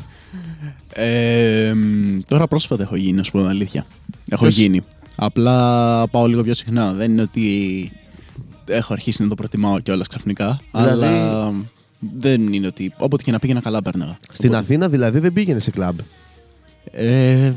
Ε, 0.95 1.73
μ, 1.75 2.19
τώρα 2.27 2.47
πρόσφατα 2.47 2.83
έχω 2.83 2.95
γίνει, 2.95 3.17
να 3.17 3.23
σου 3.23 3.31
πω 3.31 3.39
την 3.39 3.47
αλήθεια. 3.49 3.85
Έχω 4.29 4.41
Ποιος- 4.43 4.57
γίνει. 4.57 4.81
Απλά 5.15 6.07
πάω 6.07 6.27
λίγο 6.27 6.43
πιο 6.43 6.53
συχνά. 6.53 6.93
Δεν 6.93 7.11
είναι 7.11 7.21
ότι 7.21 7.91
έχω 8.67 8.93
αρχίσει 8.93 9.21
να 9.23 9.27
το 9.27 9.35
προτιμάω 9.35 9.79
κιόλας 9.79 10.07
ξαφνικά. 10.07 10.59
Δηλαδή- 10.71 10.91
Αλλά 11.05 11.53
δεν 12.17 12.53
είναι 12.53 12.67
ότι. 12.67 12.93
Όποτε 12.97 13.23
και 13.23 13.31
να 13.31 13.39
πήγαινα, 13.39 13.59
καλά 13.61 13.81
πέρναγα. 13.81 14.17
Στην 14.31 14.49
Οπότε, 14.49 14.63
Αθήνα 14.63 14.89
δηλαδή 14.89 15.19
δεν 15.19 15.33
πήγαινε 15.33 15.59
σε 15.59 15.71
κλαμπ; 15.71 15.97
Ε, 16.91 17.51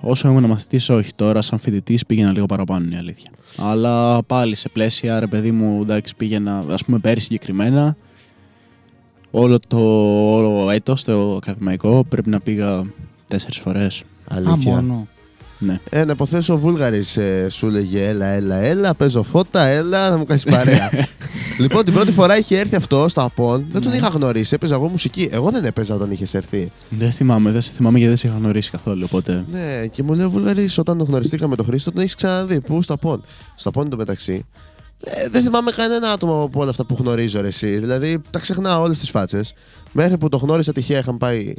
όσο 0.00 0.28
ήμουν 0.28 0.44
μαθητής, 0.44 0.88
όχι. 0.88 1.14
Τώρα, 1.14 1.42
σαν 1.42 1.58
φοιτητής, 1.58 2.06
πήγαινα 2.06 2.30
λίγο 2.30 2.46
παραπάνω, 2.46 2.84
είναι 2.84 2.94
η 2.94 2.98
αλήθεια. 2.98 3.30
Αλλά 3.58 4.22
πάλι 4.22 4.54
σε 4.54 4.68
πλαίσια, 4.68 5.20
ρε 5.20 5.26
παιδί 5.26 5.50
μου, 5.50 5.80
εντάξει, 5.82 6.16
πήγαινα, 6.16 6.62
ας 6.70 6.84
πούμε, 6.84 6.98
πέρυσι 6.98 7.24
συγκεκριμένα. 7.26 7.96
Όλο 9.38 9.58
το 9.68 9.78
όλο 10.36 10.70
έτος, 10.70 11.04
το 11.04 11.36
ακαδημαϊκό, 11.36 12.04
πρέπει 12.08 12.30
να 12.30 12.40
πήγα 12.40 12.84
τέσσερις 13.28 13.58
φορές. 13.58 14.00
Α, 14.00 14.04
Αλήθεια. 14.36 14.72
μόνο. 14.72 15.06
Ναι. 15.58 15.78
Ε, 15.90 16.04
να 16.04 16.12
υποθέσω 16.12 16.54
ο 16.54 16.58
Βούλγαρης 16.58 17.18
σου 17.48 17.66
έλεγε 17.66 18.06
Έλα, 18.08 18.26
έλα, 18.26 18.54
έλα, 18.56 18.94
παίζω 18.94 19.22
φώτα, 19.22 19.64
έλα 19.66 20.10
να 20.10 20.16
μου 20.16 20.24
κάνεις 20.24 20.44
παρέα. 20.44 20.90
λοιπόν, 21.60 21.84
την 21.84 21.94
πρώτη 21.94 22.12
φορά 22.12 22.38
είχε 22.38 22.58
έρθει 22.58 22.76
αυτό 22.76 23.08
στο 23.08 23.22
Απόν, 23.22 23.66
δεν 23.72 23.82
τον 23.82 23.90
Ναι. 23.90 23.96
είχα 23.96 24.08
γνωρίσει. 24.08 24.54
Έπαιζα 24.54 24.74
εγώ 24.74 24.88
μουσική. 24.88 25.28
Εγώ 25.32 25.50
δεν 25.50 25.64
έπαιζα 25.64 25.94
όταν 25.94 26.10
είχες 26.10 26.34
έρθει. 26.34 26.70
Δεν 26.88 27.12
θυμάμαι, 27.12 27.50
δεν 27.50 27.60
σε 27.60 27.72
θυμάμαι 27.72 27.98
γιατί 27.98 28.08
δεν 28.14 28.20
σε 28.22 28.26
είχα 28.28 28.36
γνωρίσει 28.36 28.70
καθόλου. 28.70 29.02
Οπότε. 29.04 29.44
Ναι, 29.52 29.86
και 29.86 30.02
μου 30.02 30.14
λέει 30.14 30.26
ο 30.26 30.30
Βούλγαρης 30.30 30.78
όταν 30.78 30.98
γνωριστήκαμε 31.02 31.50
με 31.50 31.56
τον 31.56 31.64
Χρήστο, 31.66 31.90
τον 31.92 32.00
έχεις 32.00 32.14
ξαναδεί. 32.14 32.60
Πού 32.60 32.82
στο 32.82 32.92
Απόν. 32.92 33.22
Στο 33.56 33.68
Απόν 33.68 33.88
το 33.90 33.96
μεταξύ. 33.96 34.44
Ε, 35.04 35.28
δεν 35.28 35.42
θυμάμαι 35.42 35.70
κανένα 35.70 36.10
άτομο 36.10 36.42
από 36.42 36.60
όλα 36.60 36.70
αυτά 36.70 36.84
που 36.84 36.96
γνωρίζω 36.98 37.40
ρε, 37.40 37.46
εσύ. 37.46 37.78
Δηλαδή 37.78 38.20
τα 38.30 38.38
ξεχνάω 38.38 38.82
όλες 38.82 38.98
τις 38.98 39.10
φάτσες. 39.10 39.54
Μέχρι 39.92 40.18
που 40.18 40.28
το 40.28 40.36
γνώρισα 40.36 40.72
τυχαία 40.72 40.98
είχαν 40.98 41.16
πάει. 41.16 41.54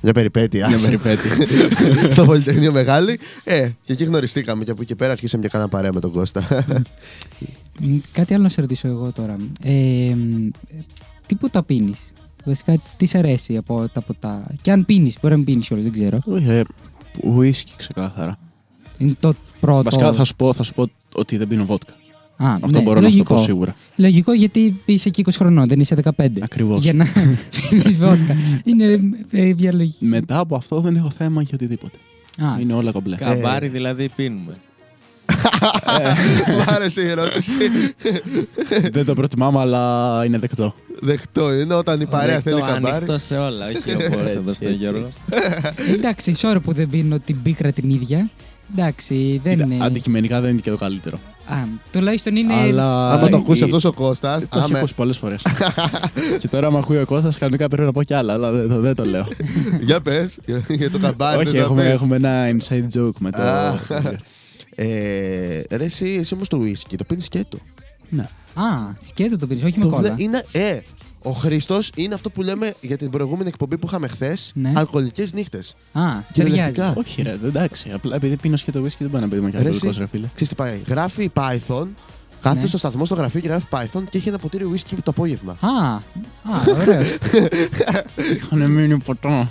Μια 0.00 0.12
περιπέτεια. 0.12 0.68
Μια 0.68 0.78
περιπέτεια. 0.78 1.30
στο 2.12 2.24
Πολυτεχνείο 2.24 2.72
Μεγάλη. 2.72 3.20
Ε, 3.44 3.68
και 3.82 3.92
εκεί 3.92 4.04
γνωριστήκαμε 4.04 4.64
και 4.64 4.70
από 4.70 4.82
εκεί 4.82 4.90
και 4.90 4.96
πέρα 4.96 5.12
αρχίσαμε 5.12 5.42
και 5.42 5.48
κάναμε 5.48 5.70
παρέα 5.70 5.92
με 5.92 6.00
τον 6.00 6.12
Κώστα. 6.12 6.64
Μ, 7.80 7.96
Κάτι 8.12 8.34
άλλο 8.34 8.42
να 8.42 8.48
σε 8.48 8.60
ρωτήσω 8.60 8.88
εγώ 8.88 9.12
τώρα. 9.12 9.36
Ε, 9.62 10.14
μ, 10.14 10.48
τι 11.26 11.34
ποτά 11.34 11.62
πίνεις; 11.62 11.98
Βασικά, 12.44 12.82
τι 12.96 13.06
σε 13.06 13.18
αρέσει 13.18 13.56
από 13.56 13.88
τα 13.92 14.00
ποτά; 14.00 14.54
Και 14.60 14.70
αν 14.70 14.84
πίνεις, 14.84 15.16
μπορεί 15.20 15.30
να 15.32 15.36
μην 15.36 15.46
πίνεις 15.46 15.70
όλο, 15.70 15.82
δεν 15.82 15.92
ξέρω. 15.92 16.18
Όχι, 16.24 16.48
ε, 16.48 16.62
ουίσκι 17.24 17.72
ξεκάθαρα. 17.76 18.38
Είναι 18.98 19.16
το 19.20 19.34
πρώτο. 19.60 19.82
Βασικά 19.82 20.12
θα 20.12 20.24
σου, 20.24 20.36
πω, 20.36 20.52
θα 20.52 20.62
σου 20.62 20.74
πω 20.74 20.90
ότι 21.12 21.36
δεν 21.36 21.48
πίνω 21.48 21.64
βότκα. 21.64 21.94
Α, 22.36 22.52
Αυτό 22.54 22.66
ναι, 22.78 22.80
μπορώ 22.80 23.00
να 23.00 23.06
σου 23.10 23.12
το 23.12 23.16
λογικό. 23.18 23.34
πω 23.34 23.40
σίγουρα. 23.40 23.74
Λογικό 23.96 24.32
γιατί 24.32 24.80
είσαι 24.84 25.10
και 25.10 25.22
20 25.26 25.30
χρονών, 25.36 25.68
δεν 25.68 25.80
είσαι 25.80 25.96
15. 26.16 26.26
Ακριβώς. 26.40 26.82
Για 26.82 26.92
να 26.92 27.06
πίνει 27.70 27.94
βότκα. 27.94 28.36
Είναι 28.64 29.00
ε, 29.30 29.52
διαλογική. 29.52 30.04
Μετά 30.04 30.38
από 30.38 30.56
αυτό 30.56 30.80
δεν 30.80 30.96
έχω 30.96 31.10
θέμα 31.18 31.42
για 31.42 31.50
οτιδήποτε. 31.54 31.98
Α, 32.38 32.60
Είναι 32.60 32.72
όλα 32.74 32.92
κομπλέ. 32.92 33.16
Καμπάρι 33.16 33.68
δηλαδή 33.68 34.08
πίνουμε. 34.16 34.54
Μ' 36.56 36.70
άρεσε 36.70 37.00
η 37.02 37.08
ερώτηση. 37.08 37.52
δεν 38.92 39.04
το 39.04 39.14
προτιμάμε, 39.14 39.60
αλλά 39.60 40.22
είναι 40.26 40.38
δεκτό. 40.38 40.74
Δεκτό 41.00 41.54
είναι 41.58 41.74
όταν 41.74 42.00
η 42.00 42.06
παρέα 42.06 42.40
θέλει 42.40 42.54
Ανοιχτό- 42.54 42.72
καμπάρι. 42.72 42.94
Ανοιχτό 42.96 43.18
σε 43.18 43.36
όλα, 43.36 43.66
όχι 43.66 43.78
όπως 43.94 44.20
Έτσι, 44.22 44.36
εδώ 44.36 44.54
στο 44.54 44.64
έτσι, 44.68 44.76
Γιώργο. 44.76 45.04
έτσι. 45.06 45.18
εντάξει, 45.92 46.34
sorry 46.36 46.56
που 46.62 46.72
δεν 46.72 46.88
πίνω 46.88 47.18
την 47.18 47.42
πίκρα 47.42 47.72
την 47.72 47.90
ίδια. 47.90 48.30
Εντάξει, 48.76 49.40
δεν 49.44 49.52
Κοίτα, 49.58 49.74
είναι. 49.74 49.84
Αντικειμενικά 49.84 50.40
δεν 50.40 50.50
είναι 50.50 50.60
και 50.60 50.70
το 50.70 50.76
καλύτερο. 50.76 51.18
Α, 51.46 51.56
τουλάχιστον 51.92 52.36
είναι. 52.36 52.54
Αλλά. 52.54 53.08
Άμα 53.10 53.28
το 53.28 53.36
η- 53.36 53.40
ακούσει 53.40 53.64
αυτός 53.64 53.84
ο 53.84 53.92
Κώστας 53.92 54.40
Το 54.42 54.48
έχει 54.54 54.64
άμα- 54.64 54.78
ακούσει 54.78 54.94
πολλές 54.94 55.18
φορές. 55.18 55.42
και 56.40 56.48
τώρα, 56.48 56.66
άμα 56.66 56.78
ακούει 56.78 56.96
ο 56.98 57.04
Κώστας, 57.04 57.38
κανονικά 57.38 57.66
πρέπει 57.68 57.82
να 57.86 57.92
πω 57.92 58.02
κι 58.02 58.14
άλλα, 58.14 58.32
αλλά 58.32 58.50
δεν, 58.52 58.68
το- 58.68 58.80
δεν 58.80 58.94
το 58.94 59.04
λέω. 59.04 59.26
Για 59.86 60.00
πες, 60.00 60.38
για 60.68 60.90
το 60.90 60.98
καμπάρι. 60.98 61.36
Όχι, 61.36 61.44
δεν 61.50 61.54
το 61.54 61.60
έχουμε, 61.66 61.82
πες. 61.82 61.92
έχουμε 61.92 62.16
ένα 62.16 62.46
inside 62.50 62.98
joke 62.98 63.16
με 63.18 63.30
το. 63.30 63.42
Α. 63.42 63.78
Ε, 64.74 65.60
Ρε, 65.70 65.84
εσύ, 65.84 66.16
εσύ 66.20 66.34
όμως 66.34 66.48
το 66.48 66.60
whisky 66.62 66.94
το 66.98 67.04
πίνει 67.06 67.20
σκέτο. 67.20 67.58
ναι. 68.08 68.22
Α, 68.54 68.64
σκέτο 69.08 69.38
το 69.38 69.46
πίνεις, 69.46 69.62
όχι 69.64 69.78
με 69.78 69.84
Το 69.84 69.90
κόλλα. 69.90 70.02
βλέ- 70.14 70.20
είναι, 70.20 70.44
ε, 70.52 70.78
ο 71.22 71.30
Χρήστος 71.30 71.90
είναι 71.96 72.14
αυτό 72.14 72.30
που 72.30 72.42
λέμε 72.42 72.74
για 72.80 72.96
την 72.96 73.10
προηγούμενη 73.10 73.48
εκπομπή 73.48 73.78
που 73.78 73.86
είχαμε 73.86 74.08
χθες. 74.08 74.50
Ναι. 74.54 74.72
Αλκοολικές 74.76 75.32
νύχτες. 75.32 75.76
Α, 75.92 76.00
ταιριάζει. 76.02 76.22
Κυριολεκτικά. 76.32 76.94
Όχι, 76.96 77.22
ρε, 77.22 77.30
εντάξει. 77.44 77.90
Απλά 77.92 78.14
επειδή 78.16 78.36
πίνω 78.36 78.56
και 78.56 78.72
το 78.72 78.82
whisky 78.84 78.96
δεν 78.98 79.10
πάει 79.10 79.22
να 79.22 79.28
πει 79.28 79.40
με 79.40 79.50
κι 79.50 79.56
Ρε, 79.56 79.58
αλκοολικός, 79.58 79.88
εσύ. 79.88 79.98
ρε 79.98 80.06
φίλε. 80.06 80.26
Ξέρεις 80.34 80.48
τι 80.48 80.54
πάει. 80.54 80.80
Γράφει 80.86 81.30
Python. 81.34 81.86
Κάθεται 82.42 82.62
Ναι. 82.62 82.68
στο 82.68 82.78
σταθμό 82.78 83.04
στο 83.04 83.14
γραφείο 83.14 83.40
και 83.40 83.48
γράφει 83.48 83.66
Python 83.70 84.02
και 84.10 84.18
έχει 84.18 84.28
ένα 84.28 84.38
ποτήρι 84.38 84.70
whisky 84.74 84.94
το 85.04 85.10
απόγευμα. 85.10 85.56
Α, 85.60 85.94
α, 85.94 86.00
ωραίο. 86.80 87.00
Είχαν 88.36 88.70
μείνει 88.72 88.98
ποτό. 88.98 89.48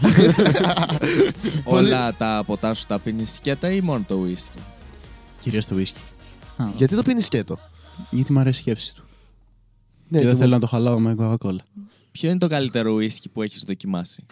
Όλα 1.64 2.14
τα 2.16 2.44
ποτά 2.46 2.74
σου 2.74 2.86
τα 2.86 3.00
πίνεις 3.00 3.34
σκέτα 3.34 3.70
ή 3.72 3.82
μόνο 3.82 4.04
το 4.08 4.20
whisky; 4.26 4.60
Κυρίως 5.40 5.66
το 5.66 5.76
whisky. 5.80 6.00
Α, 6.58 6.66
Γιατί 6.78 6.96
το 6.96 7.02
πίνεις 7.04 7.26
σκέτο; 7.26 7.60
Γιατί 8.10 8.34
μου 8.34 8.40
αρέσει 8.40 8.60
η 8.60 8.62
σκέψη 8.62 8.96
του. 8.96 9.04
Ναι, 10.08 10.18
και 10.20 10.24
δεν 10.26 10.34
μου- 10.34 10.40
θέλω 10.42 10.54
να 10.54 10.60
το 10.60 10.68
χαλάω 10.68 11.00
με 11.00 11.16
Coca-Cola. 11.20 11.56
Ποιο 12.12 12.30
είναι 12.30 12.38
το 12.38 12.48
καλύτερο 12.48 12.96
whisky 12.96 13.26
που 13.34 13.42
έχεις 13.42 13.64
δοκιμάσει; 13.68 14.26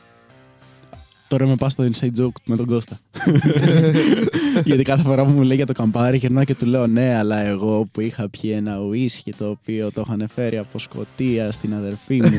Τώρα 1.27 1.45
με 1.47 1.55
πας 1.55 1.71
στο 1.71 1.83
inside 1.91 2.21
joke 2.21 2.31
με 2.45 2.55
τον 2.55 2.65
Κώστα. 2.65 2.97
Γιατί 4.65 4.83
κάθε 4.83 5.01
φορά 5.03 5.25
που 5.25 5.31
μου 5.31 5.41
λέει 5.41 5.55
για 5.55 5.65
το 5.65 5.73
καμπάρι, 5.73 6.17
γυρνάω 6.17 6.43
και 6.43 6.55
του 6.55 6.65
λέω 6.65 6.87
ναι, 6.87 7.15
αλλά 7.15 7.39
εγώ 7.41 7.87
που 7.91 8.01
είχα 8.01 8.29
πιει 8.29 8.51
ένα 8.55 8.79
ουίσκι 8.79 9.33
το 9.33 9.49
οποίο 9.49 9.91
το 9.91 10.03
είχαν 10.07 10.29
φέρει 10.35 10.57
από 10.57 10.79
Σκοτία 10.79 11.51
στην 11.51 11.73
αδερφή 11.73 12.21
μου. 12.23 12.37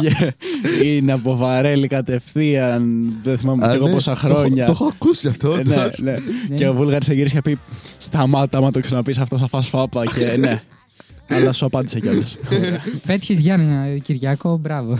και 0.00 0.34
είναι 0.82 1.12
από 1.12 1.36
βαρέλι 1.36 1.86
κατευθείαν. 1.86 3.12
Δεν 3.22 3.38
θυμάμαι 3.38 3.64
Α, 3.66 3.68
και 3.68 3.76
εγώ 3.76 3.86
ναι, 3.86 3.92
πόσα 3.92 4.14
το 4.14 4.20
έχω- 4.26 4.34
χρόνια. 4.36 4.66
Το 4.66 4.72
έχω 4.72 4.84
ακούσει 4.94 5.28
αυτό. 5.28 5.52
Ε, 5.52 5.62
ναι, 5.62 5.76
όντως. 5.76 5.98
ναι. 5.98 6.16
Ναι. 6.48 6.54
Και 6.54 6.68
ο 6.68 6.74
Βούλγαρης 6.74 7.06
θα 7.06 7.12
γυρίσει 7.14 7.34
και 7.34 7.40
θα 7.40 7.50
πει: 7.50 7.58
Σταμάτα, 7.98 8.58
άμα 8.58 8.70
το 8.70 8.80
ξαναπείς 8.80 9.18
αυτό 9.18 9.38
θα 9.38 9.46
φας 9.48 9.68
φάπα. 9.68 10.04
Και 10.06 10.36
ναι. 10.38 10.62
Αλλά 11.28 11.52
σου 11.52 11.66
απάντησα 11.66 11.98
κιόλας. 12.00 12.36
Πέτυχες 13.06 13.38
Γιάννη 13.38 14.00
Κυριακό, 14.00 14.56
μπράβο. 14.56 14.98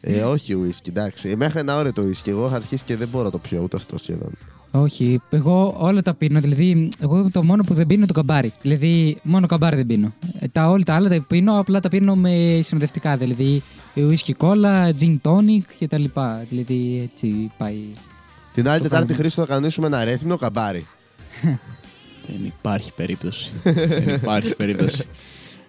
Ε, 0.00 0.20
όχι 0.22 0.56
whisky, 0.64 0.88
εντάξει. 0.88 1.36
Μέχρι 1.36 1.58
ένα 1.58 1.76
όριο 1.76 1.92
το 1.92 2.02
whisky. 2.02 2.28
Εγώ 2.28 2.46
είχα 2.46 2.56
αρχίσει 2.56 2.84
και 2.84 2.96
δεν 2.96 3.08
μπορώ 3.08 3.24
να 3.24 3.30
το 3.30 3.38
πιω 3.38 3.60
ούτε 3.62 3.76
αυτό 3.76 3.98
σχεδόν. 3.98 4.30
Όχι, 4.70 5.20
εγώ 5.30 5.74
όλα 5.78 6.02
τα 6.02 6.14
πίνω. 6.14 6.40
Δηλαδή, 6.40 6.88
εγώ 7.00 7.28
το 7.32 7.44
μόνο 7.44 7.62
που 7.64 7.74
δεν 7.74 7.86
πίνω 7.86 7.98
είναι 7.98 8.06
το 8.06 8.12
καμπάρι. 8.12 8.52
Δηλαδή, 8.62 9.16
μόνο 9.22 9.46
καμπάρι 9.46 9.76
δεν 9.76 9.86
πίνω. 9.86 10.14
Ε, 10.38 10.46
Τα 10.48 10.68
όλα 10.70 10.82
τα 10.82 10.94
άλλα 10.94 11.08
τα 11.08 11.24
πίνω, 11.28 11.58
απλά 11.58 11.80
τα 11.80 11.88
πίνω 11.88 12.14
με 12.14 12.60
συνοδευτικά. 12.62 13.16
Δηλαδή, 13.16 13.62
whisky 13.96 14.32
cola, 14.38 14.90
gin 15.00 15.16
tonic 15.22 15.62
κτλ. 15.80 16.04
Δηλαδή, 16.48 17.10
έτσι 17.12 17.50
πάει. 17.58 17.76
Την 18.52 18.68
άλλη 18.68 18.78
Το 18.78 18.82
Τετάρτη 18.82 18.88
κάνουμε. 18.88 19.14
Χρήστο 19.14 19.40
θα 19.40 19.46
κανονίσουμε 19.46 19.86
ένα 19.86 20.04
ρέθινο 20.04 20.36
καμπάρι. 20.36 20.86
Δεν 22.26 22.44
υπάρχει 22.44 22.92
περίπτωση. 22.92 23.52
Δεν 23.62 24.08
υπάρχει 24.14 24.56
περίπτωση. 24.56 25.04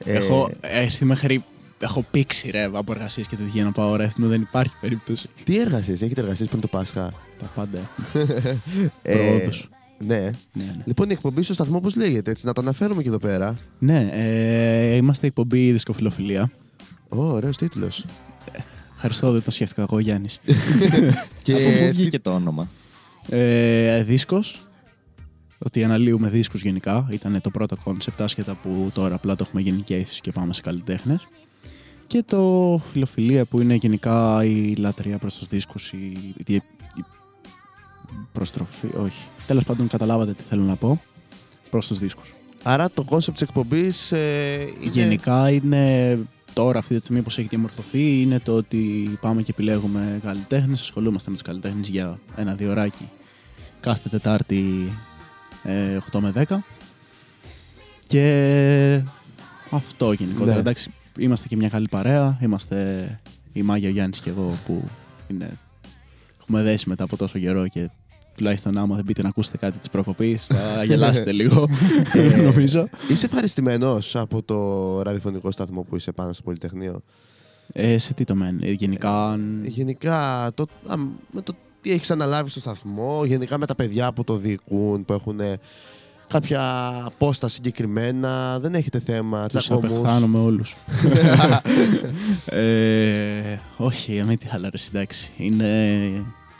Ε, 0.05 0.13
Έχω 0.13 0.49
έρθει 0.61 1.05
μέχρι. 1.05 1.43
Έχω 1.79 2.05
πήξει 2.11 2.49
ρε 2.51 2.63
από 2.63 2.91
εργασίες 2.91 3.27
και 3.27 3.35
τέτοια 3.35 3.51
για 3.53 3.63
να 3.63 3.71
πάω 3.71 3.95
ρέθμο. 3.95 4.27
Δεν 4.27 4.41
υπάρχει 4.41 4.73
περίπτωση. 4.81 5.29
Τι 5.43 5.59
εργασίες, 5.59 6.01
έχετε 6.01 6.21
εργασίες 6.21 6.47
πριν 6.47 6.61
το 6.61 6.67
Πάσχα; 6.67 7.13
Τα 7.39 7.45
πάντα. 7.55 7.79
Ε, 9.01 9.15
Πρόοδος. 9.17 9.69
ναι. 10.05 10.15
Ναι, 10.19 10.29
ναι. 10.53 10.75
Λοιπόν, 10.85 11.09
η 11.09 11.13
εκπομπή 11.13 11.43
στο 11.43 11.53
σταθμό 11.53 11.79
πώς 11.81 11.95
λέγεται, 11.95 12.31
έτσι, 12.31 12.45
να 12.45 12.53
το 12.53 12.61
αναφέρουμε 12.61 13.01
και 13.01 13.07
εδώ 13.07 13.17
πέρα. 13.17 13.55
ναι 13.79 14.09
ε, 14.11 14.95
είμαστε 14.95 15.27
εκπομπή 15.27 15.71
δισκοφιλοφιλία. 15.71 16.51
Ω, 17.09 17.23
ωραίος 17.23 17.57
τίτλος. 17.57 18.05
Ευχαριστώ, 18.95 19.31
δεν 19.31 19.41
το 19.43 19.51
σκέφτηκα 19.51 19.81
εγώ, 19.81 19.99
Γιάννης. 19.99 20.39
και 21.43 21.53
Από 21.53 21.61
πού 21.63 21.69
τι- 21.79 21.89
βγήκε 21.91 22.19
το 22.19 22.33
όνομα; 22.33 22.69
ε, 23.29 24.03
δίσκος, 24.03 24.67
ότι 25.57 25.83
αναλύουμε 25.83 26.29
δίσκους 26.29 26.61
γενικά. 26.61 27.07
Ήταν 27.11 27.41
το 27.41 27.49
πρώτο 27.49 27.77
κόνσεπτ, 27.83 28.21
άσχετα 28.21 28.55
που 28.55 28.91
τώρα 28.93 29.15
απλά 29.15 29.35
το 29.35 29.43
έχουμε 29.47 29.61
γενικεύσει 29.61 30.21
και 30.21 30.31
πάμε 30.31 30.53
σε 30.53 30.61
καλλιτέχνες. 30.61 31.27
Και 32.07 32.23
το 32.27 32.81
φιλοφιλία 32.91 33.45
που 33.45 33.61
είναι 33.61 33.73
γενικά 33.73 34.43
η 34.43 34.75
λατρεία 34.75 35.17
προς 35.17 35.37
τους 35.37 35.47
δίσκους, 35.47 35.91
η, 35.91 36.35
η, 36.45 36.53
η 36.55 37.03
προστροφή, 38.31 38.87
όχι. 38.97 39.27
Τέλος 39.47 39.63
πάντων 39.63 39.87
καταλάβατε 39.87 40.33
τι 40.33 40.43
θέλω 40.43 40.63
να 40.63 40.75
πω, 40.75 41.01
προς 41.69 41.87
τους 41.87 41.97
δίσκους. 41.97 42.33
Άρα 42.63 42.89
το 42.89 43.03
κόνσεπτ 43.03 43.37
της 43.37 43.47
εκπομπής. 43.47 44.11
Ε, 44.11 44.57
είναι... 44.81 44.91
Γενικά 44.91 45.49
είναι 45.49 46.17
τώρα 46.53 46.79
αυτή 46.79 46.95
τη 46.95 47.01
στιγμή 47.01 47.21
πως 47.21 47.37
έχει 47.37 47.47
διαμορφωθεί 47.47 48.21
είναι 48.21 48.39
το 48.39 48.55
ότι 48.55 49.09
πάμε 49.21 49.41
και 49.41 49.51
επιλέγουμε 49.51 50.19
καλλιτέχνες, 50.23 50.81
ασχολούμαστε 50.81 51.29
με 51.29 51.35
τους 51.35 51.45
καλλιτέχνες 51.45 51.87
για 51.87 52.19
ένα-δύο 52.35 52.69
ωράκι 52.69 53.09
κάθε 53.79 54.09
Τετάρτη 54.09 54.87
ε, 54.87 55.14
8 56.11 56.19
με 56.19 56.45
10 56.47 56.55
και 58.07 59.01
αυτό 59.71 60.11
γενικότερα. 60.11 60.53
Ναι. 60.53 60.59
Εντάξει, 60.59 60.91
είμαστε 61.19 61.47
και 61.47 61.55
μια 61.55 61.69
καλή 61.69 61.87
παρέα, 61.91 62.37
είμαστε 62.41 63.19
η 63.53 63.61
Μάγια, 63.61 63.89
ο 63.89 63.91
Γιάννης 63.91 64.19
και 64.19 64.29
εγώ 64.29 64.57
που 64.65 64.83
είναι, 65.27 65.57
έχουμε 66.41 66.61
δέσει 66.61 66.89
μετά 66.89 67.03
από 67.03 67.17
τόσο 67.17 67.39
καιρό 67.39 67.67
και 67.67 67.89
τουλάχιστον 68.35 68.77
άμα 68.77 68.95
δεν 68.95 69.05
πείτε 69.05 69.21
να 69.21 69.27
ακούσετε 69.27 69.57
κάτι 69.57 69.77
της 69.77 69.89
προκοπής 69.89 70.45
θα 70.45 70.83
γελάσετε 70.87 71.31
λίγο 71.31 71.67
Ε, 72.13 72.35
νομίζω. 72.51 72.89
Είσαι 73.09 73.25
ευχαριστημένος 73.25 74.15
από 74.15 74.41
το 74.43 75.01
ραδιοφωνικό 75.01 75.51
σταθμό 75.51 75.81
που 75.81 75.95
είσαι 75.95 76.11
πάνω 76.11 76.33
στο 76.33 76.43
Πολυτεχνείο; 76.43 77.01
Ε, 77.71 77.97
σε 77.97 78.13
τι 78.13 78.23
το 78.23 78.35
μεν, 78.35 78.59
ε, 78.63 78.71
γενικά 78.71 79.29
αν- 79.29 79.65
Γενικά, 79.65 80.51
το, 80.53 80.65
α, 80.87 80.95
με 81.31 81.41
το 81.43 81.55
τι 81.85 81.91
έχεις 81.91 82.11
αναλάβει 82.11 82.49
στο 82.49 82.59
σταθμό, 82.59 83.25
γενικά 83.25 83.57
με 83.57 83.65
τα 83.65 83.75
παιδιά 83.75 84.13
που 84.13 84.23
το 84.23 84.35
διοικούν, 84.35 85.05
που 85.05 85.13
έχουν 85.13 85.39
κάποια 86.27 86.91
απόσταση 87.05 87.55
συγκεκριμένα. 87.55 88.59
Δεν 88.59 88.73
έχετε 88.73 88.99
θέμα 88.99 89.47
Τους 89.47 89.63
τσακωμούς; 89.63 89.91
απεχθάνομαι 89.91 90.39
όλους. 90.39 90.75
ε, 92.45 93.57
όχι, 93.77 94.23
με 94.25 94.35
τι 94.35 94.47
άλλα 94.51 94.69
ρε, 94.69 94.77
εντάξει. 94.87 95.31
Είναι, 95.37 95.65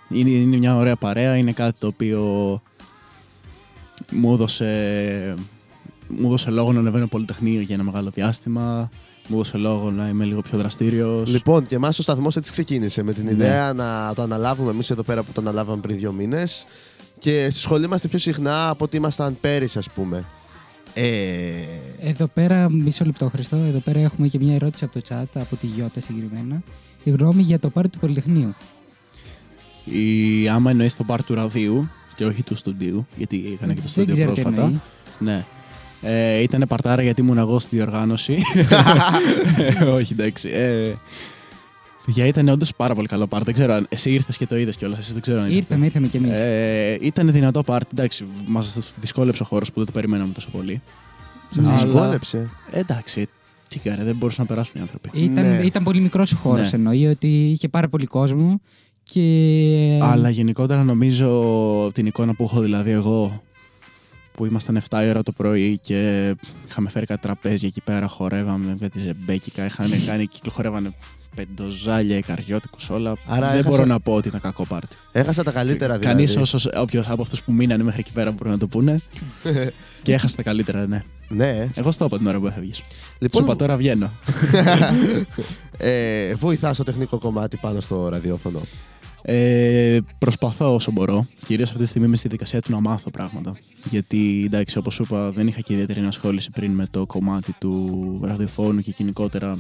είναι, 0.10 0.30
είναι 0.30 0.58
μια 0.58 0.76
ωραία 0.76 0.96
παρέα, 0.96 1.38
είναι 1.38 1.52
κάτι 1.52 1.80
το 1.80 1.88
οποίο 1.88 2.22
μου 4.12 4.34
έδωσε, 4.34 5.36
μου 6.08 6.28
έδωσε 6.28 6.52
λόγο 6.52 6.72
να 6.72 6.80
ανεβαίνω 6.80 7.08
πολυτεχνείο 7.08 7.62
για 7.62 7.76
ένα 7.76 7.84
μεγάλο 7.84 8.10
διάστημα. 8.10 8.90
Μου 9.28 9.36
έδωσε 9.36 9.58
λόγο 9.58 9.92
να 9.92 10.08
είμαι 10.08 10.26
λίγο 10.26 10.42
πιο 10.42 10.58
δραστήριος. 10.58 11.30
Λοιπόν, 11.30 11.66
και 11.66 11.76
εμάς 11.76 12.00
ο 12.00 12.02
σταθμός 12.02 12.36
έτσι 12.36 12.52
ξεκίνησε 12.52 13.04
με 13.04 13.14
την 13.14 13.24
Ναι. 13.24 13.32
ιδέα 13.32 13.74
να 13.74 14.12
το 14.16 14.22
αναλάβουμε 14.22 14.72
εμείς 14.72 14.90
εδώ 14.90 15.04
πέρα 15.04 15.24
που 15.24 15.32
το 15.32 15.42
αναλάβαμε 15.42 15.82
πριν 15.82 15.98
δύο 15.98 16.12
μήνες. 16.12 16.66
Και 17.18 17.48
στη 17.52 17.60
σχολή 17.60 17.86
είμαστε 17.86 18.08
πιο 18.08 18.20
συχνά 18.20 18.70
από 18.70 18.84
ότι 18.86 18.98
ήμασταν 18.98 19.38
πέρυσι, 19.42 19.78
ας 19.78 19.90
πούμε. 19.90 20.24
Ε, 20.94 21.04
Εδώ 22.00 22.28
πέρα, 22.28 22.70
μισό 22.72 23.06
λεπτό 23.06 23.30
Χριστό, 23.30 23.56
εδώ 23.56 23.80
πέρα 23.80 24.00
έχουμε 24.00 24.28
και 24.28 24.38
μια 24.42 24.56
ερώτηση 24.56 24.84
από 24.84 24.94
το 24.94 25.02
chat, 25.10 25.26
από 25.42 25.56
τη 25.56 25.68
Γιώτα 25.68 26.00
συγκεκριμένα. 26.00 26.62
Η 27.04 27.10
γνώμη 27.10 27.42
για 27.42 27.60
το 27.60 27.70
πάρτι 27.70 27.90
του 27.90 28.00
Πολυτεχνείου. 28.00 28.54
Η, 29.86 30.48
άμα 30.50 30.70
εννοείς 30.72 30.96
το 30.96 31.04
πάρ 31.04 31.24
του 31.24 31.34
ραδίου 31.34 31.90
και 32.16 32.26
όχι 32.26 32.44
του 32.44 32.56
στούντιου, 32.56 33.08
γιατί 33.18 33.36
είχαν 33.36 33.68
και 33.70 33.76
το 33.76 33.82
Δεν 33.82 33.88
στούντιο 33.90 34.14
ξέρω 34.14 34.32
τι 34.32 34.42
πρόσφατα. 34.42 34.62
εννοεί. 34.66 34.82
Ναι. 35.20 35.46
Ε, 36.06 36.42
ήταν 36.42 36.64
παρτάρα 36.68 37.02
γιατί 37.02 37.22
ήμουν 37.22 37.38
εγώ 37.38 37.60
στη 37.60 37.76
διοργάνωση. 37.76 38.38
όχι, 39.98 40.14
εντάξει. 40.14 40.50
Ε, 40.50 40.94
για 42.06 42.26
ήταν 42.26 42.48
όντως 42.48 42.72
πάρα 42.76 42.94
πολύ 42.94 43.08
καλό 43.08 43.28
πάρτι. 43.28 43.46
Δεν 43.46 43.54
ξέρω 43.54 43.74
αν 43.74 43.86
εσύ 43.90 44.12
ήρθες 44.12 44.38
και 44.38 44.46
το 44.48 44.58
είδες 44.58 44.76
κιόλας. 44.78 45.00
Εσύ 45.00 45.12
δεν 45.12 45.22
ξέρω 45.22 45.42
αν 45.42 45.52
Ήρθαμε, 45.52 45.86
ήρθαμε 45.86 46.08
κι 46.08 46.18
εμείς. 46.18 46.30
Ε, 46.32 46.98
ήταν 47.02 47.32
δυνατό 47.32 47.64
πάρτι. 47.64 47.90
Εντάξει, 47.94 48.26
μας 48.48 48.78
δυσκόλεψε 49.00 49.44
ο 49.44 49.46
χώρος 49.46 49.68
που 49.70 49.76
δεν 49.78 49.86
το 49.86 49.92
περιμέναμε 49.92 50.34
τόσο 50.34 50.50
πολύ. 50.52 50.82
Σας 51.56 51.68
Αλλά- 51.68 51.76
δυσκόλεψε; 51.78 52.50
Ε, 52.72 52.80
εντάξει, 52.80 53.28
τι 53.70 53.80
κάνε, 53.80 54.04
δεν 54.04 54.16
μπορούσαν 54.16 54.44
να 54.48 54.54
περάσουν 54.54 54.74
οι 54.78 54.82
άνθρωποι. 54.82 55.10
Ήταν, 55.14 55.46
ναι. 55.50 55.60
ήταν 55.64 55.84
πολύ 55.84 56.00
μικρός 56.00 56.34
ο 56.34 56.38
χώρος, 56.38 56.72
Ναι. 56.72 56.78
εννοεί 56.78 57.08
ότι 57.08 57.28
είχε 57.50 57.68
πάρα 57.68 57.90
πολύ 57.90 58.06
κόσμο 58.06 58.62
και. 59.04 60.00
Αλλά 60.02 60.30
γενικότερα 60.30 60.84
νομίζω 60.84 61.30
την 61.94 62.06
εικόνα 62.06 62.34
που 62.34 62.44
έχω 62.44 62.62
δηλαδή 62.62 62.92
εγώ 62.92 63.42
που 64.36 64.46
ήμασταν 64.46 64.82
7 64.90 65.02
η 65.06 65.10
ώρα 65.10 65.24
το 65.24 65.32
πρωί 65.32 65.78
και 65.82 66.34
είχαμε 66.68 66.90
φέρει 66.90 67.06
κάτι 67.06 67.22
τραπέζια 67.22 67.68
εκεί 67.68 67.82
πέρα, 67.82 68.08
χορεύαμε 68.08 68.78
κάτι 68.80 69.00
ζεμπέκικα, 69.00 69.66
είχαν 69.66 69.90
κάνει 70.08 70.28
κύκλο, 70.28 70.52
χορεύανε 70.52 70.94
πεντοζάλια, 71.36 72.20
καριώτικους 72.20 72.90
όλα. 72.90 73.16
Άρα 73.28 73.48
δεν 73.48 73.58
έχασα- 73.60 73.70
μπορώ 73.70 73.86
να 73.86 74.00
πω 74.00 74.14
ότι 74.14 74.28
ήταν 74.28 74.42
κακό 74.42 74.66
πάρτι. 74.66 74.96
Έχασα 75.12 75.44
τα 75.44 75.52
καλύτερα 75.52 75.98
δηλαδή. 75.98 76.26
Κανείς 76.26 76.56
όποιος 76.78 77.10
από 77.10 77.22
αυτούς 77.22 77.44
που 77.44 77.52
μείνανε 77.52 77.84
μέχρι 77.84 78.00
εκεί 78.00 78.12
πέρα 78.12 78.32
μπορεί 78.32 78.50
να 78.50 78.58
το 78.58 78.68
πούνε. 78.68 78.96
και 80.04 80.14
έχασε 80.14 80.36
τα 80.36 80.44
καλύτερα, 80.44 80.88
ναι. 80.88 81.04
Ναι. 81.28 81.68
Εγώ 81.76 81.92
στο 81.92 82.06
είπα 82.06 82.18
την 82.18 82.28
ώρα 82.28 82.40
που 82.40 82.48
έφευγε. 82.48 82.72
Λοιπόν, 83.20 83.42
Σου 83.42 83.48
είπα 83.48 83.56
τώρα 83.56 83.78
βγαίνω. 83.78 84.12
ε, 85.78 86.34
βοηθά 86.36 86.74
στο 86.74 86.84
τεχνικό 86.84 87.18
κομμάτι 87.18 87.58
πάνω 87.58 87.80
στο 87.80 88.10
ραδιόφωνο. 88.10 88.62
Ε, 89.28 89.98
προσπαθώ 90.20 90.74
όσο 90.74 90.92
μπορώ. 90.92 91.26
Κυρίως 91.46 91.70
αυτή 91.70 91.82
τη 91.82 91.88
στιγμή 91.88 92.08
είμαι 92.08 92.16
στη 92.16 92.28
δικασία 92.28 92.62
του 92.62 92.72
να 92.72 92.80
μάθω 92.80 93.10
πράγματα. 93.10 93.58
Γιατί 93.90 94.44
εντάξει, 94.46 94.78
όπως 94.78 94.94
σου 94.94 95.04
είπα, 95.04 95.32
δεν 95.32 95.48
είχα 95.48 95.62
και 95.62 95.74
ιδιαίτερη 95.74 96.00
ενασχόληση 96.00 96.52
πριν 96.52 96.72
με 96.72 96.88
το 96.92 97.06
κομμάτι 97.06 97.54
του 97.60 98.20
ραδιοφώνου 98.24 98.82
και 98.82 98.94
γενικότερα. 98.98 99.58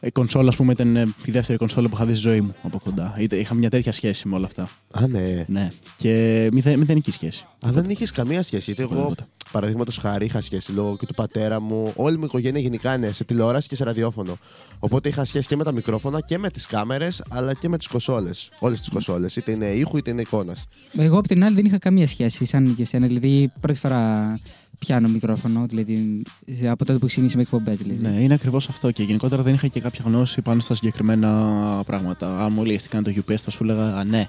Η 0.00 0.10
κονσόλα, 0.10 0.48
ας 0.48 0.56
πούμε, 0.56 0.72
ήταν 0.72 0.96
ε, 0.96 1.02
η 1.24 1.30
δεύτερη 1.30 1.58
κονσόλα 1.58 1.88
που 1.88 1.94
είχα 1.96 2.04
δει 2.06 2.12
στη 2.14 2.28
ζωή 2.28 2.40
μου 2.40 2.54
από 2.62 2.78
κοντά. 2.78 3.14
Είτε- 3.18 3.36
Είχα 3.36 3.54
μια 3.54 3.70
τέτοια 3.70 3.92
σχέση 3.92 4.28
με 4.28 4.34
όλα 4.36 4.46
αυτά. 4.46 4.68
Α, 4.90 5.06
ναι. 5.08 5.44
Ναι. 5.48 5.68
Και 5.96 6.48
μηδε, 6.52 6.76
μηδενική 6.76 7.10
σχέση. 7.10 7.44
Α, 7.66 7.70
δεν 7.72 7.84
είχες 7.90 8.10
καμία 8.10 8.42
σχέση. 8.42 8.72
Γιατί 8.72 8.82
εγώ, 8.92 9.02
Τίποτα. 9.02 9.26
παραδείγματος 9.52 9.96
χάρη, 9.98 10.24
είχα 10.24 10.40
σχέση 10.40 10.72
λόγω 10.72 10.96
και 10.96 11.06
του 11.06 11.14
πατέρα 11.14 11.60
μου. 11.60 11.92
Όλη 11.96 12.16
μου 12.16 12.22
η 12.22 12.26
οικογένεια 12.26 12.60
γενικά 12.60 12.94
είναι 12.94 13.12
σε 13.12 13.24
τηλεόραση 13.24 13.68
και 13.68 13.74
σε 13.76 13.84
ραδιόφωνο. 13.84 14.36
Οπότε 14.78 15.08
είχα 15.08 15.24
σχέση 15.24 15.48
και 15.48 15.56
με 15.56 15.64
τα 15.64 15.72
μικρόφωνα 15.72 16.20
και 16.20 16.38
με 16.38 16.50
τις 16.50 16.66
κάμερες, 16.66 17.22
αλλά 17.30 17.54
και 17.54 17.68
με 17.68 17.78
τις 17.78 17.86
κοσόλε. 17.86 18.30
Όλες 18.58 18.78
τις 18.78 18.88
κοσόλε. 18.88 19.26
Είτε 19.36 19.52
είναι 19.52 19.66
ήχου 19.66 19.96
είτε 19.96 20.10
είναι 20.10 20.20
εικόνας. 20.20 20.64
Εγώ 20.98 21.18
απ' 21.18 21.26
την 21.26 21.44
άλλη 21.44 21.54
δεν 21.54 21.64
είχα 21.64 21.78
καμία 21.78 22.06
σχέση, 22.06 22.44
σαν 22.44 22.74
και 22.76 22.82
εσένα. 22.82 23.06
Δηλαδή, 23.06 23.52
πρώτη 23.60 23.78
φορά 23.78 24.38
πιάνω 24.78 25.08
μικρόφωνο, 25.08 25.66
δηλαδή 25.68 26.22
από 26.68 26.84
τότε 26.84 26.98
που 26.98 27.06
ξεκίνησα 27.06 27.36
με 27.36 27.42
εκπομπές. 27.42 27.78
Δηλαδή. 27.78 28.08
Ναι, 28.08 28.22
είναι 28.22 28.34
ακριβώς 28.34 28.68
αυτό. 28.68 28.90
Και 28.90 29.02
γενικότερα 29.02 29.42
δεν 29.42 29.54
είχα 29.54 29.66
και 29.66 29.80
κάποια 29.80 30.04
γνώση 30.06 30.42
πάνω 30.42 30.60
στα 30.60 30.74
συγκεκριμένα 30.74 31.82
πράγματα. 31.86 32.44
Αν 32.44 32.52
μου 32.52 32.62
έλεγες 32.62 32.82
τι 32.82 32.88
κάνει 32.88 33.04
το 33.04 33.22
UPS, 33.26 33.36
θα 33.36 33.50
σου 33.50 33.62
έλεγα 33.62 33.94
«Α, 33.94 34.04
ναι. 34.04 34.28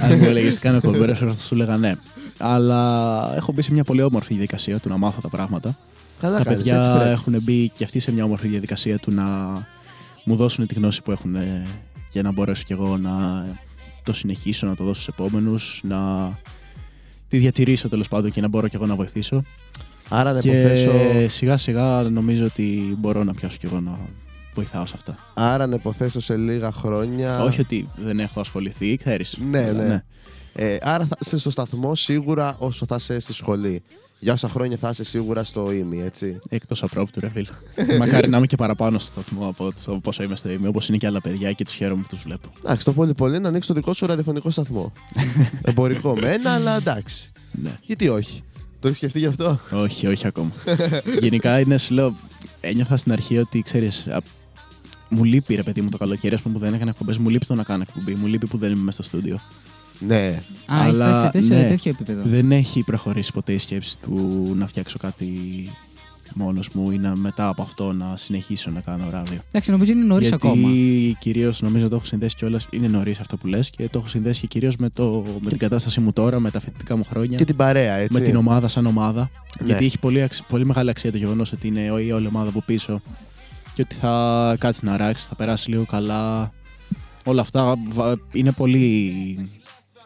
Αν 0.00 0.18
μου 0.18 0.24
έλεγες 0.24 0.54
τι 0.54 0.60
κάνει 0.60 0.76
ο 0.76 0.80
Κολμπέρα, 0.80 1.14
θα 1.14 1.32
σου 1.32 1.54
έλεγα 1.54 1.76
ναι. 1.76 1.94
Αλλά 2.38 3.32
έχω 3.36 3.52
μπει 3.52 3.62
σε 3.62 3.72
μια 3.72 3.84
πολύ 3.84 4.02
όμορφη 4.02 4.32
διαδικασία 4.32 4.78
του 4.78 4.88
να 4.88 4.96
μάθω 4.96 5.20
τα 5.20 5.28
πράγματα. 5.28 5.78
Καλά, 6.20 6.38
τα 6.38 6.44
κάνεις, 6.44 6.60
έτσι 6.60 6.74
παιδιά 6.74 6.94
πρέπει. 6.94 7.10
έχουν 7.10 7.42
μπει 7.42 7.68
και 7.68 7.84
αυτοί 7.84 7.98
σε 7.98 8.12
μια 8.12 8.24
όμορφη 8.24 8.48
διαδικασία 8.48 8.98
του 8.98 9.12
να 9.12 9.24
μου 10.24 10.36
δώσουν 10.36 10.66
τη 10.66 10.74
γνώση 10.74 11.02
που 11.02 11.10
έχουν 11.10 11.36
ε, 11.36 11.66
για 12.12 12.22
να 12.22 12.32
μπορέσω 12.32 12.62
κι 12.66 12.72
εγώ 12.72 12.96
να 12.96 13.44
το 14.02 14.12
συνεχίσω, 14.12 14.66
να 14.66 14.76
το 14.76 14.84
δώσω 14.84 15.00
στους 15.02 15.14
επόμενους, 15.14 15.80
να 15.84 15.98
τη 17.28 17.38
διατηρήσω 17.38 17.88
τέλος 17.88 18.08
πάντων 18.08 18.30
και 18.30 18.40
να 18.40 18.48
μπορώ 18.48 18.68
κι 18.68 18.76
εγώ 18.76 18.86
να 18.86 18.94
βοηθήσω. 18.94 19.42
Άρα 20.08 20.32
να 20.32 20.40
Και 20.40 20.48
υποθέσω, 20.50 20.90
σιγά 21.28 21.56
σιγά 21.56 22.02
νομίζω 22.02 22.44
ότι 22.44 22.96
μπορώ 22.98 23.24
να 23.24 23.34
πιάσω 23.34 23.56
κι 23.60 23.66
εγώ 23.66 23.80
να 23.80 23.98
βοηθάω 24.54 24.86
σε 24.86 24.94
αυτά. 24.96 25.16
άρα 25.34 25.66
να 25.66 25.74
υποθέσω 25.74 26.20
σε 26.20 26.36
λίγα 26.36 26.72
χρόνια. 26.72 27.42
Όχι 27.42 27.60
ότι 27.60 27.88
δεν 27.96 28.20
έχω 28.20 28.40
ασχοληθεί, 28.40 28.96
ξέρεις. 28.96 29.36
Ναι, 29.50 29.72
ναι. 29.72 30.02
Ε, 30.54 30.76
άρα 30.80 31.06
θα 31.06 31.16
είσαι 31.20 31.38
στο 31.38 31.50
σταθμό 31.50 31.94
σίγουρα 31.94 32.56
όσο 32.58 32.84
θα 32.88 32.94
είσαι 32.94 33.18
στη 33.18 33.32
σχολή. 33.32 33.82
Για 34.20 34.32
όσα 34.32 34.48
χρόνια 34.48 34.76
θα 34.76 34.88
είσαι 34.88 35.04
σίγουρα 35.04 35.44
στο 35.44 35.72
ίμι, 35.72 36.02
έτσι. 36.02 36.40
Εκτός 36.48 36.82
απρόπτου, 36.82 37.20
ρε 37.20 37.30
φίλε. 37.30 37.48
Μακάρι 37.98 38.28
να 38.28 38.36
είμαι 38.36 38.46
και 38.46 38.56
παραπάνω 38.56 38.98
στο 38.98 39.12
σταθμό 39.12 39.48
από 39.48 39.72
το 39.84 39.98
πόσο 40.02 40.22
είμαι 40.22 40.36
στο 40.36 40.50
ίμι, 40.50 40.66
όπως 40.66 40.88
είναι 40.88 40.96
και 40.96 41.06
άλλα 41.06 41.20
παιδιά 41.20 41.52
και 41.52 41.64
τους 41.64 41.74
χαίρομαι 41.74 42.02
που 42.02 42.08
τους 42.08 42.22
βλέπω. 42.22 42.48
Εντάξει, 42.64 42.84
το 42.84 42.92
πολύ 42.92 43.14
πολύ 43.14 43.38
να 43.38 43.48
ανοίξει 43.48 43.68
το 43.68 43.74
δικό 43.74 43.92
σου 43.92 44.06
ραδιοφωνικό 44.06 44.50
σταθμό. 44.50 44.92
Εμπορικό 45.62 46.16
με 46.16 46.32
ένα, 46.32 46.54
αλλά 46.54 46.76
εντάξει. 46.76 47.30
Ναι. 47.62 47.70
Γιατί 47.82 48.08
όχι; 48.08 48.42
Το 48.80 48.86
έχεις 48.86 48.96
σκεφτεί 48.98 49.18
γι' 49.18 49.26
αυτό; 49.26 49.60
όχι, 49.72 50.06
όχι 50.06 50.26
ακόμα. 50.26 50.50
Γενικά 51.20 51.60
είναι, 51.60 51.78
σου 51.78 51.94
λέω, 51.94 52.16
ένιωθα 52.60 52.96
στην 52.96 53.12
αρχή 53.12 53.38
ότι 53.38 53.62
ξέρεις. 53.62 54.06
Μου 55.10 55.24
λείπει 55.24 55.54
ρε 55.54 55.62
παιδί 55.62 55.80
μου 55.80 55.88
το 55.88 55.98
καλοκαίρι 55.98 56.34
ας 56.34 56.40
πούμε, 56.40 56.54
που 56.54 56.60
δεν 56.60 56.74
έκανα 56.74 56.90
εκπομπές. 56.90 57.18
Μου 57.18 57.28
λείπει 57.28 57.46
το 57.46 57.54
να 57.54 57.62
κάνω 57.62 57.84
εκπομπή. 57.88 58.14
Μου 58.14 58.26
λείπει 58.26 58.46
που 58.46 58.56
δεν 58.56 58.72
είμαι 58.72 58.82
μέσα 58.82 59.02
στο 59.02 59.16
στούντιο. 59.16 59.40
Ναι. 59.98 60.40
Α, 60.66 60.82
Αλλά, 60.84 61.20
Αλλά, 61.20 61.42
σε 61.42 61.54
ναι. 61.54 61.68
τέτοιο 61.68 61.90
επίπεδο. 61.90 62.22
Δεν 62.24 62.52
έχει 62.52 62.82
προχωρήσει 62.82 63.32
ποτέ 63.32 63.52
η 63.52 63.58
σκέψη 63.58 63.98
του 63.98 64.52
να 64.56 64.66
φτιάξω 64.66 64.98
κάτι 64.98 65.32
μόνος 66.34 66.68
μου 66.72 66.90
ή 66.90 66.98
να 66.98 67.16
μετά 67.16 67.48
από 67.48 67.62
αυτό 67.62 67.92
να 67.92 68.16
συνεχίσω 68.16 68.70
να 68.70 68.80
κάνω 68.80 69.04
ράδιο. 69.10 69.38
Εντάξει, 69.48 69.70
νομίζω 69.70 69.92
είναι 69.92 70.04
νωρίς 70.04 70.28
Γιατί 70.28 70.46
ακόμα. 70.48 70.68
κυρίως 71.18 71.62
νομίζω 71.62 71.88
το 71.88 71.96
έχω 71.96 72.04
συνδέσει 72.04 72.36
κιόλα. 72.36 72.60
Είναι 72.70 72.88
νωρίς 72.88 73.18
αυτό 73.20 73.36
που 73.36 73.46
λες 73.46 73.70
και 73.70 73.88
το 73.88 73.98
έχω 73.98 74.08
συνδέσει 74.08 74.40
και 74.40 74.46
κυρίως 74.46 74.76
με, 74.76 74.88
το, 74.90 75.24
με 75.40 75.48
την 75.48 75.58
κατάστασή 75.58 76.00
μου 76.00 76.12
τώρα, 76.12 76.40
με 76.40 76.50
τα 76.50 76.60
φοιτητικά 76.60 76.96
μου 76.96 77.04
χρόνια. 77.10 77.36
Και 77.38 77.44
την 77.44 77.56
παρέα, 77.56 77.94
έτσι. 77.94 78.18
με 78.18 78.24
την 78.26 78.36
ομάδα 78.36 78.68
σαν 78.68 78.86
ομάδα. 78.86 79.30
Ναι. 79.60 79.66
Γιατί 79.66 79.84
έχει 79.84 79.98
πολύ, 79.98 80.22
αξ- 80.22 80.42
πολύ 80.48 80.66
μεγάλη 80.66 80.90
αξία 80.90 81.10
το 81.12 81.18
γεγονός 81.18 81.52
ότι 81.52 81.66
είναι 81.66 81.80
η 81.80 82.10
όλη 82.10 82.26
ομάδα 82.26 82.48
από 82.48 82.62
πίσω 82.66 83.02
και 83.74 83.82
ότι 83.82 83.94
θα 83.94 84.56
κάτσει 84.60 84.84
να 84.84 84.96
ράξει, 84.96 85.26
θα 85.28 85.34
περάσει 85.34 85.70
λίγο 85.70 85.84
καλά. 85.84 86.52
Όλα 87.24 87.40
αυτά 87.40 87.74
βα- 87.88 88.18
είναι 88.32 88.52
πολύ, 88.52 89.12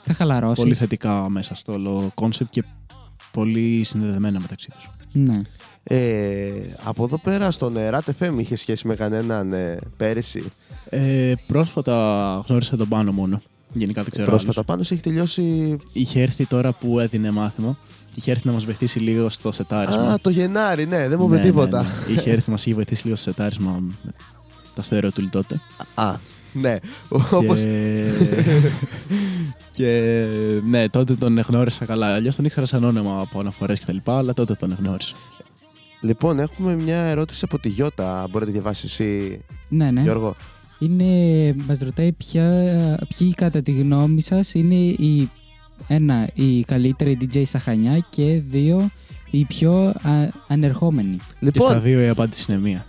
Θα 0.04 0.14
χαλαρώσει. 0.14 0.62
πολύ 0.62 0.74
θετικά 0.74 1.28
μέσα 1.28 1.54
στο 1.54 1.72
όλο 1.72 2.10
κόνσεπτ 2.14 2.50
και 2.50 2.64
πολύ 3.30 3.84
συνδεδεμένα 3.84 4.40
μεταξύ 4.40 4.68
τους. 4.70 4.90
Ναι. 5.12 5.40
Ε, 5.84 6.52
από 6.84 7.04
εδώ 7.04 7.18
πέρα 7.18 7.50
στον 7.50 7.76
ε, 7.76 7.90
RAT 7.92 8.10
FM 8.20 8.32
είχε 8.36 8.56
σχέση 8.56 8.86
με 8.86 8.94
κανέναν 8.94 9.52
ε, 9.52 9.78
πέρυσι; 9.96 10.44
Ε, 10.88 11.32
πρόσφατα 11.46 12.44
γνώρισα 12.48 12.76
τον 12.76 12.88
πάνω 12.88 13.12
μόνο. 13.12 13.42
Γενικά 13.72 14.02
δεν 14.02 14.12
ξέρω. 14.12 14.26
Πρόσφατα 14.26 14.52
άλλους. 14.56 14.66
πάνω 14.66 14.82
σε 14.82 14.94
έχει 14.94 15.02
τελειώσει. 15.02 15.76
Είχε 15.92 16.20
έρθει 16.20 16.46
τώρα 16.46 16.72
που 16.72 16.98
έδινε 17.00 17.30
μάθημα. 17.30 17.78
Είχε 18.14 18.30
έρθει 18.30 18.46
να 18.46 18.52
μας 18.52 18.64
βοηθήσει 18.64 18.98
λίγο 18.98 19.28
στο 19.28 19.52
σετάρισμα. 19.52 20.02
Α, 20.12 20.18
το 20.20 20.30
Γενάρη, 20.30 20.86
ναι, 20.86 21.08
δεν 21.08 21.18
μου 21.20 21.26
είπε 21.26 21.36
Ναι, 21.36 21.42
τίποτα. 21.42 21.82
ναι, 21.82 21.88
ναι. 22.06 22.12
Είχε 22.12 22.30
έρθει, 22.30 22.50
μας 22.50 22.66
είχε 22.66 22.74
βοηθήσει 22.74 23.04
λίγο 23.04 23.16
στο 23.16 23.30
σετάρισμα 23.30 23.78
με 23.80 24.12
τα 24.74 24.82
στερεοτούλη 24.82 25.28
τότε. 25.28 25.60
Α, 25.94 26.14
ναι. 26.52 26.76
Όπως... 27.30 27.60
Και... 27.60 28.10
και 29.74 30.24
ναι, 30.66 30.88
τότε 30.88 31.14
τον 31.14 31.38
γνώρισα 31.38 31.84
καλά. 31.84 32.14
Αλλιώς 32.14 32.36
τον 32.36 32.44
ήξερα 32.44 32.66
σαν 32.66 32.84
όνομα 32.84 33.20
από 33.20 33.40
αναφορές 33.40 33.80
κτλ. 33.80 33.96
Αλλά 34.04 34.34
τότε 34.34 34.54
τον 34.54 34.76
γνώρισα. 34.78 35.14
Λοιπόν, 36.00 36.38
έχουμε 36.38 36.74
μια 36.74 36.96
ερώτηση 36.96 37.44
από 37.44 37.58
τη 37.58 37.68
Γιώτα. 37.68 38.26
Μπορείτε 38.30 38.50
να 38.50 38.56
διαβάσεις 38.56 38.84
εσύ, 38.84 39.40
Ναι, 39.68 39.90
ναι. 39.90 40.00
Γιώργο; 40.00 40.34
Είναι, 40.78 41.04
μας 41.66 41.78
ρωτάει 41.78 42.12
ποια, 42.12 42.44
ποιοι 43.18 43.34
κατά 43.34 43.62
τη 43.62 43.72
γνώμη 43.72 44.20
σας 44.20 44.54
είναι 44.54 44.74
οι, 44.74 45.30
ένα, 45.86 46.28
οι 46.34 46.64
καλύτεροι 46.64 47.18
DJ 47.20 47.42
στα 47.46 47.58
Χανιά 47.58 48.06
και 48.10 48.42
δύο, 48.50 48.90
οι 49.30 49.44
πιο 49.44 49.72
α, 49.84 50.28
ανερχόμενοι. 50.48 51.16
Και 51.16 51.22
στα 51.40 51.50
Λοιπόν, 51.54 51.80
δύο 51.80 52.00
η 52.00 52.08
απάντηση 52.08 52.52
είναι 52.52 52.60
μία. 52.60 52.86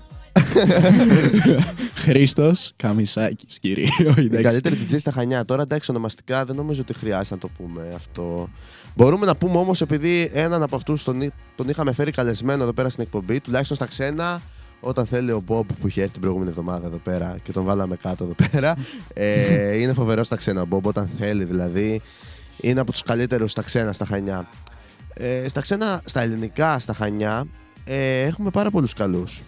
Χρήστος 1.95 2.73
Καμισάκης, 2.75 3.59
κύριε. 3.59 3.87
Όχι, 4.09 4.21
Η 4.21 4.25
εντάξει. 4.25 4.43
καλύτερη 4.43 4.77
DJ 4.89 4.95
στα 4.99 5.11
Χανιά. 5.11 5.45
Τώρα 5.45 5.61
εντάξει, 5.61 5.91
ονομαστικά 5.91 6.45
δεν 6.45 6.55
νομίζω 6.55 6.81
ότι 6.81 6.93
χρειάζεται 6.93 7.35
να 7.35 7.39
το 7.41 7.49
πούμε 7.57 7.81
αυτό. 7.95 8.49
Μπορούμε 8.95 9.25
να 9.25 9.35
πούμε 9.35 9.57
όμως, 9.57 9.81
επειδή 9.81 10.29
έναν 10.33 10.63
από 10.63 10.75
αυτούς 10.75 11.03
τον, 11.03 11.21
εί- 11.21 11.33
τον 11.55 11.69
είχαμε 11.69 11.91
φέρει 11.93 12.11
καλεσμένο 12.11 12.63
εδώ 12.63 12.73
πέρα 12.73 12.89
στην 12.89 13.03
εκπομπή, 13.03 13.39
τουλάχιστον 13.39 13.77
στα 13.77 13.85
ξένα, 13.85 14.41
όταν 14.79 15.05
θέλει 15.05 15.31
ο 15.31 15.39
Μπομπ 15.45 15.67
που 15.81 15.87
είχε 15.87 15.99
έρθει 15.99 16.11
την 16.13 16.21
προηγούμενη 16.21 16.49
εβδομάδα 16.51 16.87
εδώ 16.87 16.97
πέρα 16.97 17.35
και 17.43 17.51
τον 17.51 17.63
βάλαμε 17.63 17.95
κάτω 17.95 18.23
εδώ 18.23 18.35
πέρα. 18.51 18.75
ε, 19.13 19.77
είναι 19.81 19.93
φοβερός 19.93 20.25
στα 20.25 20.35
ξένα 20.35 20.61
ο 20.61 20.65
Μπομπ, 20.65 20.85
όταν 20.85 21.09
θέλει 21.19 21.43
δηλαδή. 21.43 22.01
Είναι 22.61 22.79
από 22.79 22.91
τους 22.91 23.01
καλύτερους 23.03 23.51
στα 23.51 23.61
ξένα 23.61 23.93
στα 23.93 24.05
Χανιά. 24.05 24.47
Ε, 25.13 25.47
στα 25.47 25.61
ξένα, 25.61 26.01
στα 26.05 26.21
ελληνικά, 26.21 26.79
στα 26.79 26.93
Χανιά, 26.93 27.45
ε, 27.85 28.21
έχουμε 28.21 28.49
πάρα 28.49 28.69
πολλούς 28.69 28.93
καλούς. 28.93 29.41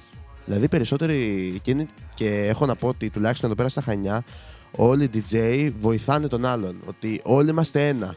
Δηλαδή 0.45 0.67
περισσότεροι 0.67 1.51
εκείνοι 1.55 1.85
και 2.13 2.45
έχω 2.47 2.65
να 2.65 2.75
πω 2.75 2.87
ότι 2.87 3.09
τουλάχιστον 3.09 3.45
εδώ 3.45 3.57
πέρα 3.57 3.69
στα 3.69 3.81
Χανιά 3.81 4.23
όλοι 4.71 5.03
οι 5.03 5.09
DJ 5.13 5.71
βοηθάνε 5.79 6.27
τον 6.27 6.45
άλλον. 6.45 6.75
Ότι 6.85 7.21
όλοι 7.23 7.49
είμαστε 7.49 7.87
ένα. 7.87 8.15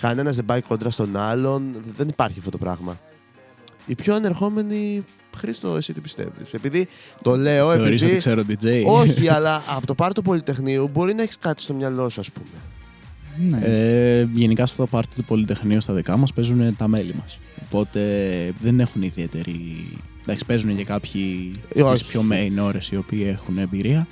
Κανένας 0.00 0.36
δεν 0.36 0.44
πάει 0.44 0.60
κόντρα 0.60 0.90
στον 0.90 1.16
άλλον. 1.16 1.62
Δεν 1.96 2.08
υπάρχει 2.08 2.38
αυτό 2.38 2.50
το 2.50 2.58
πράγμα. 2.58 2.98
Οι 3.86 3.94
πιο 3.94 4.14
ανερχόμενοι. 4.14 5.04
Χρήστο, 5.36 5.76
εσύ 5.76 5.92
τι 5.92 6.00
πιστεύεις; 6.00 6.54
Επειδή 6.54 6.88
το 7.22 7.36
λέω, 7.36 7.70
Θεωρείς 7.72 8.02
επειδή. 8.02 8.04
ότι 8.04 8.18
ξέρω 8.18 8.42
DJ. 8.48 8.84
Όχι, 8.86 9.28
αλλά 9.28 9.62
από 9.76 9.86
το 9.86 9.94
πάρτι 9.94 10.14
του 10.14 10.22
Πολυτεχνείου 10.22 10.88
μπορεί 10.92 11.14
να 11.14 11.22
έχεις 11.22 11.38
κάτι 11.38 11.62
στο 11.62 11.74
μυαλό 11.74 12.08
σου, 12.08 12.20
ας 12.20 12.30
πούμε. 12.30 12.46
Ναι. 13.36 13.66
Ε, 13.66 14.28
γενικά 14.32 14.66
στο 14.66 14.86
πάρτι 14.86 15.16
του 15.16 15.24
Πολυτεχνείου 15.24 15.80
στα 15.80 15.94
δικά 15.94 16.16
μας 16.16 16.32
παίζουν 16.32 16.76
τα 16.76 16.88
μέλη 16.88 17.14
μας. 17.20 17.38
Οπότε 17.64 18.00
δεν 18.60 18.80
έχουν 18.80 19.02
ιδιαίτερη... 19.02 19.52
Εντάξει, 20.28 20.44
παίζουν 20.44 20.76
και 20.76 20.84
κάποιοι 20.84 21.52
Ε, 21.74 21.82
όχι. 21.82 21.96
στις 21.96 22.08
πιο 22.08 22.24
main 22.32 22.62
ώρες 22.64 22.88
οι 22.90 22.96
οποίοι 22.96 23.24
έχουν 23.28 23.58
εμπειρία. 23.58 24.06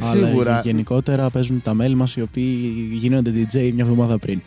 Σίγουρα. 0.00 0.50
Αλλά 0.50 0.60
γενικότερα 0.64 1.30
παίζουν 1.30 1.62
τα 1.62 1.74
μέλη 1.74 1.94
μας 1.94 2.14
οι 2.16 2.20
οποίοι 2.22 2.88
γίνονται 2.92 3.30
DJ 3.30 3.54
μια 3.74 3.84
εβδομάδα 3.84 4.18
πριν. 4.18 4.40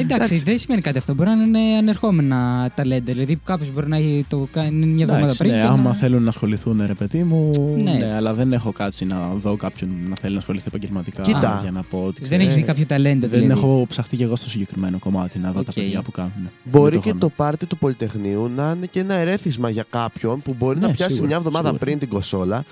Εντάξει, 0.00 0.34
δεν 0.44 0.58
σημαίνει 0.58 0.80
κάτι 0.80 0.98
αυτό. 0.98 1.14
Μπορεί 1.14 1.28
να 1.30 1.44
είναι 1.44 1.76
ανερχόμενα 1.78 2.70
ταλέντα. 2.74 3.12
Δηλαδή 3.12 3.36
κάποιος 3.44 3.72
μπορεί 3.72 3.88
να 3.88 3.96
έχει 3.96 4.24
το 4.28 4.48
κάνει 4.52 4.86
μια 4.86 5.02
εβδομάδα 5.02 5.16
Εντάξει, 5.18 5.36
πριν. 5.38 5.50
ναι, 5.50 5.56
και 5.60 5.66
άμα 5.66 5.82
να... 5.88 5.94
θέλουν 5.94 6.22
να 6.22 6.28
ασχοληθούν, 6.28 6.82
ρε 6.86 6.94
παιδί 6.94 7.22
μου, 7.22 7.50
Ναι. 7.82 7.92
ναι. 7.92 8.14
αλλά 8.14 8.34
δεν 8.34 8.52
έχω 8.52 8.72
κάτσει 8.72 9.04
να 9.04 9.28
δω 9.34 9.56
κάποιον 9.56 9.90
να 10.08 10.16
θέλει 10.16 10.32
να 10.32 10.38
ασχοληθεί 10.38 10.64
επαγγελματικά 10.68 11.22
Κοίτα. 11.22 11.58
για 11.62 11.70
να 11.70 11.82
πω 11.82 11.98
ότι 12.06 12.14
Δεν 12.20 12.22
ξέρεις, 12.28 12.44
έχεις 12.44 12.56
δει 12.56 12.62
κάποιο 12.62 12.86
ταλέντο. 12.86 13.28
δεν 13.28 13.40
δηλαδή. 13.40 13.60
έχω 13.60 13.86
ψαχτεί 13.88 14.16
και 14.16 14.24
εγώ 14.24 14.36
στο 14.36 14.48
συγκεκριμένο 14.48 14.98
κομμάτι 14.98 15.38
να 15.38 15.52
δω 15.52 15.62
τα 15.62 15.70
Οκ. 15.70 15.74
παιδιά 15.74 16.02
που 16.02 16.10
κάνουν. 16.10 16.50
Μπορεί 16.64 16.90
Δεν 16.90 17.00
και 17.00 17.08
έχω, 17.08 17.18
το 17.18 17.28
πάρτι 17.28 17.66
του 17.66 17.76
Πολυτεχνείου 17.78 18.50
να 18.56 18.72
είναι 18.76 18.86
και 18.86 19.00
ένα 19.00 19.14
ερέθισμα 19.14 19.70
για 19.70 19.84
κάποιον 19.90 20.40
που 20.44 20.54
μπορεί 20.58 20.80
να 20.80 20.86
Ναι, 20.86 20.92
πιάσει 20.92 21.10
σίγουρα, 21.12 21.28
μια 21.28 21.36
εβδομάδα 21.36 21.64
σίγουρα. 21.66 21.84
πριν 21.84 21.98
την 21.98 22.08
κονσόλα 22.08 22.64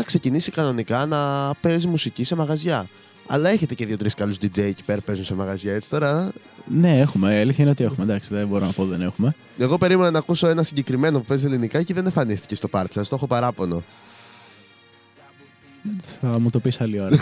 να 0.00 0.06
ξεκινήσει 0.06 0.50
κανονικά 0.50 1.06
να 1.06 1.52
παίζει 1.60 1.86
μουσική 1.86 2.24
σε 2.24 2.34
μαγαζιά. 2.34 2.88
Αλλά 3.26 3.48
έχετε 3.48 3.74
και 3.74 3.86
δύο-τρεις 3.86 4.14
καλούς 4.14 4.36
DJ 4.36 4.58
εκεί 4.58 4.84
πέρα 4.84 4.98
που 4.98 5.04
παίζουν 5.04 5.24
σε 5.24 5.34
μαγαζιά 5.34 5.74
έτσι 5.74 5.90
τώρα. 5.90 6.32
Ναι, 6.64 7.00
έχουμε. 7.00 7.34
Η 7.34 7.40
αλήθεια 7.40 7.62
είναι 7.62 7.70
ότι 7.70 7.84
έχουμε. 7.84 8.04
Εντάξει, 8.04 8.34
δεν 8.34 8.46
μπορώ 8.46 8.66
να 8.66 8.72
πω 8.72 8.84
δεν 8.84 9.02
έχουμε. 9.02 9.34
Εγώ 9.58 9.78
περίμενα 9.78 10.10
να 10.10 10.18
ακούσω 10.18 10.46
ένα 10.46 10.62
συγκεκριμένο 10.62 11.18
που 11.18 11.24
παίζει 11.24 11.46
ελληνικά 11.46 11.82
και 11.82 11.94
δεν 11.94 12.06
εμφανίστηκε 12.06 12.54
στο 12.54 12.68
πάρτι 12.68 12.92
σας. 12.92 13.08
Το 13.08 13.14
έχω 13.14 13.26
παράπονο. 13.26 13.82
Θα 16.20 16.38
μου 16.38 16.50
το 16.50 16.60
πεις 16.60 16.80
άλλη 16.80 17.00
ώρα. 17.00 17.16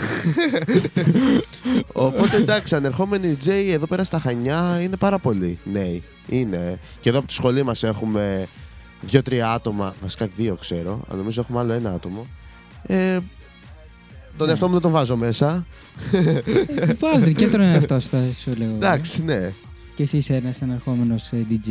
Οπότε 1.93 2.35
εντάξει, 2.35 2.75
ανερχόμενοι 2.75 3.37
DJ 3.43 3.49
εδώ 3.49 3.87
πέρα 3.87 4.03
στα 4.03 4.19
Χανιά 4.19 4.79
είναι 4.81 4.97
πάρα 4.97 5.19
πολλοί 5.19 5.59
νέοι. 5.63 6.03
Είναι. 6.27 6.79
Και 7.01 7.09
εδώ 7.09 7.17
από 7.17 7.27
τη 7.27 7.33
σχολή 7.33 7.63
μας 7.63 7.83
έχουμε 7.83 8.47
δύο-τρία 9.01 9.51
άτομα, 9.51 9.93
βασικά 10.01 10.27
δύο 10.35 10.55
ξέρω, 10.55 11.01
αλλά 11.07 11.17
νομίζω 11.17 11.41
έχουμε 11.41 11.59
άλλο 11.59 11.73
ένα 11.73 11.93
άτομο. 11.93 12.25
Ε, 12.83 13.19
τον 14.37 14.45
Ναι. 14.47 14.51
εαυτό 14.53 14.65
μου 14.67 14.73
δεν 14.73 14.81
τον 14.81 14.91
βάζω 14.91 15.15
μέσα. 15.15 15.65
Βάλτε 16.99 17.31
και 17.31 17.47
τον 17.47 17.61
εαυτό 17.61 17.99
σου, 17.99 18.07
θα 18.09 18.21
σου 18.41 18.51
λέω. 18.57 18.69
Εντάξει, 18.69 19.23
ναι. 19.23 19.51
Και 19.95 20.03
εσύ 20.03 20.17
είσαι 20.17 20.35
ένας 20.35 20.61
ανερχόμενος 20.61 21.29
DJ. 21.33 21.69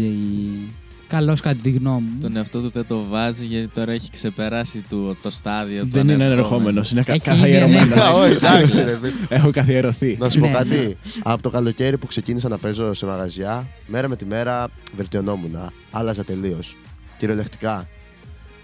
Καλός 1.08 1.40
κατά 1.40 1.60
τη 1.62 1.70
γνώμη 1.70 2.00
μου. 2.00 2.18
Τον 2.20 2.36
εαυτό 2.36 2.60
του 2.60 2.70
δεν 2.70 2.84
το 2.88 3.04
βάζει 3.10 3.44
γιατί 3.44 3.68
τώρα 3.68 3.92
έχει 3.92 4.10
ξεπεράσει 4.10 4.84
του, 4.88 5.16
το 5.22 5.30
στάδιο 5.30 5.82
του. 5.82 5.88
δεν 5.90 6.00
είναι 6.08 6.12
ανερχόμενου. 6.12 6.32
ανερχόμενος, 6.32 6.90
είναι 6.90 7.02
κα- 7.02 7.12
Έχει 7.12 7.24
καθιερωμένος. 7.24 7.82
ήδη 7.84 8.00
Α, 8.00 8.10
όχι, 8.10 8.32
εντάξει, 8.32 8.82
ρε. 8.82 8.96
φίλε. 8.96 9.12
Έχω 9.38 9.50
καθιερωθεί. 9.50 10.16
Να 10.20 10.28
σου 10.28 10.40
πω 10.40 10.46
Ναι, 10.46 10.52
κάτι. 10.52 10.96
Από 11.22 11.42
το 11.42 11.50
καλοκαίρι 11.50 11.98
που 11.98 12.06
ξεκίνησα 12.06 12.48
να 12.48 12.58
παίζω 12.58 12.92
σε 12.94 13.06
μαγαζιά, 13.06 13.66
μέρα 13.86 14.08
με 14.08 14.16
τη 14.16 14.24
μέρα 14.24 14.68
βελτιωνόμουν. 14.96 15.56
Άλλαζα 15.90 16.24
τελείως. 16.24 16.76
Κυριολεκτικά. 17.18 17.88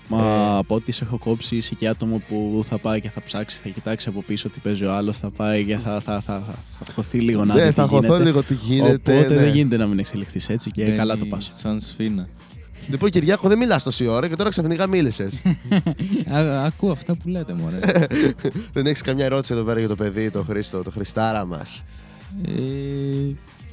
Μα 0.09 0.57
από 0.57 0.75
ό,τι 0.75 0.93
σε 0.93 1.05
έχω 1.05 1.19
κόψει, 1.19 1.57
είσαι 1.57 1.75
και 1.75 1.89
άτομο 1.89 2.23
που 2.29 2.65
θα 2.69 2.79
πάει 2.79 3.01
και 3.01 3.09
θα 3.09 3.23
ψάξει, 3.23 3.59
θα 3.63 3.69
κοιτάξει 3.69 4.09
από 4.09 4.23
πίσω 4.23 4.49
τι 4.49 4.59
παίζει 4.59 4.85
ο 4.85 4.93
άλλος, 4.93 5.19
θα 5.19 5.31
πάει 5.31 5.65
και 5.65 5.77
θα, 5.77 6.01
θα, 6.01 6.21
θα, 6.21 6.43
θα, 6.47 6.85
θα 6.85 6.93
χωθεί 6.93 7.19
λίγο 7.21 7.45
να 7.45 7.55
δει 7.55 7.61
Ναι, 7.61 7.69
τι 7.69 7.75
θα 7.75 7.87
χωθώ 7.87 8.07
γίνεται. 8.07 8.25
λίγο 8.25 8.43
τι 8.43 8.55
γίνεται. 8.55 9.13
Οπότε 9.17 9.35
ναι. 9.35 9.41
δεν 9.41 9.53
γίνεται 9.53 9.77
να 9.77 9.87
μην 9.87 9.99
εξελιχθείς 9.99 10.49
έτσι 10.49 10.71
και 10.71 10.85
Μπαίνει 10.85 10.97
καλά 10.97 11.17
το 11.17 11.27
πας. 11.27 11.49
Σαν 11.51 11.81
σφίνα. 11.81 12.29
Λοιπόν, 12.89 13.11
Κυριάκο, 13.11 13.49
δεν 13.49 13.59
μιλάς 13.59 13.83
τόση 13.83 14.07
ώρα 14.07 14.29
και 14.29 14.37
τώρα 14.37 14.51
ξαφνικά 14.51 14.87
μίλησες. 14.87 15.43
Α, 16.35 16.65
ακούω 16.65 16.91
αυτά 16.91 17.15
που 17.15 17.29
λέτε, 17.29 17.53
μωρέ. 17.53 17.79
δεν 18.73 18.87
έχεις 18.87 19.03
καμιά 19.03 19.25
ερώτηση 19.25 19.53
εδώ 19.53 19.63
πέρα 19.63 19.79
για 19.79 19.89
το 19.89 19.97
παιδί, 19.97 20.31
το 20.31 20.43
Χρήστο, 20.43 20.83
το 20.83 20.91
Χριστάρα 20.91 21.45
μας; 21.45 21.85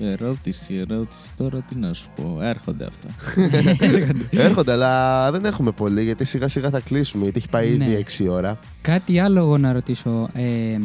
Ε, 0.02 0.12
ερώτηση, 0.12 0.76
ερώτηση. 0.90 1.30
Τώρα 1.36 1.60
τι 1.70 1.76
να 1.76 1.94
σου 1.94 2.08
πω. 2.16 2.38
Έρχονται 2.42 2.86
αυτά. 2.86 3.08
Έρχονται, 4.48 4.72
αλλά 4.72 5.32
δεν 5.32 5.46
έχουμε 5.46 5.72
πολύ 5.72 6.04
γιατί 6.04 6.24
σιγά 6.26 6.48
σιγά 6.48 6.70
θα 6.70 6.80
κλείσουμε 6.80 7.24
γιατί 7.24 7.38
έχει 7.38 7.50
πάει 7.50 7.78
Ναι. 7.78 7.86
ήδη 7.86 8.06
6 8.20 8.28
ώρα. 8.30 8.60
Κάτι 8.82 9.20
άλλο 9.20 9.40
εγώ 9.40 9.58
να 9.58 9.72
ρωτήσω. 9.72 10.30
Ε, 10.34 10.78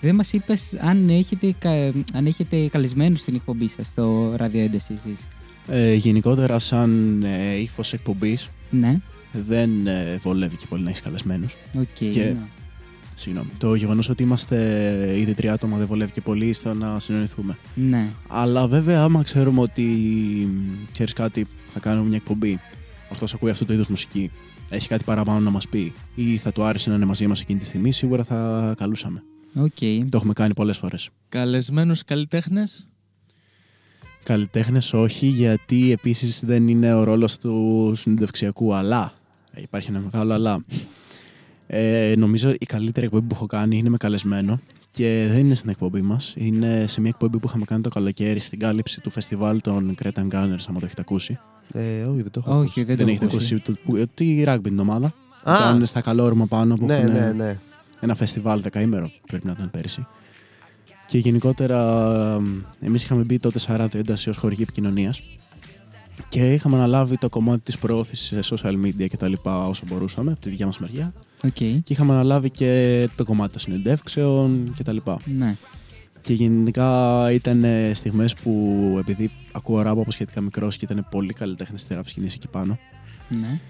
δεν 0.00 0.14
μας 0.14 0.32
είπες 0.32 0.76
αν 0.80 1.08
έχετε, 1.08 1.54
κα- 1.58 1.92
αν 2.14 2.26
έχετε 2.26 2.66
καλεσμένους 2.68 3.20
στην 3.20 3.34
εκπομπή 3.34 3.68
σας 3.68 3.86
στο 3.86 4.32
ραδιοένταση 4.36 4.92
εσείς; 5.04 5.26
Ε, 5.68 5.94
γενικότερα, 5.94 6.58
σαν 6.58 7.22
ε, 7.22 7.54
ύφος 7.60 7.92
εκπομπής, 7.92 8.48
Ναι, 8.70 9.00
δεν 9.46 9.86
ε, 9.86 10.18
βολεύει 10.22 10.56
και 10.56 10.66
πολύ 10.68 10.82
να 10.82 10.88
έχεις 10.88 11.02
καλεσμένους. 11.02 11.56
οκ. 11.78 11.84
Και- 11.98 12.10
ναι. 12.22 12.36
Συγγνώμη. 13.14 13.48
Το 13.58 13.74
γεγονός 13.74 14.08
ότι 14.08 14.22
είμαστε 14.22 14.56
ήδη 15.18 15.34
τρία 15.34 15.52
άτομα 15.52 15.76
δεν 15.76 15.86
βολεύει 15.86 16.12
και 16.12 16.20
πολύ 16.20 16.52
στο 16.52 16.74
να 16.74 17.00
συνεννοηθούμε. 17.00 17.58
Ναι, 17.74 18.08
Αλλά 18.28 18.68
βέβαια, 18.68 19.02
άμα 19.02 19.22
ξέρουμε 19.22 19.60
ότι 19.60 19.86
ξέρεις 20.92 21.12
κάτι, 21.12 21.46
θα 21.72 21.80
κάνουμε 21.80 22.08
μια 22.08 22.16
εκπομπή. 22.16 22.60
Αυτός 23.10 23.34
ακούει 23.34 23.50
αυτό 23.50 23.64
το 23.64 23.72
είδος 23.72 23.88
μουσική. 23.88 24.30
Έχει 24.68 24.88
κάτι 24.88 25.04
παραπάνω 25.04 25.40
να 25.40 25.50
μας 25.50 25.68
πει 25.68 25.92
ή 26.14 26.36
θα 26.36 26.52
του 26.52 26.62
άρεσε 26.62 26.88
να 26.88 26.94
είναι 26.96 27.04
μαζί 27.04 27.26
μας 27.26 27.40
εκείνη 27.40 27.58
τη 27.58 27.64
στιγμή, 27.64 27.92
σίγουρα 27.92 28.24
θα 28.24 28.74
καλούσαμε. 28.76 29.22
οκ. 29.54 29.78
Το 30.08 30.16
έχουμε 30.16 30.32
κάνει 30.32 30.54
πολλές 30.54 30.76
φορές. 30.76 31.08
Καλεσμένου 31.28 31.94
καλλιτέχνες; 32.06 32.86
Καλλιτέχνες 34.22 34.92
όχι, 34.92 35.26
γιατί 35.26 35.92
επίσης 35.92 36.40
δεν 36.40 36.68
είναι 36.68 36.94
ο 36.94 37.04
ρόλος 37.04 37.38
του 37.38 37.92
συνεντευξιακού. 37.96 38.74
Αλλά. 38.74 39.12
Υπάρχει 39.56 39.90
ένα 39.90 39.98
μεγάλο 40.00 40.32
αλλά. 40.32 40.64
Ε, 41.74 42.14
νομίζω 42.16 42.50
η 42.50 42.66
καλύτερη 42.66 43.06
εκπομπή 43.06 43.26
που 43.26 43.34
έχω 43.34 43.46
κάνει 43.46 43.76
είναι 43.78 43.88
με 43.88 43.96
καλεσμένο 43.96 44.60
και 44.90 45.26
δεν 45.30 45.38
είναι 45.38 45.54
στην 45.54 45.70
εκπομπή 45.70 46.00
μας. 46.00 46.32
Είναι 46.36 46.84
σε 46.86 47.00
μια 47.00 47.10
εκπομπή 47.10 47.38
που 47.38 47.46
είχαμε 47.48 47.64
κάνει 47.64 47.82
το 47.82 47.88
καλοκαίρι 47.88 48.38
στην 48.38 48.58
κάλυψη 48.58 49.00
του 49.00 49.10
φεστιβάλ 49.10 49.60
των 49.60 49.94
Cretan 50.02 50.28
Gunners, 50.30 50.64
άμα 50.68 50.78
το 50.78 50.84
έχετε 50.84 51.00
ακούσει. 51.00 51.38
Ε, 51.72 52.02
όχι, 52.04 52.22
δεν 52.22 52.30
το 52.30 52.42
έχω 52.46 52.58
Όχι, 52.58 52.62
ακούσει. 52.80 52.84
δεν, 52.84 52.96
δεν 52.96 53.04
το 53.06 53.10
έχετε 53.10 53.24
έχω 53.24 53.34
ακούσει. 53.34 53.54
ακούσει. 53.54 53.72
Το, 53.72 53.78
που- 53.84 54.06
τη 54.14 54.44
rugby 54.46 54.58
την 54.62 54.78
ομάδα. 54.78 55.06
Α. 55.42 55.56
Που 55.56 55.62
κάνουν 55.62 55.86
στα 55.86 56.00
καλόρμα 56.00 56.46
πάνω 56.46 56.74
που 56.74 56.86
Ναι, 56.86 56.96
έχουν 56.96 57.12
ναι, 57.12 57.32
ναι. 57.32 57.58
ένα 58.00 58.14
φεστιβάλ 58.14 58.60
δεκαήμερο 58.60 59.10
πρέπει 59.26 59.46
να 59.46 59.52
ήταν 59.52 59.70
πέρυσι. 59.70 60.06
Και 61.06 61.18
γενικότερα 61.18 61.80
εμείς 62.80 63.02
είχαμε 63.02 63.22
μπει 63.22 63.38
τότε 63.38 63.58
σε 63.58 63.76
ράδιο 63.76 64.00
ένταση 64.00 64.30
ως 64.30 64.36
χορηγή 64.36 64.62
επικοινωνίας 64.62 65.22
και 66.28 66.52
είχαμε 66.52 66.76
αναλάβει 66.76 67.16
το 67.18 67.28
κομμάτι 67.28 67.60
της 67.62 67.78
προώθησης 67.78 68.46
σε 68.46 68.54
social 68.56 68.72
media 68.84 69.06
και 69.08 69.16
τα 69.16 69.28
λοιπά 69.28 69.66
όσο 69.66 69.84
μπορούσαμε 69.88 70.32
από 70.32 70.40
τη 70.40 70.50
δικιά 70.50 70.66
μας 70.66 70.78
μεριά. 70.78 71.12
Οκ, 71.44 71.52
Και 71.54 71.82
είχαμε 71.88 72.12
αναλάβει 72.12 72.50
και 72.50 73.08
το 73.16 73.24
κομμάτι 73.24 73.52
των 73.52 73.60
συνεντεύξεων 73.60 74.72
και 74.76 74.82
τα 74.82 74.92
λοιπά. 74.92 75.16
ναι. 75.38 75.56
Και 76.20 76.32
γενικά 76.32 77.28
ήταν 77.32 77.64
στιγμές 77.92 78.34
που 78.34 78.96
επειδή 78.98 79.30
ακούω 79.52 79.82
ράπ 79.82 79.98
από 79.98 80.10
σχετικά 80.10 80.40
μικρός 80.40 80.76
και 80.76 80.84
ήταν 80.84 81.06
πολλοί 81.10 81.32
καλλιτέχνες 81.32 81.78
στη 81.78 81.94
ράπ 81.94 82.08
σκηνή 82.08 82.26
εκεί 82.26 82.48
πάνω. 82.48 82.78
ναι. 83.28 83.60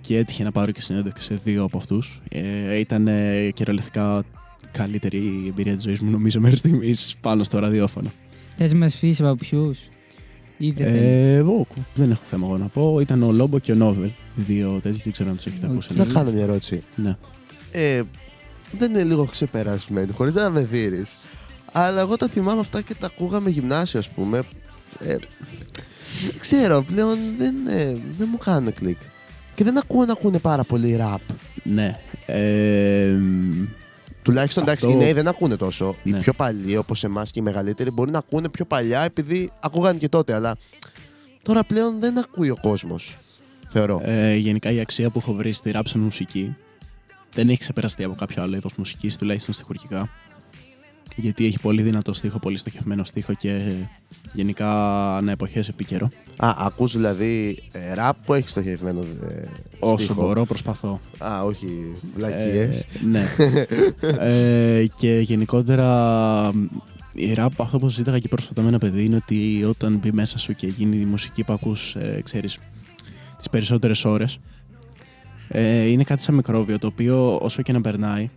Και 0.00 0.16
έτυχε 0.18 0.42
να 0.44 0.52
πάρω 0.52 0.72
και 0.72 0.80
συνέντευξη 0.80 1.24
σε 1.26 1.34
δύο 1.34 1.62
από 1.64 1.76
αυτούς. 1.78 2.20
Ε, 2.28 2.78
ήταν 2.78 3.08
ε, 3.08 3.50
κυριολεκτικά 3.54 4.24
καλύτερη 4.70 5.44
εμπειρία 5.48 5.74
της 5.74 5.82
ζωής 5.82 6.00
μου, 6.00 6.10
νομίζω, 6.10 6.40
μέχρι 6.40 6.56
στιγμής 6.56 7.16
πάνω 7.20 7.44
στο 7.44 7.58
ραδιόφωνο. 7.58 8.10
Θες 8.56 8.72
να 8.72 8.78
μας 8.78 8.96
πεις 8.96 9.20
από 9.20 9.34
ποιους 9.34 9.78
ή 9.78 9.80
δεν 9.80 9.90
θέλεις. 9.90 9.97
Ε, 10.78 11.34
εγώ 11.34 11.66
δεν 11.94 12.10
έχω 12.10 12.22
θέμα 12.24 12.46
εγώ 12.46 12.56
να 12.56 12.66
πω. 12.66 13.00
Ήταν 13.00 13.22
ο 13.22 13.32
Λόμπο 13.32 13.58
και 13.58 13.72
ο 13.72 13.74
Νόβελ. 13.74 14.10
Οι 14.36 14.42
δύο 14.46 14.80
τέτοιοι, 14.82 15.00
δεν 15.02 15.12
ξέρω 15.12 15.30
αν 15.30 15.36
τους 15.36 15.46
έχετε 15.46 15.66
Οκ. 15.66 15.72
ακούσει. 15.72 15.96
Να 15.96 16.04
κάνω 16.04 16.30
μια 16.32 16.42
ερώτηση. 16.42 16.82
Ναι. 16.96 17.16
Ε, 17.72 18.00
δεν 18.78 18.90
είναι 18.90 19.02
λίγο 19.02 19.24
ξεπερασμένη, 19.24 20.12
χωρίς 20.12 20.34
να 20.34 20.50
με 20.50 20.60
δει. 20.60 21.04
Αλλά 21.72 22.00
εγώ 22.00 22.16
τα 22.16 22.28
θυμάμαι 22.28 22.60
αυτά 22.60 22.80
και 22.80 22.94
τα 22.94 23.06
ακούγαμε 23.06 23.50
γυμνάσιο, 23.50 23.98
ας 23.98 24.08
πούμε. 24.08 24.42
Ε, 25.04 25.16
δεν 26.26 26.38
ξέρω, 26.38 26.82
πλέον 26.82 27.18
δεν, 27.38 27.54
ε, 27.68 27.96
δεν 28.18 28.28
μου 28.30 28.38
κάνουν 28.38 28.74
κλικ. 28.74 28.98
Και 29.54 29.64
δεν 29.64 29.78
ακούω 29.78 30.04
να 30.04 30.12
ακούνε 30.12 30.38
πάρα 30.38 30.64
πολύ 30.64 30.96
ραπ. 30.96 31.20
Ναι. 31.62 31.98
Ε, 32.26 33.16
Τουλάχιστον 34.28 34.62
εντάξει, 34.62 34.86
Αυτό- 34.86 34.98
οι 34.98 35.02
νέοι 35.02 35.12
δεν 35.12 35.28
ακούνε 35.28 35.56
τόσο. 35.56 35.94
Οι 36.02 36.10
Ναι. 36.10 36.18
πιο 36.18 36.32
παλιοί, 36.32 36.76
όπως 36.78 37.04
εμάς 37.04 37.30
και 37.30 37.38
οι 37.38 37.42
μεγαλύτεροι, 37.42 37.90
μπορεί 37.90 38.10
να 38.10 38.18
ακούνε 38.18 38.48
πιο 38.48 38.64
παλιά 38.64 39.00
επειδή 39.02 39.50
ακούγαν 39.60 39.98
και 39.98 40.08
τότε. 40.08 40.34
Αλλά 40.34 40.56
τώρα 41.42 41.64
πλέον 41.64 42.00
δεν 42.00 42.18
ακούει 42.18 42.50
ο 42.50 42.56
κόσμος. 42.60 43.18
Θεωρώ. 43.68 44.00
ε, 44.04 44.34
γενικά 44.36 44.70
η 44.72 44.80
αξία 44.80 45.10
που 45.10 45.18
έχω 45.18 45.32
βρει 45.32 45.52
στη 45.52 45.70
rap 45.74 45.80
σαν 45.84 46.00
μουσική 46.00 46.56
δεν 47.34 47.48
έχει 47.48 47.58
ξεπεραστεί 47.58 48.04
από 48.04 48.14
κάποιο 48.14 48.42
άλλο 48.42 48.56
είδος 48.56 48.72
μουσικής, 48.76 49.16
τουλάχιστον 49.16 49.54
στοιχουργικά. 49.54 50.08
Γιατί 51.16 51.46
έχει 51.46 51.60
πολύ 51.60 51.82
δυνατό 51.82 52.12
στίχο, 52.12 52.38
πολύ 52.38 52.56
στοχευμένο 52.56 53.04
στίχο 53.04 53.34
και 53.34 53.72
γενικά 54.32 54.70
ανά 55.16 55.32
εποχές 55.32 55.68
επίκαιρο. 55.68 56.08
Α, 56.36 56.54
ακούς 56.58 56.92
δηλαδή 56.92 57.62
ε, 57.72 57.94
ραπ 57.94 58.24
που 58.24 58.34
έχει 58.34 58.48
στοχευμένο 58.48 59.00
ε, 59.00 59.42
Όσο 59.78 60.04
στίχο; 60.04 60.22
μπορώ, 60.22 60.44
προσπαθώ. 60.44 61.00
Α, 61.18 61.42
όχι 61.44 61.66
βλακίες. 62.16 62.80
Ε, 62.80 62.86
ναι. 63.10 63.26
ε, 64.18 64.86
και 64.86 65.18
γενικότερα 65.18 66.52
η 67.14 67.34
rap, 67.36 67.48
αυτό 67.56 67.78
που 67.78 67.88
συζήταγα 67.88 68.18
και 68.18 68.28
πρόσφατα 68.28 68.62
με 68.62 68.68
ένα 68.68 68.78
παιδί 68.78 69.04
είναι 69.04 69.16
ότι 69.16 69.64
όταν 69.68 69.96
μπει 69.96 70.12
μέσα 70.12 70.38
σου 70.38 70.54
και 70.54 70.66
γίνει 70.66 70.96
η 70.96 71.04
μουσική 71.04 71.44
που 71.44 71.52
ακούς, 71.52 71.94
ε, 71.94 72.20
ξέρεις, 72.24 72.58
τις 73.38 73.48
περισσότερες 73.50 74.04
ώρες, 74.04 74.38
ε, 75.48 75.82
είναι 75.84 76.04
κάτι 76.04 76.22
σαν 76.22 76.34
μικρόβιο 76.34 76.78
το 76.78 76.86
οποίο 76.86 77.36
όσο 77.36 77.62
και 77.62 77.72
να 77.72 77.80
περνάει, 77.80 78.30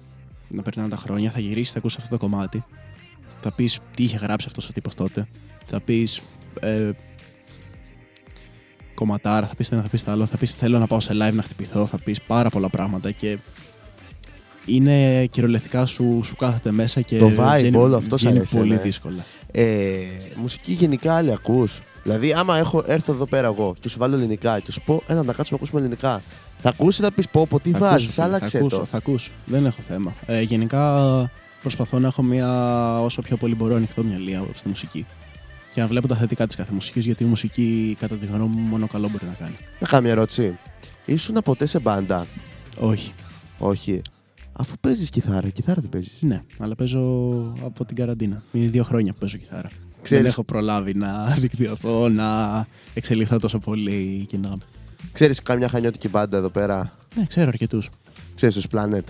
να 0.54 0.62
περνάνε 0.62 0.90
τα 0.90 0.96
χρόνια, 0.96 1.32
θα 1.32 1.40
γυρίσει, 1.40 1.72
θα 1.72 1.78
ακούσει 1.78 1.98
αυτό 2.00 2.18
το 2.18 2.28
κομμάτι. 2.28 2.64
Θα 3.42 3.52
πεις 3.52 3.80
τι 3.96 4.04
είχε 4.04 4.18
γράψει 4.18 4.46
αυτός 4.50 4.70
ο 4.70 4.72
τύπος 4.74 4.96
τότε. 4.96 5.28
Θα 5.66 5.80
πεις 5.82 6.22
ε, 6.60 6.90
κομματάρα, 8.94 9.48
θα 9.48 9.56
πεις 9.56 9.70
το 9.70 9.76
ένα, 9.76 9.84
θα 9.84 9.90
πεις 9.90 10.04
το 10.04 10.12
άλλο, 10.12 10.26
θα 10.26 10.38
πεις 10.38 10.54
θέλω 10.56 10.80
να 10.80 10.88
πάω 10.88 11.00
σε 11.00 11.12
live 11.14 11.34
να 11.34 11.42
χτυπηθώ, 11.42 11.86
θα 11.86 11.98
πεις 12.04 12.22
πάρα 12.22 12.50
πολλά 12.50 12.70
πράγματα 12.70 13.12
και 13.12 13.38
είναι 14.66 15.26
κυριολεκτικά 15.26 15.86
σου, 15.86 16.20
σου 16.24 16.36
κάθεται 16.36 16.72
μέσα 16.72 17.02
και 17.02 17.18
Το 17.18 17.28
vibe, 17.38 17.56
βγαίνει- 17.58 17.76
όλο 17.76 17.96
αυτό 17.96 18.18
σ' 18.18 18.22
βγαίνει 18.22 18.38
αρέσει, 18.38 18.58
πολύ 18.58 18.70
ναι. 18.74 18.82
δύσκολα. 18.82 19.26
Ε, 19.52 19.96
μουσική 20.36 20.72
γενικά 20.74 21.16
άλλη 21.16 21.32
ακούς. 21.32 21.82
Δηλαδή, 22.04 22.34
άμα 22.34 22.58
έχω, 22.58 22.84
έρθω 22.86 23.14
εδώ 23.14 23.26
πέρα 23.26 23.48
εγώ 23.48 23.76
και 23.80 23.90
σου 23.90 23.98
βάλω 24.00 24.16
ελληνικά 24.16 24.60
και 24.60 24.72
σου 24.72 24.82
πω, 24.86 25.04
έλα 25.08 25.24
να 25.24 25.34
κάτσουμε 25.34 25.48
να 25.50 25.56
ακούσουμε 25.56 25.80
ελληνικά. 25.82 26.22
Θα 26.62 26.70
ακούσει, 26.70 27.02
θα 27.02 27.12
πεις 27.12 27.28
πω, 27.30 27.48
πω, 27.48 27.60
τι 27.60 27.72
Θα 27.72 27.78
βάζεις, 27.80 27.96
ακούσω, 28.08 28.14
φίλε, 28.22 28.26
άλλαξε 28.26 28.58
θα 28.58 28.64
ακούσω, 28.64 28.78
το. 28.80 28.86
Θα 28.86 28.98
ακούσω, 28.98 29.32
δεν 29.46 29.66
έχω 29.66 29.82
θέμα. 29.82 30.16
Ε, 30.26 30.42
γενικά 30.42 31.32
προσπαθώ 31.62 32.00
να 32.00 32.08
έχω 32.08 32.24
μια 32.24 32.50
όσο 33.02 33.22
πιο 33.22 33.38
πολύ 33.38 33.56
μπορώ 33.56 33.76
ανοιχτό 33.76 34.04
μυαλί 34.04 34.40
στη 34.56 34.68
μουσική. 34.68 35.06
Και 35.74 35.82
να 35.82 35.88
βλέπω 35.88 36.08
τα 36.08 36.16
θετικά 36.16 36.48
της 36.48 36.56
κάθε 36.56 36.74
μουσικής, 36.74 37.06
γιατί 37.06 37.24
η 37.24 37.26
μουσική 37.28 37.98
κατά 38.00 38.16
τη 38.16 38.26
γνώμη 38.26 38.56
μου 38.56 38.68
μόνο 38.68 38.88
καλό 38.88 39.10
μπορεί 39.10 39.26
να 39.26 39.34
κάνει. 39.34 39.56
Να 39.80 39.88
κάνω 39.88 40.02
μια 40.04 40.12
ερώτηση. 40.12 40.58
Ήσουν 41.06 41.38
ποτέ 41.44 41.66
σε 41.66 41.80
μπάντα; 41.80 42.26
Όχι. 42.80 43.12
Όχι. 43.58 44.02
Αφού 44.54 44.76
παίζεις 44.82 45.10
κιθάρα, 45.10 45.50
κιθάρα 45.50 45.82
δεν 45.82 45.90
παίζεις; 45.90 46.18
Ναι, 46.22 46.42
αλλά 46.60 46.76
παίζω 46.76 47.00
από 47.66 47.86
την 47.86 47.96
καραντίνα. 47.96 48.44
Είναι 48.52 48.68
δύο 48.68 48.84
χρόνια 48.84 49.14
που 49.14 49.20
παίζω 49.20 49.38
κιθάρα. 49.38 49.70
Ξέρεις- 50.02 50.24
Δεν 50.24 50.32
έχω 50.32 50.44
προλάβει 50.44 50.94
να 50.94 51.26
δικτυωθώ, 51.40 52.10
να 52.10 52.28
εξελιχθώ 52.94 53.40
τόσο 53.40 53.60
πολύ 53.60 54.26
και 54.28 54.38
να. 54.38 54.54
Ξέρεις 55.12 55.42
καμιά 55.42 55.68
χανιώτικη 55.70 56.08
μπάντα 56.10 56.38
εδώ 56.38 56.50
πέρα. 56.50 56.96
Ναι, 57.16 57.26
ξέρω 57.26 57.48
αρκετούς. 57.48 57.90
Ξέρεις 58.36 58.56
τους 58.56 58.66
Planet. 58.74 59.04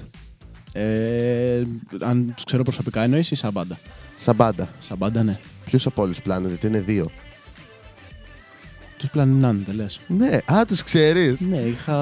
Ε, 0.74 1.64
αν 2.02 2.34
τους 2.36 2.44
ξέρω 2.44 2.64
προσωπικά 2.64 3.02
εννοείς 3.02 3.32
ή 3.32 3.36
σαν 3.36 3.52
μπάντα; 3.52 3.78
Σαν 4.18 4.36
μπάντα. 4.36 4.70
Σαν 4.88 4.98
μπάντα, 4.98 5.24
ναι. 5.24 5.40
Ποιου 5.66 5.80
από 5.86 6.02
όλους 6.02 6.18
Planet, 6.26 6.48
γιατί 6.48 6.68
είναι 6.68 6.80
δύο. 6.80 7.12
Τους 8.98 9.10
πλανινάνε, 9.10 9.60
δεν 9.66 9.76
λες. 9.76 10.00
Ναι, 10.08 10.38
α, 10.46 10.66
τους 10.68 10.84
ξέρεις. 10.84 11.40
Ναι, 11.40 11.58
είχα. 11.58 11.96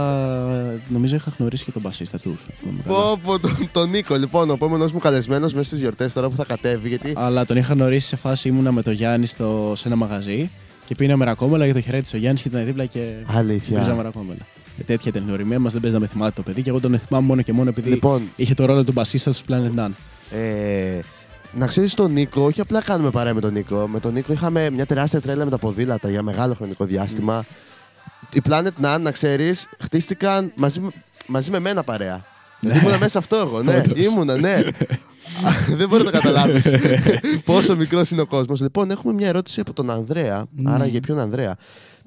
Νομίζω 0.87 1.15
είχα 1.15 1.33
γνωρίσει 1.37 1.63
και 1.63 1.71
τον 1.71 1.81
μπασίστα 1.81 2.19
τους. 2.19 2.35
αν 2.49 2.55
θυμάμαι 2.55 2.81
καλά. 2.83 2.97
Πω, 2.97 3.19
πω, 3.23 3.39
τον, 3.39 3.69
τον 3.71 3.89
Νίκο, 3.89 4.15
λοιπόν, 4.15 4.49
ο 4.49 4.53
επόμενος 4.53 4.91
μου 4.91 4.99
καλεσμένος 4.99 5.53
μέσα 5.53 5.65
στις 5.67 5.79
γιορτές 5.79 6.13
τώρα 6.13 6.29
που 6.29 6.35
θα 6.35 6.45
κατέβει. 6.45 6.87
Γιατί 6.87 7.13
Αλλά 7.15 7.45
τον 7.45 7.57
είχα 7.57 7.73
γνωρίσει 7.73 8.07
σε 8.07 8.15
φάση 8.15 8.47
ήμουνα 8.47 8.71
με 8.71 8.81
το 8.81 8.91
Γιάννη 8.91 9.25
στο, 9.25 9.73
σε 9.75 9.87
ένα 9.87 9.95
μαγαζί 9.95 10.49
και 10.89 10.95
πίναμε 10.95 11.25
ρακόμελα 11.25 11.65
και 11.67 11.73
το 11.73 11.81
χαιρέτησε 11.81 12.15
ο 12.15 12.19
Γιάννης 12.19 12.41
και 12.41 12.47
ήταν 12.47 12.65
δίπλα 12.65 12.85
και 12.85 13.09
Αλήθεια. 13.25 13.77
παίζαμε 13.77 14.01
ρακόμελα. 14.01 14.39
Ε, 14.79 14.83
τέτοια 14.83 15.11
ήταν 15.11 15.23
η 15.23 15.25
γνωριμία 15.27 15.59
μας, 15.59 15.71
δεν 15.71 15.81
παίζει 15.81 15.95
να 15.95 16.01
με 16.01 16.07
θυμάται 16.07 16.31
το 16.35 16.41
παιδί 16.41 16.61
και 16.61 16.69
εγώ 16.69 16.79
τον 16.79 16.99
θυμάμαι 16.99 17.25
μόνο 17.27 17.41
και 17.41 17.53
μόνο 17.53 17.69
επειδή 17.69 17.89
Λοιπόν. 17.89 18.21
είχε 18.35 18.53
το 18.53 18.65
ρόλο 18.65 18.83
του 18.85 18.91
μπασίστας 18.91 19.41
του 19.41 19.53
Planet 19.53 19.79
None. 19.79 19.89
Ε, 20.31 20.99
να 21.53 21.67
ξέρεις 21.67 21.93
τον 21.93 22.11
Νίκο, 22.11 22.41
όχι 22.43 22.61
απλά 22.61 22.81
κάνουμε 22.81 23.09
παρέα 23.09 23.33
με 23.33 23.41
τον 23.41 23.53
Νίκο. 23.53 23.87
Με 23.87 23.99
τον 23.99 24.13
Νίκο 24.13 24.33
είχαμε 24.33 24.69
μια 24.69 24.85
τεράστια 24.85 25.21
τρέλα 25.21 25.43
με 25.45 25.51
τα 25.51 25.57
ποδήλατα 25.57 26.09
για 26.09 26.23
μεγάλο 26.23 26.53
χρονικό 26.53 26.85
διάστημα. 26.85 27.45
Οι 28.33 28.41
Planet 28.49 28.67
Nan, 28.83 28.99
να 29.01 29.11
ξέρεις, 29.11 29.67
χτίστηκαν 29.83 30.51
μαζί, 30.55 30.79
με- 30.79 30.89
μαζί 31.27 31.51
με 31.51 31.59
μένα 31.59 31.83
παρέα. 31.83 32.25
Δηλαδή 32.59 32.79
ήμουνα 32.79 32.97
μέσα 32.97 33.09
σε 33.09 33.17
αυτό 33.17 33.35
εγώ, 33.35 33.63
ναι. 33.63 33.81
ήμουνα, 33.95 34.37
ναι. 34.37 34.53
Α, 35.43 35.51
Δεν 35.77 35.87
μπορεί 35.87 36.03
να 36.03 36.11
το 36.11 36.17
καταλάβεις 36.17 36.71
πόσο 37.45 37.75
μικρός 37.75 38.11
είναι 38.11 38.21
ο 38.21 38.25
κόσμος. 38.25 38.61
Λοιπόν, 38.61 38.91
έχουμε 38.91 39.13
μια 39.13 39.27
ερώτηση 39.27 39.59
από 39.59 39.73
τον 39.73 39.89
Ανδρέα. 39.89 40.45
Ναι. 40.55 40.71
Άρα 40.71 40.85
για 40.85 40.99
ποιον 40.99 41.19
Ανδρέα. 41.19 41.55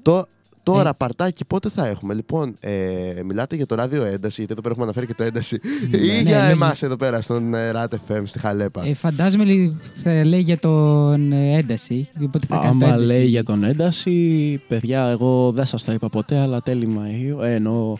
Το, 0.01 0.27
τώρα, 0.63 0.93
παρτάκι, 0.93 1.45
πότε 1.45 1.69
θα 1.69 1.87
έχουμε; 1.87 2.13
Λοιπόν, 2.13 2.55
ε, 2.59 2.71
μιλάτε 3.25 3.55
για 3.55 3.65
το 3.65 3.75
ράδιο 3.75 4.03
ένταση, 4.03 4.35
γιατί 4.37 4.51
εδώ 4.53 4.61
πέρα 4.61 4.69
έχουμε 4.69 4.83
αναφέρει 4.85 5.05
και 5.05 5.13
το 5.13 5.23
ένταση. 5.23 5.59
ή 5.91 5.97
Ναι, 5.97 6.21
για 6.21 6.41
ναι, 6.43 6.49
εμάς 6.49 6.81
εδώ 6.83 6.95
πέρα 6.95 7.21
στον 7.21 7.53
ε, 7.53 7.71
RAT 7.75 7.85
FM 8.07 8.21
στη 8.25 8.39
Χαλέπα. 8.39 8.81
Ε, 8.85 8.93
φαντάζομαι 8.93 9.43
λέει, 9.43 9.79
θα 10.03 10.25
λέει 10.25 10.39
για 10.39 10.59
τον 10.59 11.31
ε, 11.31 11.57
ένταση. 11.57 12.09
Οπότε 12.23 12.45
θα 12.49 12.55
κάνει 12.55 12.79
το 12.79 12.85
Άμα 12.85 12.95
ένταση. 12.95 13.05
λέει 13.05 13.25
για 13.25 13.43
τον 13.43 13.63
ένταση, 13.63 14.11
παιδιά, 14.67 15.05
εγώ 15.07 15.51
δεν 15.51 15.65
σας 15.65 15.83
το 15.83 15.91
είπα 15.91 16.09
ποτέ, 16.09 16.37
αλλά 16.37 16.61
τέλη 16.61 16.97
Μαΐου. 16.97 17.43
Ε, 17.43 17.53
εννοώ. 17.53 17.95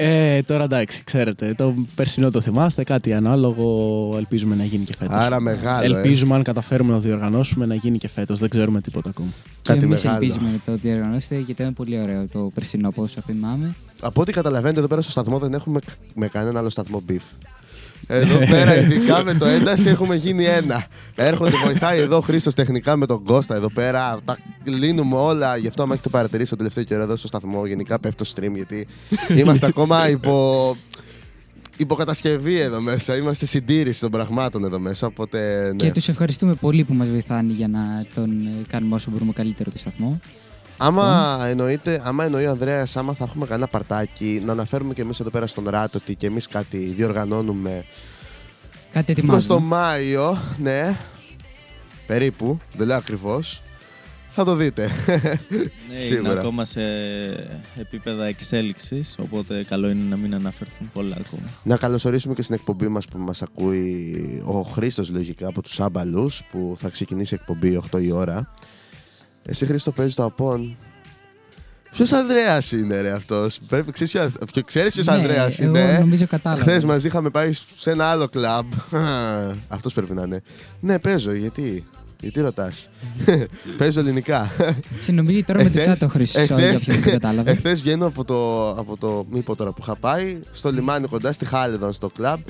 ε, 0.00 0.42
τώρα 0.42 0.64
εντάξει, 0.64 1.04
ξέρετε, 1.04 1.54
το 1.56 1.74
περσινό 1.94 2.30
το 2.30 2.40
θυμάστε, 2.40 2.84
κάτι 2.84 3.12
ανάλογο 3.12 4.14
ελπίζουμε 4.16 4.54
να 4.56 4.64
γίνει 4.64 4.84
και 4.84 4.94
φέτος. 4.98 5.14
Άρα 5.16 5.40
μεγάλο. 5.40 5.82
ε. 5.82 5.86
Ελπίζουμε 5.86 6.34
αν 6.34 6.42
καταφέρουμε 6.42 6.90
να 6.90 6.96
το 6.96 7.02
διοργανώσουμε 7.02 7.66
να 7.66 7.74
γίνει 7.74 7.98
και 7.98 8.08
φέτος, 8.08 8.38
δεν 8.40 8.48
ξέρουμε 8.48 8.80
τίποτα 8.80 9.08
ακόμα. 9.08 9.28
Και 9.62 9.72
Κάτι 9.72 9.84
εμείς 9.84 10.04
μεγάλο. 10.04 10.18
Ελπίζουμε 10.34 10.60
να 10.66 10.72
το 10.72 10.78
διοργανώσετε 10.82 11.34
γιατί 11.36 11.62
ήταν 11.62 11.74
πολύ 11.74 12.00
ωραίο 12.00 12.26
το 12.32 12.50
περσινό 12.54 12.88
από 12.88 13.02
όσο 13.02 13.20
θυμάμαι. 13.26 13.74
Από 14.00 14.20
ό,τι 14.20 14.32
καταλαβαίνετε 14.32 14.78
εδώ 14.78 14.88
πέρα 14.88 15.00
στο 15.00 15.10
σταθμό 15.10 15.38
δεν 15.38 15.54
έχουμε 15.54 15.78
κ- 15.80 16.14
με 16.14 16.28
κανένα 16.28 16.58
άλλο 16.58 16.68
σταθμό 16.68 17.02
beef. 17.08 17.46
Εδώ 18.06 18.38
πέρα, 18.38 18.76
ειδικά 18.80 19.24
με 19.24 19.34
το 19.34 19.44
ένταση, 19.44 19.88
έχουμε 19.88 20.14
γίνει 20.16 20.44
ένα. 20.44 20.86
Έρχονται, 21.14 21.56
βοηθάει 21.64 22.00
εδώ 22.00 22.16
ο 22.16 22.20
Χρήστος 22.20 22.54
τεχνικά 22.54 22.96
με 22.96 23.06
τον 23.06 23.24
Κώστα 23.24 23.54
εδώ 23.54 23.70
πέρα. 23.70 24.18
Τα 24.24 24.38
λύνουμε 24.64 25.16
όλα. 25.16 25.56
Γι' 25.56 25.66
αυτό, 25.68 25.82
άμα 25.82 25.92
έχετε 25.94 26.08
παρατηρήσει 26.08 26.50
το 26.50 26.56
τελευταίο 26.56 26.84
καιρό 26.84 27.02
εδώ 27.02 27.16
στο 27.16 27.26
σταθμό, 27.26 27.66
γενικά 27.66 27.98
πέφτει 27.98 28.24
το 28.24 28.30
stream 28.34 28.52
γιατί 28.54 28.86
είμαστε 29.36 29.66
ακόμα 29.66 30.08
υπό. 30.08 30.76
Υποκατασκευή 31.76 32.60
εδώ 32.60 32.80
μέσα. 32.80 33.16
Είμαστε 33.16 33.46
συντήρηση 33.46 34.00
των 34.00 34.10
πραγμάτων 34.10 34.64
εδώ 34.64 34.78
μέσα. 34.78 35.06
Οπότε. 35.06 35.66
Ναι. 35.68 35.76
Και 35.76 35.92
τους 35.92 36.08
ευχαριστούμε 36.08 36.54
πολύ 36.54 36.84
που 36.84 36.94
μας 36.94 37.08
βοηθάνε 37.08 37.52
για 37.52 37.68
να 37.68 38.06
τον 38.14 38.46
ε, 38.46 38.62
κάνουμε 38.68 38.94
όσο 38.94 39.10
μπορούμε 39.10 39.32
καλύτερο 39.32 39.70
το 39.70 39.78
σταθμό. 39.78 40.20
Άμα, 40.76 41.38
εννοείται, 41.46 42.02
άμα 42.04 42.24
εννοεί 42.24 42.46
ο 42.46 42.50
Ανδρέας, 42.50 42.96
άμα 42.96 43.14
θα 43.14 43.24
έχουμε 43.24 43.46
κανένα 43.46 43.66
παρτάκι, 43.66 44.42
να 44.44 44.52
αναφέρουμε 44.52 44.94
και 44.94 45.02
εμείς 45.02 45.20
εδώ 45.20 45.30
πέρα 45.30 45.46
στον 45.46 45.68
Ράτο 45.68 45.98
ότι 46.02 46.14
και 46.14 46.26
εμείς 46.26 46.48
κάτι 46.48 46.76
διοργανώνουμε 46.78 47.84
Κάτι 48.92 49.12
προς 49.12 49.18
ετοιμάζουμε. 49.18 49.54
το 49.54 49.60
Μάιο, 49.60 50.38
ναι, 50.58 50.96
περίπου, 52.06 52.58
δεν 52.76 52.86
λέω 52.86 52.96
ακριβώς. 52.96 53.62
Θα 54.36 54.44
το 54.44 54.54
δείτε. 54.54 54.90
Ναι, 55.08 55.58
είναι 55.90 55.98
Σίγουρα. 55.98 56.32
ακόμα 56.32 56.64
σε 56.64 56.80
επίπεδα 57.76 58.24
εξέλιξης, 58.26 59.14
οπότε 59.18 59.64
καλό 59.68 59.88
είναι 59.90 60.04
να 60.08 60.16
μην 60.16 60.34
αναφερθούν 60.34 60.90
πολλά 60.92 61.16
ακόμα. 61.20 61.48
Να 61.62 61.76
καλωσορίσουμε 61.76 62.34
και 62.34 62.42
στην 62.42 62.54
εκπομπή 62.54 62.88
μας 62.88 63.06
που 63.06 63.18
μας 63.18 63.42
ακούει 63.42 64.42
ο 64.46 64.60
Χρήστος 64.62 65.10
λογικά 65.10 65.48
από 65.48 65.62
τους 65.62 65.80
Άμπαλους 65.80 66.42
που 66.50 66.76
θα 66.80 66.88
ξεκινήσει 66.88 67.34
η 67.34 67.38
εκπομπή 67.40 67.80
8 67.92 68.02
η 68.02 68.10
ώρα. 68.10 68.54
Εσύ 69.42 69.66
Χρήστο 69.66 69.90
παίζεις 69.90 70.14
το 70.14 70.24
Απόν. 70.24 70.76
Ποιος 71.90 72.12
Ανδρέας 72.12 72.72
είναι 72.72 73.00
ρε 73.00 73.10
αυτός; 73.10 73.58
Πρέπει, 73.68 73.92
ξέρεις, 73.92 74.12
ποιος, 74.12 74.32
ποιο- 74.52 74.64
ξέρεις 74.64 74.92
ποιος 74.94 75.06
Ναι, 75.06 75.12
Ανδρέας 75.12 75.58
εγώ 75.60 75.68
είναι; 75.68 75.80
ε; 75.94 75.98
νομίζω 75.98 76.26
κατάλαβα. 76.26 76.62
Χθες 76.62 76.84
μαζί 76.84 77.06
είχαμε 77.06 77.30
πάει 77.30 77.52
σε 77.76 77.90
ένα 77.90 78.04
άλλο 78.04 78.28
κλαμπ. 78.28 78.72
Αυτός 79.68 79.92
πρέπει 79.92 80.12
να 80.14 80.22
είναι. 80.22 80.42
Ναι, 80.80 80.98
παίζω. 80.98 81.32
Γιατί; 81.32 81.84
Γιατί 82.24 82.40
ρωτάς; 82.40 82.88
παίζω 83.78 84.00
ελληνικά. 84.00 84.50
Συνομιλεί 85.00 85.42
τώρα 85.44 85.62
με 85.62 85.70
το 85.70 85.78
Εχθές- 85.78 86.02
chat 86.02 86.06
ο 86.06 86.10
Χρήστος, 86.10 86.44
για 86.46 86.56
εχθές- 86.56 86.82
όποιον 86.88 87.00
δεν 87.02 87.12
κατάλαβε. 87.12 87.50
Εχθές 87.50 87.80
βγαίνω 87.82 88.06
από 88.06 88.24
το, 88.24 88.68
από 88.70 88.96
το. 88.96 89.26
Μη 89.30 89.42
πω 89.42 89.56
τώρα 89.56 89.70
που 89.72 89.78
είχα 89.82 89.96
πάει. 89.96 90.38
Στο 90.50 90.70
λιμάνι 90.72 91.06
κοντά 91.06 91.32
στη 91.32 91.44
Χάλιδον 91.44 91.92
στο 91.92 92.06
κλαμπ. 92.08 92.40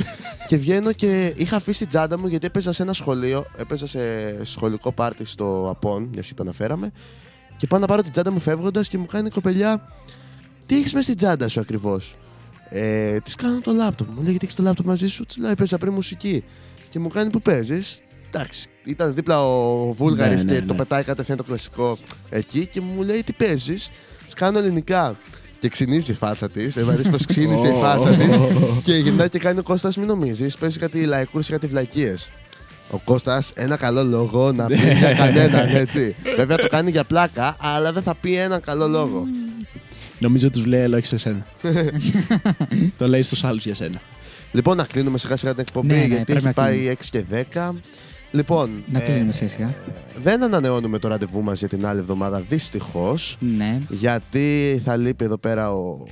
και 0.48 0.56
βγαίνω 0.56 0.92
και 0.92 1.32
είχα 1.36 1.56
αφήσει 1.56 1.78
την 1.78 1.88
τσάντα 1.88 2.18
μου 2.18 2.26
γιατί 2.26 2.46
έπαιζα 2.46 2.72
σε 2.72 2.82
ένα 2.82 2.92
σχολείο. 2.92 3.46
Έπαιζα 3.56 3.86
σε 3.86 4.00
σχολικό 4.44 4.92
πάρτι 4.92 5.24
στο 5.24 5.68
Απόν, 5.70 6.08
μια 6.12 6.22
το 6.34 6.42
αναφέραμε. 6.42 6.92
Και 7.56 7.66
πάω 7.66 7.80
να 7.80 7.86
πάρω 7.86 8.02
την 8.02 8.10
τσάντα 8.12 8.30
μου 8.30 8.38
φεύγοντας 8.40 8.88
και 8.88 8.98
μου 8.98 9.06
κάνει 9.06 9.26
η 9.26 9.30
κοπελιά. 9.30 9.88
Τι 10.66 10.76
έχεις 10.76 10.92
μέσα 10.92 11.04
στην 11.04 11.16
τσάντα 11.16 11.48
σου 11.48 11.60
ακριβώς; 11.60 12.14
Ε, 12.68 13.18
της 13.20 13.34
κάνω 13.34 13.60
το 13.60 13.72
λάπτοπ. 13.72 14.08
Μου 14.08 14.20
λέει 14.22 14.30
γιατί 14.30 14.44
έχεις 14.44 14.56
το 14.56 14.62
λάπτοπ 14.62 14.86
μαζί 14.86 15.08
σου; 15.08 15.24
Της 15.24 15.36
λέω 15.36 15.50
έπαιζα 15.50 15.78
πριν 15.78 15.92
μουσική. 15.92 16.44
Και 16.90 16.98
μου 16.98 17.08
κάνει 17.08 17.30
που 17.30 17.42
παίζεις; 17.42 17.98
Εντάξει, 18.34 18.66
ήταν 18.84 19.14
δίπλα 19.14 19.46
ο 19.46 19.92
Βούλγαρης 19.92 20.44
Ναι, 20.44 20.52
ναι, 20.52 20.54
και 20.58 20.60
ναι. 20.60 20.66
το 20.66 20.74
πετάει 20.74 21.02
κατευθείαν 21.02 21.36
το 21.36 21.44
κλασικό 21.44 21.98
εκεί 22.28 22.66
και 22.66 22.80
μου 22.80 23.02
λέει 23.02 23.22
τι 23.22 23.32
παίζεις; 23.32 23.90
Της 24.24 24.34
κάνω 24.34 24.58
ελληνικά. 24.58 25.14
και 25.58 25.68
ξυνίζει 25.68 26.10
η 26.10 26.14
φάτσα 26.14 26.50
της. 26.50 26.76
Ε, 26.76 26.84
αρέσει 26.90 27.10
πως 27.10 27.24
ξύνησε 27.26 27.68
η 27.68 27.74
φάτσα 27.80 28.14
της. 28.14 28.36
και 28.82 28.94
γυρνάει 28.94 29.28
και 29.28 29.38
κάνει 29.38 29.58
ο 29.58 29.62
Κώστας, 29.62 29.96
μην 29.96 30.06
νομίζεις. 30.06 30.56
Παίζει 30.56 30.78
κάτι 30.78 31.04
λαϊκούρε 31.04 31.42
και 31.44 31.52
κάτι 31.52 31.66
βλακίες. 31.66 32.30
Ο 32.90 32.98
Κώστας 33.04 33.52
ένα 33.56 33.76
καλό 33.76 34.04
λόγο 34.04 34.52
να 34.52 34.66
πει 34.66 34.74
για 34.98 35.12
κανέναν, 35.14 35.76
έτσι. 35.76 36.14
Βέβαια 36.36 36.56
το 36.56 36.68
κάνει 36.68 36.90
για 36.90 37.04
πλάκα, 37.04 37.56
αλλά 37.60 37.92
δεν 37.92 38.02
θα 38.02 38.14
πει 38.14 38.36
έναν 38.36 38.60
καλό 38.60 38.88
λόγο. 38.88 39.24
Νομίζω 40.18 40.50
τους 40.50 40.64
λέει, 40.64 40.82
αλλά 40.82 40.96
όχι 40.96 41.06
σε 41.06 41.16
σένα. 41.18 41.44
το 42.98 43.08
λέει 43.08 43.22
στους 43.22 43.44
άλλους 43.44 43.64
για 43.64 43.74
σένα. 43.74 44.00
Λοιπόν, 44.52 44.76
να 44.76 44.84
κλείνουμε 44.84 45.18
σιγά 45.18 45.36
σιγά 45.36 45.50
την 45.52 45.60
εκπομπή, 45.60 45.86
Ναι, 45.86 45.94
ναι, 45.94 46.04
γιατί 46.04 46.22
πρέπει 46.24 46.38
έχει 46.38 46.46
να 46.46 46.52
πάει 46.52 46.96
6 47.00 47.04
και 47.10 47.24
10. 47.54 47.70
Λοιπόν, 48.34 48.70
Να 48.92 49.02
ε, 49.02 49.04
κλείσουμε 49.06 49.32
σιγά 49.32 49.48
σιγά. 49.50 49.74
δεν 50.22 50.42
ανανεώνουμε 50.42 50.98
το 50.98 51.08
ραντεβού 51.08 51.42
μας 51.42 51.58
για 51.58 51.68
την 51.68 51.86
άλλη 51.86 51.98
εβδομάδα, 51.98 52.40
δυστυχώς. 52.48 53.36
Ναι. 53.56 53.80
Γιατί 53.88 54.80
θα 54.84 54.96
λείπει 54.96 55.24
εδώ 55.24 55.38
πέρα 55.38 55.72
ο, 55.72 56.02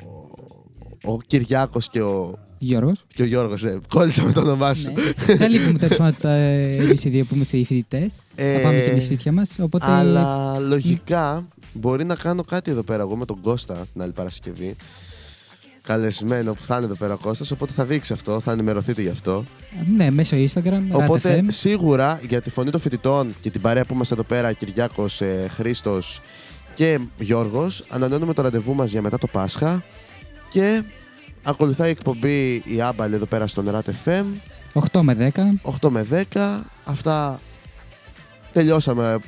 ο 1.04 1.18
Κυριάκος 1.26 1.90
και 1.90 2.00
ο, 2.02 2.38
Γιώργος. 2.58 3.04
και 3.14 3.22
ο 3.22 3.24
Γιώργος. 3.24 3.64
Ε, 3.64 3.80
κόλλησα 3.88 4.22
με 4.24 4.32
το 4.32 4.40
όνομά 4.40 4.74
σου. 4.74 4.92
Ναι. 5.26 5.34
Θα 5.36 5.48
λείπουμε 5.48 5.78
τέλο 5.78 5.96
πάντων 5.96 6.16
τα 6.20 6.32
εμείς 6.34 7.04
οι 7.04 7.08
δύο 7.08 7.24
που 7.24 7.34
είμαστε 7.34 7.56
οι 7.56 7.64
φοιτητές. 7.64 8.14
Ε, 8.34 8.52
Θα 8.54 8.60
πάμε 8.60 8.78
και 8.80 8.90
εμείς 8.90 9.04
σπίτια 9.04 9.32
μας. 9.32 9.50
Οπότε. 9.58 9.84
Αλλά 9.88 10.58
λογικά 10.58 11.46
μπορεί 11.72 12.04
να 12.04 12.14
κάνω 12.14 12.42
κάτι 12.44 12.70
εδώ 12.70 12.82
πέρα 12.82 13.02
εγώ 13.02 13.16
με 13.16 13.24
τον 13.24 13.40
Κώστα 13.40 13.86
την 13.92 14.02
άλλη 14.02 14.12
Παρασκευή. 14.12 14.74
Καλεσμένο 15.82 16.54
που 16.54 16.64
θα 16.64 16.76
είναι 16.76 16.84
εδώ 16.84 16.94
πέρα 16.94 17.14
ο 17.14 17.16
Κώστας, 17.16 17.50
οπότε 17.50 17.72
θα 17.72 17.84
δείξει 17.84 18.12
αυτό, 18.12 18.40
θα 18.40 18.52
ενημερωθείτε 18.52 19.02
γι' 19.02 19.08
αυτό. 19.08 19.44
Ναι, 19.96 20.10
μέσω 20.10 20.36
Instagram. 20.36 20.82
Οπότε 20.90 21.40
RATFM. 21.40 21.46
σίγουρα 21.48 22.20
για 22.28 22.40
τη 22.40 22.50
φωνή 22.50 22.70
των 22.70 22.80
φοιτητών 22.80 23.34
και 23.40 23.50
την 23.50 23.60
παρέα 23.60 23.84
που 23.84 23.94
είμαστε 23.94 24.14
εδώ 24.14 24.22
πέρα, 24.22 24.52
Κυριάκος, 24.52 25.20
ε, 25.20 25.50
Χρήστος 25.54 26.20
και 26.74 26.98
Γιώργος, 27.18 27.84
ανανεώνουμε 27.88 28.34
το 28.34 28.42
ραντεβού 28.42 28.74
μας 28.74 28.90
για 28.90 29.02
μετά 29.02 29.18
το 29.18 29.26
Πάσχα 29.26 29.82
και 30.50 30.82
ακολουθάει 31.42 31.88
η 31.88 31.90
εκπομπή 31.90 32.62
η 32.64 32.80
Άμπαλ 32.80 33.12
εδώ 33.12 33.26
πέρα 33.26 33.46
στον 33.46 33.66
RAT 33.70 34.08
FM, 34.08 34.24
8 34.72 35.00
με 35.02 35.14
10. 35.14 35.70
8 35.80 35.90
με 35.90 36.06
10. 36.32 36.60
Αυτά 36.84 37.40
τελειώσαμε. 38.52 39.18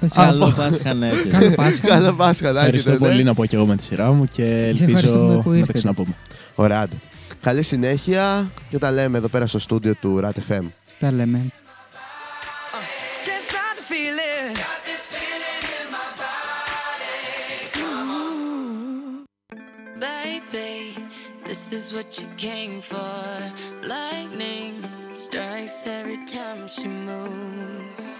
Καλό 0.14 0.52
Πάσχα 0.56 0.94
να 0.94 1.06
έχετε. 1.06 1.28
Καλό 1.28 1.50
Πάσχα. 1.50 1.86
Καλά 1.86 2.12
Πάσχα, 2.14 2.52
να 2.52 2.58
Ευχαριστώ 2.58 2.90
έχετε, 2.90 3.04
ναι. 3.04 3.10
πολύ 3.10 3.24
να 3.24 3.34
πω 3.34 3.46
και 3.46 3.56
εγώ 3.56 3.66
με 3.66 3.76
τη 3.76 3.82
σειρά 3.82 4.12
μου 4.12 4.28
και 4.32 4.42
ευχαριστούμε 4.42 4.92
ελπίζω 4.92 5.12
που 5.12 5.48
να 5.48 5.52
τα 5.52 5.56
ήρθατε. 5.58 5.72
ξαναπούμε. 5.78 6.14
Ωραία, 6.54 6.80
άντε. 6.80 6.96
Καλή 7.40 7.62
συνέχεια 7.62 8.50
και 8.70 8.78
τα 8.78 8.90
λέμε 8.90 9.18
εδώ 9.18 9.28
πέρα 9.28 9.46
στο 9.46 9.58
στούντιο 9.58 9.94
του 9.94 10.20
RAT 10.24 10.52
FM. 10.52 10.62
Τα 10.98 11.12
λέμε. 11.12 11.38
Can't 13.26 13.42
stop 13.48 13.76
the 13.78 13.84
feeling. 13.92 14.56
Baby, 19.98 20.96
this 21.44 21.72
is 21.72 21.92
what 21.92 22.20
you 22.20 22.26
came 22.36 22.80
for. 22.80 23.18
Lightning 23.86 24.74
strikes 25.12 25.86
every 25.86 26.18
time 26.26 26.68
she 26.68 26.86
moves. 26.88 28.15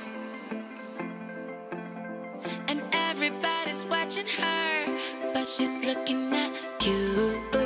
Everybody's 3.27 3.85
watching 3.87 4.27
her, 4.39 4.99
but 5.35 5.49
she's 5.49 5.85
looking 5.85 6.33
at 6.33 6.87
you. 6.87 7.65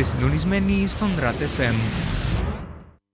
Είστε 0.00 0.16
συντονισμένοι 0.16 0.86
στον 0.86 1.08
RAT 1.20 1.42
FM. 1.42 2.19